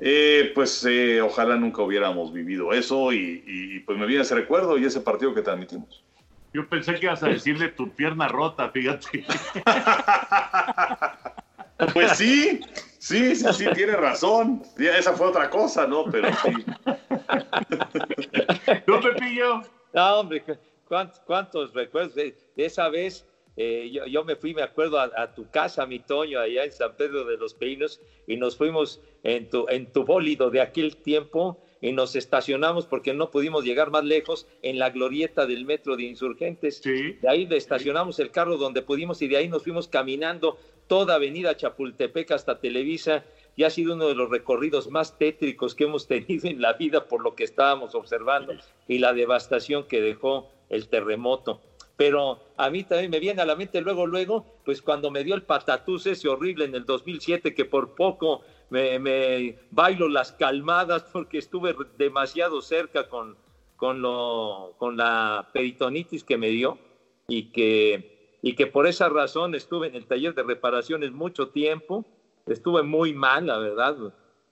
eh, 0.00 0.50
pues 0.54 0.84
eh, 0.88 1.20
ojalá 1.20 1.56
nunca 1.56 1.82
hubiéramos 1.82 2.32
vivido 2.32 2.72
eso 2.72 3.12
y, 3.12 3.44
y, 3.46 3.80
pues 3.80 3.98
me 3.98 4.06
viene 4.06 4.22
ese 4.22 4.34
recuerdo 4.34 4.76
y 4.76 4.84
ese 4.84 5.00
partido 5.00 5.34
que 5.34 5.42
transmitimos. 5.42 6.04
Yo 6.54 6.66
pensé 6.68 6.94
que 6.94 7.06
ibas 7.06 7.22
a 7.24 7.28
decirle 7.28 7.68
tu 7.68 7.90
pierna 7.90 8.28
rota, 8.28 8.70
fíjate. 8.70 9.26
pues 11.92 12.16
sí, 12.16 12.60
sí, 13.00 13.34
sí, 13.34 13.52
sí, 13.52 13.66
tiene 13.74 13.96
razón. 13.96 14.62
Esa 14.78 15.14
fue 15.14 15.26
otra 15.26 15.50
cosa, 15.50 15.88
¿no? 15.88 16.04
Pero 16.04 16.28
sí. 16.32 16.52
¿Tú, 18.86 19.00
Pepillo? 19.00 19.62
No, 19.92 20.20
hombre, 20.20 20.44
¿cuántos, 20.86 21.18
cuántos 21.26 21.74
recuerdos 21.74 22.14
de, 22.14 22.36
de 22.56 22.64
esa 22.64 22.88
vez? 22.88 23.26
Eh, 23.56 23.90
yo, 23.92 24.06
yo, 24.06 24.24
me 24.24 24.36
fui, 24.36 24.54
me 24.54 24.62
acuerdo, 24.62 25.00
a, 25.00 25.10
a, 25.16 25.34
tu 25.34 25.50
casa, 25.50 25.84
mi 25.86 25.98
Toño, 25.98 26.38
allá 26.38 26.64
en 26.64 26.72
San 26.72 26.96
Pedro 26.96 27.24
de 27.24 27.36
los 27.36 27.54
Pinos, 27.54 28.00
y 28.28 28.36
nos 28.36 28.56
fuimos 28.56 29.00
en 29.24 29.50
tu, 29.50 29.66
en 29.68 29.92
tu 29.92 30.04
bólido 30.04 30.50
de 30.50 30.60
aquel 30.60 30.98
tiempo 30.98 31.60
y 31.84 31.92
nos 31.92 32.16
estacionamos 32.16 32.86
porque 32.86 33.12
no 33.12 33.30
pudimos 33.30 33.62
llegar 33.62 33.90
más 33.90 34.04
lejos 34.04 34.46
en 34.62 34.78
la 34.78 34.88
glorieta 34.88 35.44
del 35.44 35.66
metro 35.66 35.96
de 35.96 36.04
insurgentes. 36.04 36.78
Sí. 36.82 37.18
De 37.20 37.28
ahí 37.28 37.46
estacionamos 37.50 38.18
el 38.20 38.30
carro 38.30 38.56
donde 38.56 38.80
pudimos 38.80 39.20
y 39.20 39.28
de 39.28 39.36
ahí 39.36 39.48
nos 39.48 39.64
fuimos 39.64 39.86
caminando 39.86 40.56
toda 40.86 41.16
avenida 41.16 41.58
Chapultepec 41.58 42.30
hasta 42.30 42.58
Televisa 42.58 43.22
y 43.54 43.64
ha 43.64 43.70
sido 43.70 43.92
uno 43.92 44.08
de 44.08 44.14
los 44.14 44.30
recorridos 44.30 44.88
más 44.88 45.18
tétricos 45.18 45.74
que 45.74 45.84
hemos 45.84 46.06
tenido 46.08 46.48
en 46.48 46.62
la 46.62 46.72
vida 46.72 47.04
por 47.04 47.22
lo 47.22 47.34
que 47.34 47.44
estábamos 47.44 47.94
observando 47.94 48.54
y 48.88 48.96
la 48.96 49.12
devastación 49.12 49.84
que 49.84 50.00
dejó 50.00 50.48
el 50.70 50.88
terremoto 50.88 51.60
pero 51.96 52.40
a 52.56 52.70
mí 52.70 52.82
también 52.84 53.10
me 53.10 53.20
viene 53.20 53.42
a 53.42 53.46
la 53.46 53.54
mente 53.54 53.80
luego, 53.80 54.06
luego, 54.06 54.44
pues 54.64 54.82
cuando 54.82 55.10
me 55.10 55.22
dio 55.22 55.34
el 55.34 55.42
patatús 55.42 56.06
ese 56.06 56.28
horrible 56.28 56.64
en 56.64 56.74
el 56.74 56.84
2007, 56.84 57.54
que 57.54 57.64
por 57.64 57.94
poco 57.94 58.42
me, 58.70 59.58
bailo 59.70 60.08
las 60.08 60.32
calmadas 60.32 61.04
porque 61.12 61.38
estuve 61.38 61.74
demasiado 61.96 62.60
cerca 62.60 63.08
con, 63.08 63.36
con, 63.76 64.02
lo, 64.02 64.74
con 64.78 64.96
la 64.96 65.50
peritonitis 65.52 66.24
que 66.24 66.36
me 66.36 66.48
dio 66.48 66.78
y 67.28 67.52
que, 67.52 68.38
y 68.42 68.54
que 68.54 68.66
por 68.66 68.86
esa 68.86 69.08
razón 69.08 69.54
estuve 69.54 69.88
en 69.88 69.94
el 69.94 70.06
taller 70.06 70.34
de 70.34 70.42
reparaciones 70.42 71.12
mucho 71.12 71.48
tiempo, 71.48 72.04
estuve 72.46 72.82
muy 72.82 73.14
mal, 73.14 73.46
la 73.46 73.58
verdad, 73.58 73.96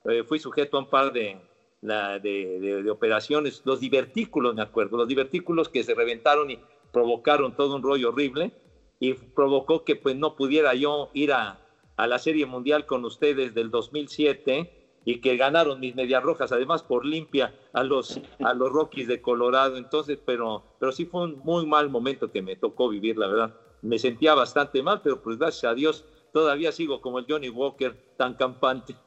eh, 0.05 0.25
fui 0.25 0.39
sujeto 0.39 0.77
a 0.77 0.81
un 0.81 0.91
par 0.91 1.13
de, 1.13 1.39
de, 1.83 2.91
operaciones, 2.91 3.63
los 3.65 3.81
divertículos, 3.81 4.55
me 4.55 4.63
acuerdo, 4.63 4.97
los 4.97 5.09
divertículos 5.09 5.69
que 5.69 5.83
se 5.83 5.95
reventaron 5.95 6.51
y 6.51 6.59
provocaron 6.93 7.57
todo 7.57 7.77
un 7.77 7.83
rollo 7.83 8.11
horrible 8.11 8.53
y 9.01 9.15
provocó 9.15 9.85
que 9.85 9.97
pues 9.97 10.15
no 10.15 10.37
pudiera 10.37 10.75
yo 10.75 11.11
ir 11.13 11.33
a, 11.33 11.59
a 11.97 12.07
la 12.07 12.19
Serie 12.19 12.47
Mundial 12.47 12.87
con 12.87 13.05
ustedes 13.05 13.55
del 13.55 13.71
2007 13.71 14.71
y 15.05 15.21
que 15.21 15.37
ganaron 15.37 15.81
mis 15.81 15.95
medias 15.95 16.23
rojas, 16.23 16.53
además 16.53 16.83
por 16.83 17.05
limpia 17.05 17.55
a 17.73 17.83
los, 17.83 18.21
a 18.45 18.55
los 18.55 18.71
Rockies 18.71 19.09
de 19.09 19.21
Colorado. 19.21 19.77
Entonces, 19.77 20.19
pero, 20.25 20.65
pero 20.79 20.93
sí 20.93 21.07
fue 21.07 21.25
un 21.25 21.39
muy 21.39 21.67
mal 21.67 21.91
momento 21.91 22.31
que 22.31 22.43
me 22.43 22.57
tocó 22.57 22.89
vivir, 22.89 23.19
la 23.19 23.27
verdad. 23.27 23.55
Me 23.83 23.99
sentía 23.99 24.35
bastante 24.35 24.83
mal, 24.83 25.01
pero 25.03 25.21
pues 25.21 25.39
gracias 25.39 25.71
a 25.71 25.75
Dios 25.75 26.05
todavía 26.33 26.73
sigo 26.73 27.01
como 27.01 27.19
el 27.19 27.27
Johnny 27.29 27.49
Walker, 27.49 27.97
tan 28.17 28.35
campante. 28.35 28.97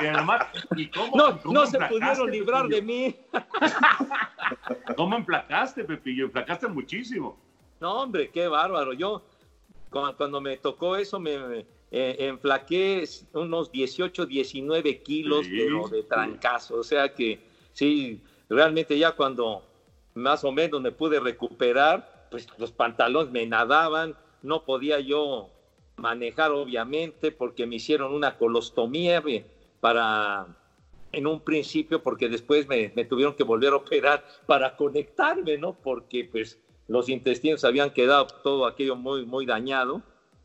Y 0.00 0.06
además, 0.06 0.46
¿y 0.74 0.88
cómo, 0.88 1.16
no, 1.16 1.40
cómo 1.40 1.54
no 1.54 1.66
se 1.66 1.78
pudieron 1.78 2.30
librar 2.30 2.66
Pepillo? 2.66 2.76
de 2.76 2.82
mí. 2.82 3.16
¿Cómo 4.96 5.16
emplacaste, 5.16 5.84
Pepillo? 5.84 6.24
Emplacaste 6.24 6.66
muchísimo. 6.66 7.38
No, 7.78 8.02
hombre, 8.02 8.30
qué 8.30 8.48
bárbaro. 8.48 8.94
Yo, 8.94 9.22
cuando, 9.92 10.40
me 10.40 10.56
tocó 10.56 10.96
eso, 10.96 11.20
me, 11.20 11.38
me 11.38 11.66
eh, 11.90 12.16
enflaqué 12.18 13.04
unos 13.34 13.70
18, 13.70 14.26
19 14.26 15.02
kilos, 15.02 15.46
Sí, 15.46 15.52
pero 15.56 15.88
de 15.88 16.02
trancazo. 16.02 16.76
O 16.76 16.82
sea 16.82 17.14
que, 17.14 17.38
sí, 17.72 18.20
realmente 18.48 18.98
ya 18.98 19.12
cuando 19.12 19.62
más 20.14 20.42
o 20.42 20.50
menos 20.50 20.80
me 20.80 20.90
pude 20.90 21.20
recuperar, 21.20 22.28
pues 22.30 22.48
los 22.58 22.72
pantalones 22.72 23.30
me 23.30 23.46
nadaban, 23.46 24.16
no 24.42 24.64
podía 24.64 24.98
yo 25.00 25.50
manejar, 25.96 26.50
obviamente, 26.50 27.30
porque 27.30 27.66
me 27.66 27.76
hicieron 27.76 28.12
una 28.12 28.36
colostomía 28.38 29.22
eh, 29.26 29.44
para 29.80 30.46
en 31.12 31.26
un 31.26 31.40
principio, 31.40 32.02
porque 32.02 32.30
después 32.30 32.66
me, 32.66 32.90
me, 32.96 33.04
tuvieron 33.04 33.34
que 33.34 33.44
volver 33.44 33.74
a 33.74 33.76
operar 33.76 34.24
para 34.46 34.76
conectarme, 34.76 35.58
¿no? 35.58 35.74
Porque 35.74 36.24
pues 36.24 36.58
los 36.88 37.08
intestinos 37.08 37.64
habían 37.64 37.90
quedado 37.90 38.26
todo 38.42 38.66
aquello 38.66 38.96
muy, 38.96 39.24
muy 39.24 39.46
dañado. 39.46 40.02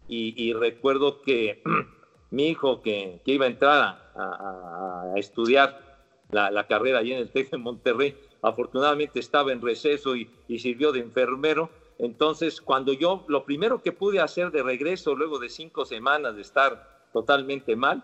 Y, 0.10 0.54
recuerdo 0.54 1.22
que 1.22 1.62
mi 2.32 2.48
hijo 2.48 2.82
que, 2.82 3.20
que, 3.26 3.34
iba 3.34 3.46
a 3.46 3.50
entrar 3.50 4.12
a, 4.16 5.14
estudiar 5.18 5.98
la, 6.32 6.50
la, 6.50 6.66
carrera 6.66 7.00
allí 7.00 7.12
en 7.12 7.20
el 7.20 7.30
TEC 7.30 7.52
de 7.52 7.58
Monterrey, 7.58 8.16
afortunadamente 8.42 9.20
estaba 9.20 9.52
en 9.52 9.62
receso 9.62 10.16
y, 10.16 10.30
y 10.48 10.60
sirvió 10.60 10.94
de 10.94 11.02
enfermero. 11.02 11.70
Entonces, 12.00 12.62
cuando 12.62 12.94
yo, 12.94 13.26
lo 13.28 13.44
primero 13.44 13.82
que 13.82 13.92
pude 13.92 14.22
hacer 14.22 14.52
de 14.52 14.64
regreso, 14.64 15.14
luego 15.14 15.40
de 15.40 15.50
cinco 15.50 15.84
semanas 15.84 16.36
de 16.36 16.42
estar 16.42 17.02
totalmente 17.12 17.76
mal, 17.76 18.04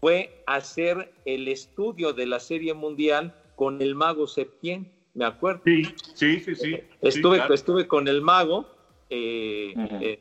fue 0.00 0.42
hacer 0.46 1.12
el 1.24 1.48
estudio 1.48 2.12
de 2.12 2.26
la 2.26 2.40
Serie 2.40 2.72
Mundial 2.72 3.34
con 3.56 3.82
el 3.82 3.94
mago 3.94 4.26
Septién, 4.26 4.92
me 5.16 5.24
acuerdo. 5.24 5.62
Sí, 5.64 5.82
sí, 6.14 6.40
sí, 6.40 6.54
sí. 6.54 6.78
Estuve, 7.00 7.36
sí, 7.36 7.40
claro. 7.40 7.54
estuve 7.54 7.86
con 7.88 8.06
el 8.06 8.20
mago 8.20 8.66
eh, 9.08 9.72
eh, 10.00 10.18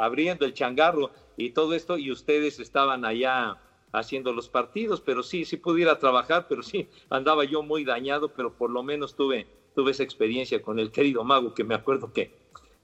abriendo 0.00 0.44
el 0.44 0.52
changarro 0.52 1.10
y 1.36 1.50
todo 1.50 1.74
esto, 1.74 1.96
y 1.96 2.10
ustedes 2.10 2.58
estaban 2.58 3.04
allá 3.04 3.56
haciendo 3.92 4.32
los 4.32 4.48
partidos, 4.48 5.00
pero 5.00 5.22
sí, 5.22 5.44
sí 5.44 5.56
pudiera 5.56 5.98
trabajar, 5.98 6.46
pero 6.48 6.62
sí, 6.62 6.88
andaba 7.08 7.44
yo 7.44 7.62
muy 7.62 7.84
dañado, 7.84 8.28
pero 8.34 8.52
por 8.52 8.70
lo 8.70 8.82
menos 8.82 9.14
tuve, 9.14 9.46
tuve 9.74 9.92
esa 9.92 10.02
experiencia 10.02 10.60
con 10.60 10.78
el 10.78 10.90
querido 10.90 11.22
mago, 11.22 11.54
que 11.54 11.62
me 11.62 11.74
acuerdo 11.74 12.12
que, 12.12 12.32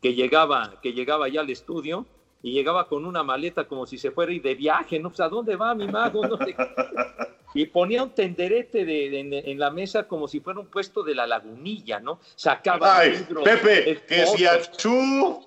que, 0.00 0.14
llegaba, 0.14 0.80
que 0.80 0.92
llegaba 0.92 1.28
ya 1.28 1.40
al 1.40 1.50
estudio 1.50 2.06
y 2.42 2.52
llegaba 2.52 2.86
con 2.86 3.04
una 3.04 3.22
maleta 3.24 3.66
como 3.66 3.86
si 3.86 3.98
se 3.98 4.12
fuera 4.12 4.32
y 4.32 4.38
de 4.38 4.54
viaje, 4.54 5.00
¿no? 5.00 5.12
¿a 5.18 5.28
dónde 5.28 5.56
va 5.56 5.74
mi 5.74 5.88
mago? 5.88 6.26
No 6.26 6.36
sé. 6.36 6.54
Y 7.54 7.66
ponía 7.66 8.02
un 8.02 8.10
tenderete 8.10 8.84
de, 8.84 9.42
en, 9.46 9.58
la 9.58 9.70
mesa 9.70 10.08
como 10.08 10.26
si 10.26 10.40
fuera 10.40 10.60
un 10.60 10.66
puesto 10.66 11.02
de 11.04 11.14
la 11.14 11.26
lagunilla, 11.26 12.00
¿no? 12.00 12.18
Sacaba 12.34 12.98
Ay, 12.98 13.26
Pepe, 13.44 14.02
que 14.06 14.26
si 14.26 14.44
achú. 14.44 15.46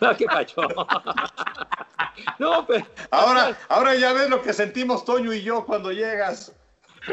no, 0.00 0.16
qué 0.16 0.26
pacho. 0.26 0.60
no, 2.38 2.66
pero... 2.66 2.86
Ahora, 3.10 3.58
ahora 3.68 3.94
ya 3.94 4.12
ves 4.12 4.28
lo 4.28 4.42
que 4.42 4.52
sentimos 4.52 5.04
Toño 5.04 5.32
y 5.32 5.42
yo 5.42 5.64
cuando 5.64 5.92
llegas. 5.92 6.54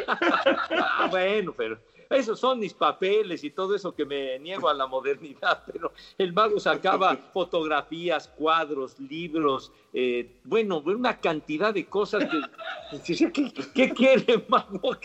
Ah, 0.08 1.08
bueno, 1.10 1.54
pero 1.56 1.80
esos 2.10 2.40
son 2.40 2.60
mis 2.60 2.74
papeles 2.74 3.44
y 3.44 3.52
todo 3.52 3.76
eso 3.76 3.94
que 3.96 4.06
me 4.06 4.40
niego 4.40 4.70
a 4.70 4.74
la 4.74 4.88
modernidad, 4.88 5.64
pero 5.72 5.92
el 6.18 6.34
mago 6.34 6.60
sacaba 6.60 7.16
fotografías, 7.34 8.28
cuadros, 8.28 9.00
libros, 9.00 9.72
eh, 9.94 10.40
bueno, 10.44 10.84
una 10.86 11.20
cantidad 11.20 11.74
de 11.74 11.86
cosas 11.86 12.26
que... 12.26 12.42
¿Qué, 13.74 13.92
quiere, 13.92 14.46
mago? 14.48 14.96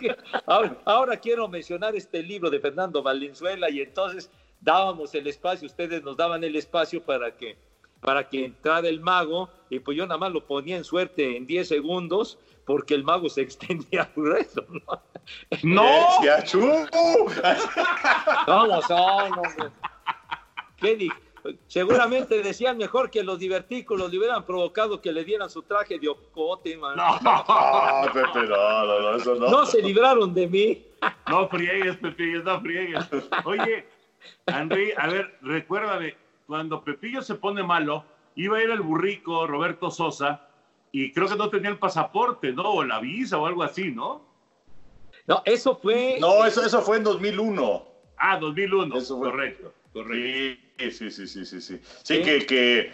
Ahora, 0.85 1.17
quiero 1.17 1.49
mencionar 1.49 1.97
este 1.97 2.23
libro 2.23 2.51
de 2.51 2.61
Fernando 2.61 3.03
Valenzuela 3.03 3.71
y 3.71 3.81
entonces 3.81 4.31
dábamos 4.61 5.15
el 5.15 5.27
espacio, 5.27 5.67
ustedes 5.67 6.03
nos 6.03 6.17
daban 6.17 6.45
el 6.45 6.57
espacio 6.57 7.03
para 7.03 7.37
que 7.37 7.57
para 8.01 8.29
que 8.29 8.47
entrara 8.47 8.89
el 8.89 9.01
mago 9.01 9.51
y 9.69 9.79
pues 9.79 9.97
yo 9.97 10.07
nada 10.07 10.19
más 10.19 10.33
lo 10.33 10.47
ponía 10.47 10.77
en 10.77 10.85
suerte 10.85 11.37
en 11.37 11.47
10 11.47 11.69
segundos 11.69 12.39
porque 12.65 12.95
el 12.95 13.05
mago 13.05 13.29
se 13.29 13.41
extendía 13.43 14.11
grueso, 14.15 14.65
¿no? 14.69 15.03
¡No! 15.63 15.87
Vamos, 18.47 18.91
no, 18.91 19.73
¿Qué 20.77 20.97
dije? 20.97 21.17
Seguramente 21.69 22.43
decían 22.43 22.77
mejor 22.77 23.11
que 23.11 23.23
los 23.23 23.39
divertículos 23.39 24.11
le 24.11 24.19
hubieran 24.19 24.45
provocado 24.45 25.01
que 25.01 25.13
le 25.13 25.25
dieran 25.25 25.49
su 25.49 25.63
traje 25.63 25.99
de 25.99 26.09
ocote, 26.09 26.77
man. 26.77 26.97
No, 26.97 27.19
no, 27.21 28.13
Pepe, 28.13 28.47
no, 28.47 28.85
no, 28.85 29.17
eso 29.17 29.35
no. 29.37 29.49
No 29.49 29.67
se 29.67 29.81
libraron 29.83 30.35
de 30.35 30.47
mí. 30.47 30.87
No 31.29 31.49
friegues, 31.49 31.97
Pepillo, 31.97 32.43
no 32.43 32.61
friegues. 32.61 33.05
Oye, 33.45 33.87
Henry, 34.47 34.93
a 34.97 35.07
ver, 35.07 35.39
recuérdame, 35.41 36.15
cuando 36.51 36.83
Pepillo 36.83 37.23
se 37.23 37.37
pone 37.37 37.63
malo, 37.63 38.05
iba 38.35 38.59
a 38.59 38.65
ir 38.65 38.71
el 38.71 38.81
burrico 38.81 39.47
Roberto 39.47 39.89
Sosa 39.89 40.43
y 40.91 41.13
creo 41.13 41.29
que 41.29 41.37
no 41.37 41.49
tenía 41.49 41.71
el 41.71 41.79
pasaporte, 41.79 42.53
¿no? 42.53 42.65
O 42.73 42.83
la 42.83 42.99
visa 42.99 43.39
o 43.39 43.47
algo 43.47 43.63
así, 43.63 43.93
¿no? 43.93 44.27
No, 45.29 45.43
eso 45.45 45.79
fue. 45.81 46.17
No, 46.19 46.45
eso, 46.45 46.67
eso 46.67 46.83
fue 46.83 46.97
en 46.97 47.05
2001. 47.05 47.87
Ah, 48.17 48.37
2001. 48.41 48.97
Eso 48.99 49.21
Correcto, 49.21 49.73
correcto. 49.93 50.61
Sí, 50.77 50.91
sí, 50.91 51.11
sí, 51.13 51.27
sí, 51.29 51.45
sí. 51.45 51.61
Sí, 51.61 51.79
sí 52.03 52.23
que, 52.23 52.45
que 52.45 52.93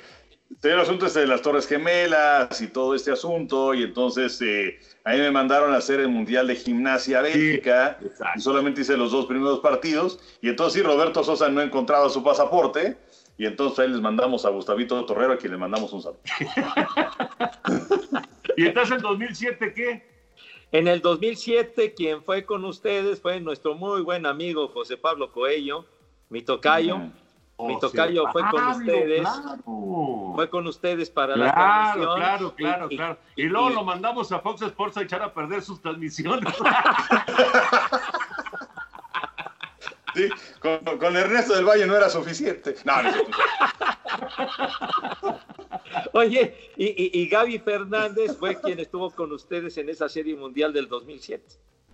el 0.62 0.80
asunto 0.80 1.06
este 1.06 1.20
de 1.20 1.26
las 1.26 1.42
Torres 1.42 1.66
Gemelas 1.66 2.60
y 2.60 2.68
todo 2.68 2.94
este 2.94 3.12
asunto, 3.12 3.74
y 3.74 3.82
entonces 3.82 4.40
eh, 4.42 4.78
ahí 5.04 5.18
me 5.18 5.30
mandaron 5.30 5.72
a 5.72 5.76
hacer 5.76 6.00
el 6.00 6.08
Mundial 6.08 6.46
de 6.46 6.56
Gimnasia 6.56 7.20
Bélgica, 7.20 7.98
y 8.34 8.40
solamente 8.40 8.80
hice 8.80 8.96
los 8.96 9.12
dos 9.12 9.26
primeros 9.26 9.60
partidos, 9.60 10.18
y 10.40 10.48
entonces 10.48 10.80
sí, 10.80 10.86
Roberto 10.86 11.22
Sosa 11.22 11.48
no 11.48 11.62
encontraba 11.62 12.08
su 12.08 12.22
pasaporte, 12.22 12.96
y 13.38 13.46
entonces 13.46 13.78
ahí 13.78 13.88
les 13.90 14.00
mandamos 14.00 14.44
a 14.46 14.50
Gustavito 14.50 15.04
Torrero, 15.04 15.34
a 15.34 15.36
quien 15.36 15.52
le 15.52 15.58
mandamos 15.58 15.92
un 15.92 16.02
saludo. 16.02 16.20
¿Y 18.56 18.66
entonces 18.66 18.96
en 18.96 19.02
2007 19.02 19.74
qué? 19.74 20.16
En 20.72 20.88
el 20.88 21.00
2007, 21.00 21.94
quien 21.94 22.22
fue 22.22 22.44
con 22.44 22.64
ustedes 22.64 23.20
fue 23.20 23.40
nuestro 23.40 23.74
muy 23.74 24.00
buen 24.00 24.26
amigo 24.26 24.68
José 24.68 24.96
Pablo 24.96 25.30
Coello, 25.30 25.84
mi 26.28 26.42
tocayo. 26.42 26.98
mi 27.58 27.78
tocayo 27.78 28.24
fue 28.32 28.42
con 28.50 28.66
ustedes. 28.68 29.28
Fue 30.34 30.50
con 30.50 30.66
ustedes 30.66 31.10
para 31.10 31.36
la 31.36 31.52
transmisión. 31.52 32.16
Claro, 32.16 32.54
claro, 32.54 32.88
claro. 32.88 33.18
Y, 33.36 33.44
luego 33.44 33.70
lo 33.70 33.84
mandamos 33.84 34.32
a 34.32 34.40
Fox 34.40 34.62
Sports 34.62 34.96
a 34.96 35.02
echar 35.02 35.22
a 35.22 35.32
perder 35.32 35.62
sus 35.62 35.80
transmisiones. 35.80 36.52
Sí, 40.16 40.30
con, 40.60 41.14
Ernesto 41.14 41.54
del 41.54 41.66
Valle 41.66 41.86
no 41.86 41.94
era 41.94 42.08
suficiente. 42.08 42.74
No, 42.84 42.94
Oye, 46.12 46.72
y, 46.76 47.20
y, 47.20 47.28
Gaby 47.28 47.58
Fernández 47.58 48.34
fue 48.38 48.58
quien 48.58 48.80
estuvo 48.80 49.10
con 49.10 49.30
ustedes 49.32 49.76
en 49.76 49.90
esa 49.90 50.08
serie 50.08 50.34
mundial 50.34 50.72
del 50.72 50.88
2007. 50.88 51.44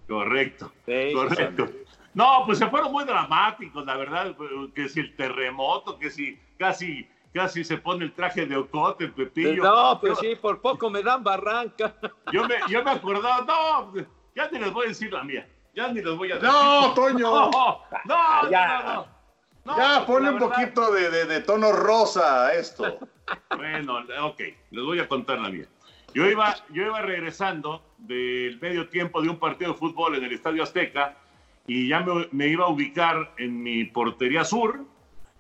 Correcto, 0.07 0.73
correcto. 0.87 1.69
No, 2.15 2.45
pues 2.47 2.59
se 2.59 2.69
fueron 2.69 2.93
muy 2.93 3.05
dramáticos, 3.05 3.85
la 3.85 3.97
verdad, 3.97 4.37
que 4.73 4.89
si 4.89 5.01
el 5.01 5.17
terremoto, 5.17 5.99
que 5.99 6.11
si 6.11 6.39
casi 6.59 7.09
casi 7.33 7.65
se 7.65 7.79
pone 7.79 8.05
el 8.05 8.13
traje 8.13 8.47
de 8.47 8.57
Ocote, 8.57 9.05
el 9.05 9.13
Pepillo. 9.13 9.65
No, 9.65 9.99
pues 10.01 10.19
sí, 10.19 10.37
por 10.37 10.61
poco 10.61 10.91
me 10.91 11.03
dan 11.03 11.25
barranca. 11.25 11.97
Yo 12.33 12.47
me, 12.47 12.57
yo 12.69 12.85
me 12.85 12.91
acordaba, 12.91 13.45
no, 13.45 13.95
ya 14.37 14.49
te 14.49 14.61
les 14.61 14.73
voy 14.73 14.87
a 14.87 14.89
decir 14.91 15.13
la 15.13 15.25
mía. 15.25 15.49
Ya 15.75 15.89
ni 15.89 16.03
les 16.03 16.17
voy 16.17 16.33
a 16.33 16.35
decir. 16.37 16.49
No, 16.53 16.95
Toño. 16.95 17.51
No, 17.51 17.51
no, 18.05 18.51
ya. 18.51 19.07
no, 19.65 19.77
ya, 19.77 20.05
ponle 20.07 20.31
un 20.31 20.39
poquito 20.39 20.93
de, 20.93 21.27
de, 21.27 21.41
tono 21.41 21.73
rosa 21.73 22.47
a 22.47 22.55
esto. 22.55 22.99
Bueno, 23.57 24.01
ok, 24.25 24.41
les 24.73 24.85
voy 24.85 24.99
a 24.99 25.09
contar 25.09 25.39
la 25.39 25.49
mía. 25.49 25.65
Yo 26.13 26.29
iba, 26.29 26.55
yo 26.71 26.83
iba 26.83 27.01
regresando 27.01 27.83
del 27.97 28.61
medio 28.61 28.89
tiempo 28.91 29.23
de 29.23 29.31
un 29.31 29.39
partido 29.39 29.73
de 29.73 29.79
fútbol 29.79 30.17
en 30.17 30.25
el 30.25 30.33
Estadio 30.33 30.63
Azteca 30.63 31.17
y 31.67 31.89
ya 31.89 32.01
me, 32.01 32.29
me 32.33 32.49
iba 32.49 32.67
a 32.67 32.69
ubicar 32.69 33.33
en 33.39 33.63
mi 33.63 33.85
portería 33.85 34.45
sur, 34.45 34.85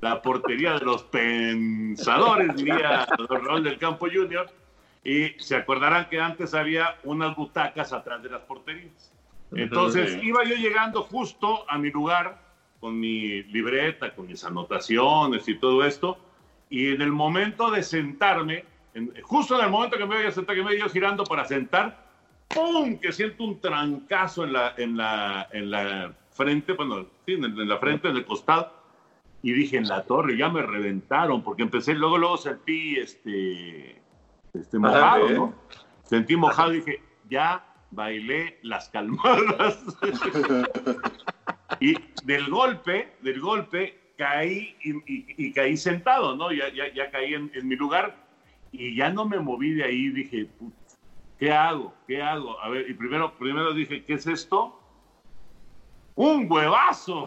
la 0.01 0.23
portería 0.23 0.75
de 0.75 0.85
los 0.85 1.03
pensadores, 1.05 2.57
diría 2.57 3.07
Raúl 3.29 3.63
del 3.63 3.79
Campo 3.79 4.07
Junior, 4.13 4.49
y 5.05 5.31
se 5.39 5.57
acordarán 5.57 6.09
que 6.09 6.21
antes 6.21 6.55
había 6.55 6.97
unas 7.05 7.37
butacas 7.37 7.93
atrás 7.93 8.23
de 8.23 8.31
las 8.31 8.43
porterías. 8.43 9.12
Entonces 9.55 10.23
iba 10.23 10.45
yo 10.45 10.57
llegando 10.57 11.03
justo 11.03 11.65
a 11.69 11.79
mi 11.79 11.91
lugar 11.91 12.41
con 12.81 12.99
mi 12.99 13.45
libreta, 13.45 14.15
con 14.15 14.27
mis 14.27 14.45
anotaciones 14.45 15.47
y 15.49 15.55
todo 15.55 15.85
esto, 15.85 16.19
y 16.69 16.89
en 16.89 17.01
el 17.01 17.13
momento 17.13 17.71
de 17.71 17.83
sentarme, 17.83 18.65
justo 19.23 19.57
en 19.57 19.67
el 19.67 19.71
momento 19.71 19.97
que 19.97 20.07
me 20.07 20.17
voy 20.17 20.27
a 20.27 20.33
sentar, 20.33 20.57
que 20.57 20.65
me 20.65 20.77
voy 20.77 20.91
girando 20.91 21.23
para 21.25 21.45
sentar, 21.45 22.07
¡pum! 22.49 22.99
que 22.99 23.13
siento 23.13 23.45
un 23.45 23.61
trancazo 23.61 24.45
en 24.45 24.53
la, 24.53 24.75
en 24.77 24.97
la, 24.97 25.49
en 25.53 25.71
la 25.71 26.13
frente, 26.31 26.73
bueno, 26.73 27.07
sí, 27.25 27.35
en, 27.35 27.69
la 27.69 27.79
frente, 27.79 28.09
en 28.09 28.17
el 28.17 28.25
costado, 28.25 28.73
y 29.43 29.53
dije, 29.53 29.77
en 29.77 29.87
la 29.87 30.03
torre, 30.03 30.37
ya 30.37 30.49
me 30.49 30.63
reventaron, 30.63 31.43
porque 31.43 31.63
empecé, 31.63 31.95
luego, 31.95 32.19
luego 32.19 32.37
sentí, 32.37 32.97
este, 32.97 34.01
este 34.55 34.79
mojado, 34.79 35.29
¿no? 35.31 35.55
Sentí 36.03 36.37
mojado 36.37 36.73
y 36.73 36.77
dije, 36.77 37.03
ya 37.29 37.72
bailé 37.93 38.59
las 38.63 38.89
calmadas. 38.89 39.85
y 41.81 41.95
del 42.25 42.51
golpe, 42.51 43.17
del 43.21 43.41
golpe, 43.41 44.13
caí 44.17 44.77
y, 44.83 45.53
caí 45.53 45.77
sentado, 45.77 46.35
¿no? 46.37 46.53
Ya, 46.53 46.69
ya, 46.73 46.93
ya 46.93 47.11
caí 47.11 47.35
en, 47.35 47.51
mi 47.63 47.77
lugar 47.77 48.17
y 48.73 48.97
ya 48.97 49.11
no 49.11 49.25
me 49.27 49.39
moví 49.39 49.75
de 49.75 49.85
ahí. 49.85 50.09
Dije, 50.09 50.49
¿qué 51.39 51.53
hago? 51.53 51.95
¿Qué 52.07 52.21
hago? 52.23 52.59
A 52.61 52.69
ver, 52.69 52.91
y 52.91 52.95
primero, 52.95 53.33
primero 53.39 53.73
dije, 53.73 54.05
¿qué 54.05 54.15
es 54.15 54.27
esto? 54.27 54.79
¡Un 56.15 56.51
huevazo! 56.51 57.27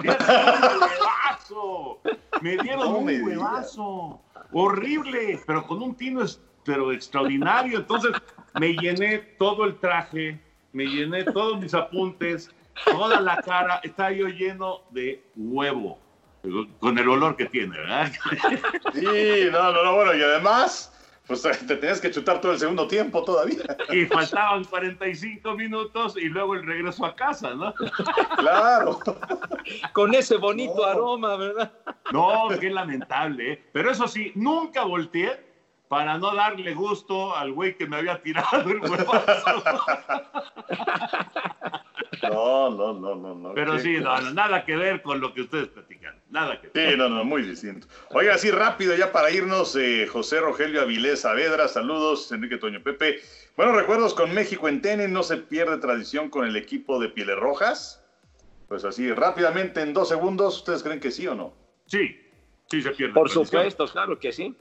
¡Un 0.00 0.06
huevazo! 0.06 2.00
Me 2.40 2.56
dieron 2.58 2.94
un 2.94 3.06
huevazo. 3.06 4.20
Horrible, 4.52 5.40
pero 5.46 5.66
con 5.66 5.82
un 5.82 5.96
tino 5.96 6.24
pero 6.64 6.92
extraordinario. 6.92 7.78
Entonces 7.78 8.12
me 8.54 8.72
llené 8.74 9.18
todo 9.38 9.64
el 9.64 9.78
traje, 9.78 10.40
me 10.72 10.84
llené 10.86 11.24
todos 11.24 11.60
mis 11.60 11.74
apuntes, 11.74 12.50
toda 12.84 13.20
la 13.20 13.40
cara, 13.42 13.80
estaba 13.82 14.12
yo 14.12 14.28
lleno 14.28 14.82
de 14.90 15.22
huevo, 15.36 15.98
con 16.78 16.98
el 16.98 17.08
olor 17.08 17.36
que 17.36 17.46
tiene, 17.46 17.76
¿verdad? 17.76 18.12
Sí, 18.94 19.48
no, 19.50 19.72
no, 19.72 19.84
no, 19.84 19.94
bueno, 19.94 20.14
y 20.14 20.22
además, 20.22 20.92
pues 21.26 21.42
te 21.42 21.76
tenías 21.76 22.00
que 22.00 22.10
chutar 22.10 22.40
todo 22.40 22.52
el 22.52 22.58
segundo 22.58 22.86
tiempo 22.86 23.24
todavía. 23.24 23.76
Y 23.90 24.04
faltaban 24.06 24.64
45 24.64 25.54
minutos 25.54 26.16
y 26.16 26.26
luego 26.26 26.54
el 26.54 26.64
regreso 26.64 27.06
a 27.06 27.16
casa, 27.16 27.54
¿no? 27.54 27.74
Claro. 28.36 29.00
Con 29.92 30.14
ese 30.14 30.36
bonito 30.36 30.84
aroma, 30.84 31.36
¿verdad? 31.36 31.72
No, 32.12 32.48
qué 32.60 32.70
lamentable, 32.70 33.52
¿eh? 33.52 33.64
Pero 33.72 33.90
eso 33.90 34.06
sí, 34.06 34.32
nunca 34.34 34.84
volteé 34.84 35.53
para 35.94 36.18
no 36.18 36.34
darle 36.34 36.74
gusto 36.74 37.36
al 37.36 37.52
güey 37.52 37.76
que 37.76 37.86
me 37.86 37.94
había 37.94 38.20
tirado 38.20 38.68
el 38.68 38.80
huevazo. 38.80 39.62
No, 42.22 42.70
no, 42.70 42.94
no, 42.94 43.14
no. 43.14 43.34
no. 43.36 43.54
Pero 43.54 43.78
sí, 43.78 43.98
no, 43.98 44.18
nada 44.32 44.64
que 44.64 44.76
ver 44.76 45.02
con 45.02 45.20
lo 45.20 45.32
que 45.32 45.42
ustedes 45.42 45.68
platican. 45.68 46.20
Nada 46.30 46.60
que 46.60 46.68
ver. 46.68 46.90
Sí, 46.90 46.96
no, 46.96 47.08
no, 47.08 47.22
muy 47.22 47.42
distinto. 47.42 47.86
Oiga, 48.10 48.34
así 48.34 48.50
rápido 48.50 48.96
ya 48.96 49.12
para 49.12 49.30
irnos, 49.30 49.76
eh, 49.76 50.08
José 50.10 50.40
Rogelio 50.40 50.80
Avilés 50.80 51.20
Saavedra, 51.20 51.68
saludos, 51.68 52.32
Enrique 52.32 52.56
Toño 52.56 52.82
Pepe. 52.82 53.20
Bueno, 53.56 53.72
recuerdos 53.72 54.14
con 54.14 54.34
México 54.34 54.68
en 54.68 54.82
tenis, 54.82 55.10
no 55.10 55.22
se 55.22 55.36
pierde 55.36 55.78
tradición 55.78 56.28
con 56.28 56.44
el 56.44 56.56
equipo 56.56 56.98
de 56.98 57.08
Pieles 57.08 57.38
Rojas. 57.38 58.04
Pues 58.66 58.84
así, 58.84 59.12
rápidamente, 59.12 59.80
en 59.82 59.94
dos 59.94 60.08
segundos, 60.08 60.56
¿ustedes 60.56 60.82
creen 60.82 60.98
que 60.98 61.12
sí 61.12 61.28
o 61.28 61.36
no? 61.36 61.54
Sí, 61.86 62.18
sí 62.68 62.82
se 62.82 62.90
pierde. 62.90 63.14
Por 63.14 63.30
supuesto, 63.30 63.86
claro 63.86 64.18
que 64.18 64.32
sí. 64.32 64.56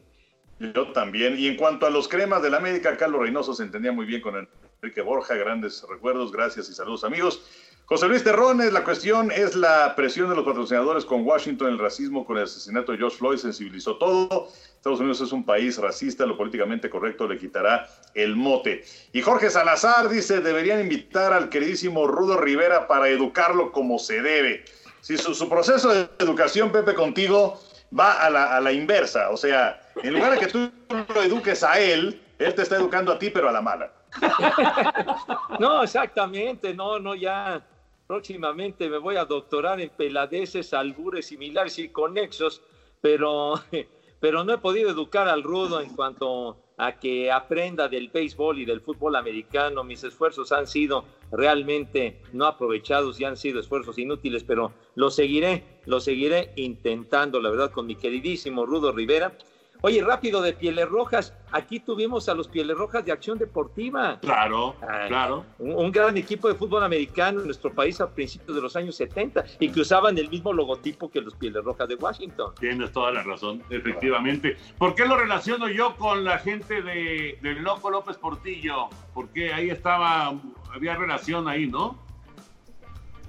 Yo 0.60 0.92
también. 0.92 1.38
Y 1.38 1.48
en 1.48 1.58
cuanto 1.58 1.86
a 1.86 1.90
los 1.90 2.08
cremas 2.08 2.42
de 2.42 2.50
la 2.50 2.58
América, 2.58 2.96
Carlos 2.98 3.22
Reynoso 3.22 3.54
se 3.54 3.64
entendía 3.64 3.92
muy 3.92 4.06
bien 4.06 4.22
con 4.22 4.48
Enrique 4.82 5.02
Borja. 5.02 5.36
Grandes 5.36 5.86
recuerdos, 5.90 6.32
gracias 6.32 6.70
y 6.70 6.74
saludos, 6.74 7.04
amigos. 7.04 7.42
José 7.86 8.08
Luis 8.08 8.24
Terrones, 8.24 8.72
la 8.72 8.86
cuestión 8.86 9.30
es 9.30 9.56
la 9.56 9.94
presión 9.96 10.30
de 10.30 10.36
los 10.38 10.46
patrocinadores 10.46 11.04
con 11.04 11.26
Washington, 11.26 11.68
el 11.68 11.78
racismo 11.78 12.26
con 12.26 12.38
el 12.38 12.44
asesinato 12.44 12.94
de 12.94 12.98
George 12.98 13.18
Floyd, 13.18 13.38
sensibilizó 13.38 13.98
todo. 13.98 14.48
Estados 14.76 15.02
Unidos 15.02 15.20
es 15.20 15.34
un 15.34 15.46
país 15.46 15.78
racista, 15.78 16.26
lo 16.26 16.38
políticamente 16.38 16.90
correcto 16.90 17.28
le 17.28 17.38
quitará 17.38 17.90
el 18.14 18.38
mote. 18.38 18.86
Y 19.12 19.22
Jorge 19.22 19.50
Salazar 19.50 20.08
dice, 20.08 20.40
deberían 20.40 20.80
invitar 20.80 21.34
al 21.34 21.50
queridísimo 21.50 22.08
Rudo 22.08 22.38
Rivera 22.38 22.88
para 22.88 23.10
educarlo 23.10 23.74
como 23.74 24.00
se 24.00 24.22
debe. 24.22 24.64
Si 25.02 25.18
su, 25.18 25.50
proceso 25.50 25.90
de 25.90 26.08
educación, 26.20 26.72
Pepe, 26.72 26.94
contigo 26.94 27.60
va 27.98 28.14
a 28.24 28.30
la, 28.30 28.56
a 28.56 28.62
la 28.62 28.72
inversa, 28.72 29.30
o 29.30 29.38
sea, 29.38 29.82
en 30.02 30.14
lugar 30.14 30.34
de 30.34 30.40
que 30.40 30.48
tú 30.48 30.72
lo 31.14 31.22
eduques 31.22 31.64
a 31.64 31.80
él, 31.80 32.22
él 32.40 32.56
te 32.56 32.64
está 32.64 32.76
educando 32.76 33.12
a 33.12 33.20
ti, 33.20 33.30
pero 33.30 33.50
a 33.50 33.52
la 33.52 33.62
mala. 33.62 33.92
No, 35.60 35.84
exactamente, 35.84 36.74
no, 36.74 37.00
no, 37.00 37.16
ya 37.16 37.64
próximamente 38.08 38.90
me 38.90 38.98
voy 38.98 39.16
a 39.16 39.26
doctorar 39.26 39.80
en 39.80 39.90
peladeces, 39.90 40.74
albures 40.74 41.28
similares 41.28 41.78
y 41.80 41.90
conexos, 41.90 42.62
pero, 43.02 43.54
pero 44.20 44.44
no 44.44 44.54
he 44.54 44.58
podido 44.58 44.90
educar 44.90 45.28
al 45.28 45.44
rudo 45.44 45.80
en 45.80 45.96
cuanto 45.96 46.58
a 46.78 47.00
que 47.00 47.32
aprenda 47.32 47.88
del 47.88 48.10
béisbol 48.10 48.60
y 48.60 48.66
del 48.66 48.82
fútbol 48.82 49.16
americano. 49.16 49.84
Mis 49.84 50.04
esfuerzos 50.04 50.52
han 50.52 50.68
sido 50.68 51.06
realmente 51.32 52.22
no 52.32 52.46
aprovechados 52.46 53.20
y 53.20 53.26
han 53.26 53.38
sido 53.38 53.60
esfuerzos 53.60 53.98
inútiles, 53.98 54.44
pero 54.44 54.74
lo 54.96 55.10
seguiré, 55.10 55.64
lo 55.86 56.00
seguiré 56.00 56.52
intentando, 56.56 57.40
la 57.42 57.50
verdad, 57.50 57.72
con 57.72 57.86
mi 57.86 57.96
queridísimo 57.96 58.66
Rudo 58.66 58.92
Rivera 58.92 59.38
Oye, 59.86 60.02
rápido 60.02 60.42
de 60.42 60.54
Pieles 60.54 60.88
Rojas. 60.88 61.34
Aquí 61.52 61.82
tuvimos 61.82 62.30
a 62.30 62.34
los 62.34 62.48
Pieles 62.48 62.78
Rojas 62.78 63.04
de 63.04 63.12
Acción 63.12 63.38
Deportiva. 63.38 64.18
Claro, 64.22 64.78
claro. 65.10 65.44
Un, 65.60 65.92
gran 65.92 66.16
equipo 66.16 66.48
de 66.48 66.56
fútbol 66.56 66.86
americano 66.86 67.42
en 67.42 67.48
nuestro 67.48 67.70
país 67.74 68.00
a 68.00 68.10
principios 68.10 68.56
de 68.56 68.62
los 68.62 68.78
años 68.78 68.96
70 68.96 69.44
y 69.60 69.68
que 69.68 69.82
usaban 69.82 70.18
el 70.18 70.30
mismo 70.30 70.54
logotipo 70.54 71.12
que 71.12 71.20
los 71.20 71.36
Pieles 71.36 71.66
Rojas 71.66 71.90
de 71.90 71.96
Washington. 71.96 72.54
Tienes 72.62 72.94
toda 72.94 73.12
la 73.12 73.24
razón, 73.24 73.62
efectivamente. 73.70 74.56
¿Por 74.78 74.96
qué 74.96 75.06
lo 75.06 75.18
relaciono 75.18 75.68
yo 75.68 75.98
con 75.98 76.24
la 76.24 76.38
gente 76.40 76.82
de, 76.82 77.38
del 77.42 77.62
Loco 77.62 77.90
López 77.90 78.16
Portillo? 78.16 78.88
Porque 79.14 79.52
ahí 79.52 79.70
estaba, 79.70 80.34
había 80.74 80.96
relación 80.96 81.50
ahí, 81.50 81.68
¿no? 81.68 82.03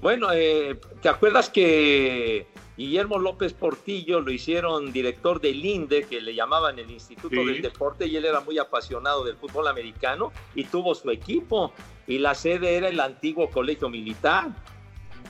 Bueno, 0.05 0.27
eh, 0.31 0.79
¿te 1.01 1.09
acuerdas 1.09 1.49
que 1.49 2.45
Guillermo 2.77 3.17
López 3.17 3.53
Portillo 3.53 4.21
lo 4.21 4.29
hicieron 4.29 4.93
director 4.93 5.41
del 5.41 5.65
INDE, 5.65 6.03
que 6.03 6.21
le 6.21 6.35
llamaban 6.35 6.77
el 6.77 6.91
Instituto 6.91 7.43
del 7.43 7.59
Deporte, 7.59 8.05
y 8.05 8.15
él 8.15 8.25
era 8.25 8.39
muy 8.41 8.59
apasionado 8.59 9.23
del 9.23 9.35
fútbol 9.35 9.67
americano 9.67 10.31
y 10.53 10.65
tuvo 10.65 10.93
su 10.93 11.09
equipo. 11.09 11.73
Y 12.05 12.19
la 12.19 12.35
sede 12.35 12.75
era 12.75 12.89
el 12.89 12.99
antiguo 12.99 13.49
colegio 13.49 13.89
militar, 13.89 14.49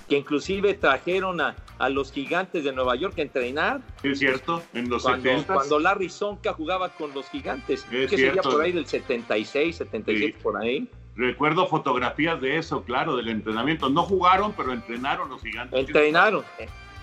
que 0.10 0.18
inclusive 0.18 0.74
trajeron 0.74 1.40
a, 1.40 1.56
los 1.90 2.12
gigantes 2.12 2.66
de 2.66 2.74
Nueva 2.74 2.98
York 2.98 3.18
a 3.20 3.22
entrenar. 3.22 3.80
Es 4.04 4.20
cierto, 4.20 4.62
en 4.74 4.90
los 4.90 5.04
cuando, 5.04 5.30
Cuando 5.48 5.80
Larry 5.80 6.10
Sonka 6.10 6.52
jugaba 6.52 6.90
con 6.90 7.14
los 7.14 7.30
gigantes, 7.30 7.86
que 7.86 8.10
sería 8.10 8.42
por 8.42 8.62
ahí 8.62 8.74
del 8.74 8.88
76, 8.88 9.74
77, 9.74 10.38
por 10.44 10.58
ahí. 10.58 10.90
Recuerdo 11.16 11.68
fotografías 11.68 12.42
de 12.42 12.58
eso, 12.58 12.84
claro, 12.84 13.16
del 13.16 13.30
entrenamiento. 13.30 13.90
No 13.90 14.04
jugaron, 14.04 14.54
pero 14.54 14.74
entrenaron 14.74 15.30
los 15.30 15.42
gigantes. 15.42 15.88
Entrenaron. 15.88 16.44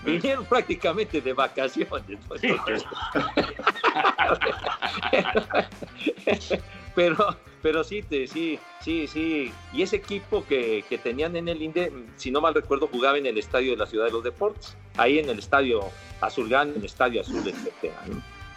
Vinieron 0.05 0.45
prácticamente 0.45 1.19
de 1.21 1.33
vacaciones. 1.33 2.03
pero, 6.95 7.35
pero 7.61 7.83
sí, 7.83 8.03
sí, 8.09 8.59
sí, 8.81 9.07
sí. 9.07 9.51
Y 9.71 9.81
ese 9.81 9.95
equipo 9.95 10.45
que, 10.45 10.83
tenían 11.01 11.35
en 11.35 11.47
el 11.47 11.61
INDE, 11.61 11.91
si 12.17 12.29
no 12.31 12.41
mal 12.41 12.53
recuerdo, 12.53 12.87
jugaba 12.87 13.17
en 13.17 13.25
el 13.25 13.37
estadio 13.37 13.71
de 13.71 13.77
la 13.77 13.85
Ciudad 13.85 14.05
de 14.05 14.11
los 14.11 14.23
Deportes, 14.23 14.77
ahí 14.97 15.19
en 15.19 15.29
el 15.29 15.39
estadio 15.39 15.85
Azulgrana, 16.21 16.71
en 16.71 16.77
el 16.77 16.85
estadio 16.85 17.21
Azul, 17.21 17.47
etcétera. 17.47 17.95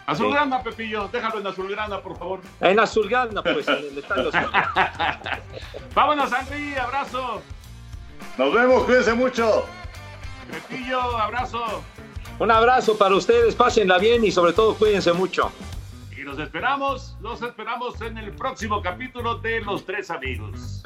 Azulgrana, 0.07 0.63
Pepillo, 0.63 1.09
déjalo 1.11 1.39
en 1.41 1.47
Azulgrana, 1.47 1.99
por 2.01 2.17
favor. 2.17 2.39
En 2.61 2.79
Azulgrana, 2.79 3.43
pues, 3.43 3.67
en 3.67 3.75
el. 3.75 4.05
Vámonos, 5.93 6.31
Henry, 6.31 6.75
abrazo. 6.75 7.41
Nos 8.37 8.53
vemos, 8.53 8.83
cuídense 8.85 9.13
mucho. 9.13 9.65
Pepillo, 10.49 11.01
abrazo. 11.17 11.83
Un 12.39 12.51
abrazo 12.51 12.97
para 12.97 13.15
ustedes, 13.15 13.53
pásenla 13.53 13.97
bien 13.97 14.23
y 14.23 14.31
sobre 14.31 14.53
todo 14.53 14.75
cuídense 14.75 15.11
mucho. 15.11 15.51
Y 16.15 16.21
los 16.21 16.39
esperamos, 16.39 17.17
los 17.19 17.41
esperamos 17.41 17.99
en 18.01 18.17
el 18.17 18.31
próximo 18.31 18.81
capítulo 18.81 19.35
de 19.39 19.59
Los 19.59 19.85
Tres 19.85 20.09
Amigos. 20.09 20.85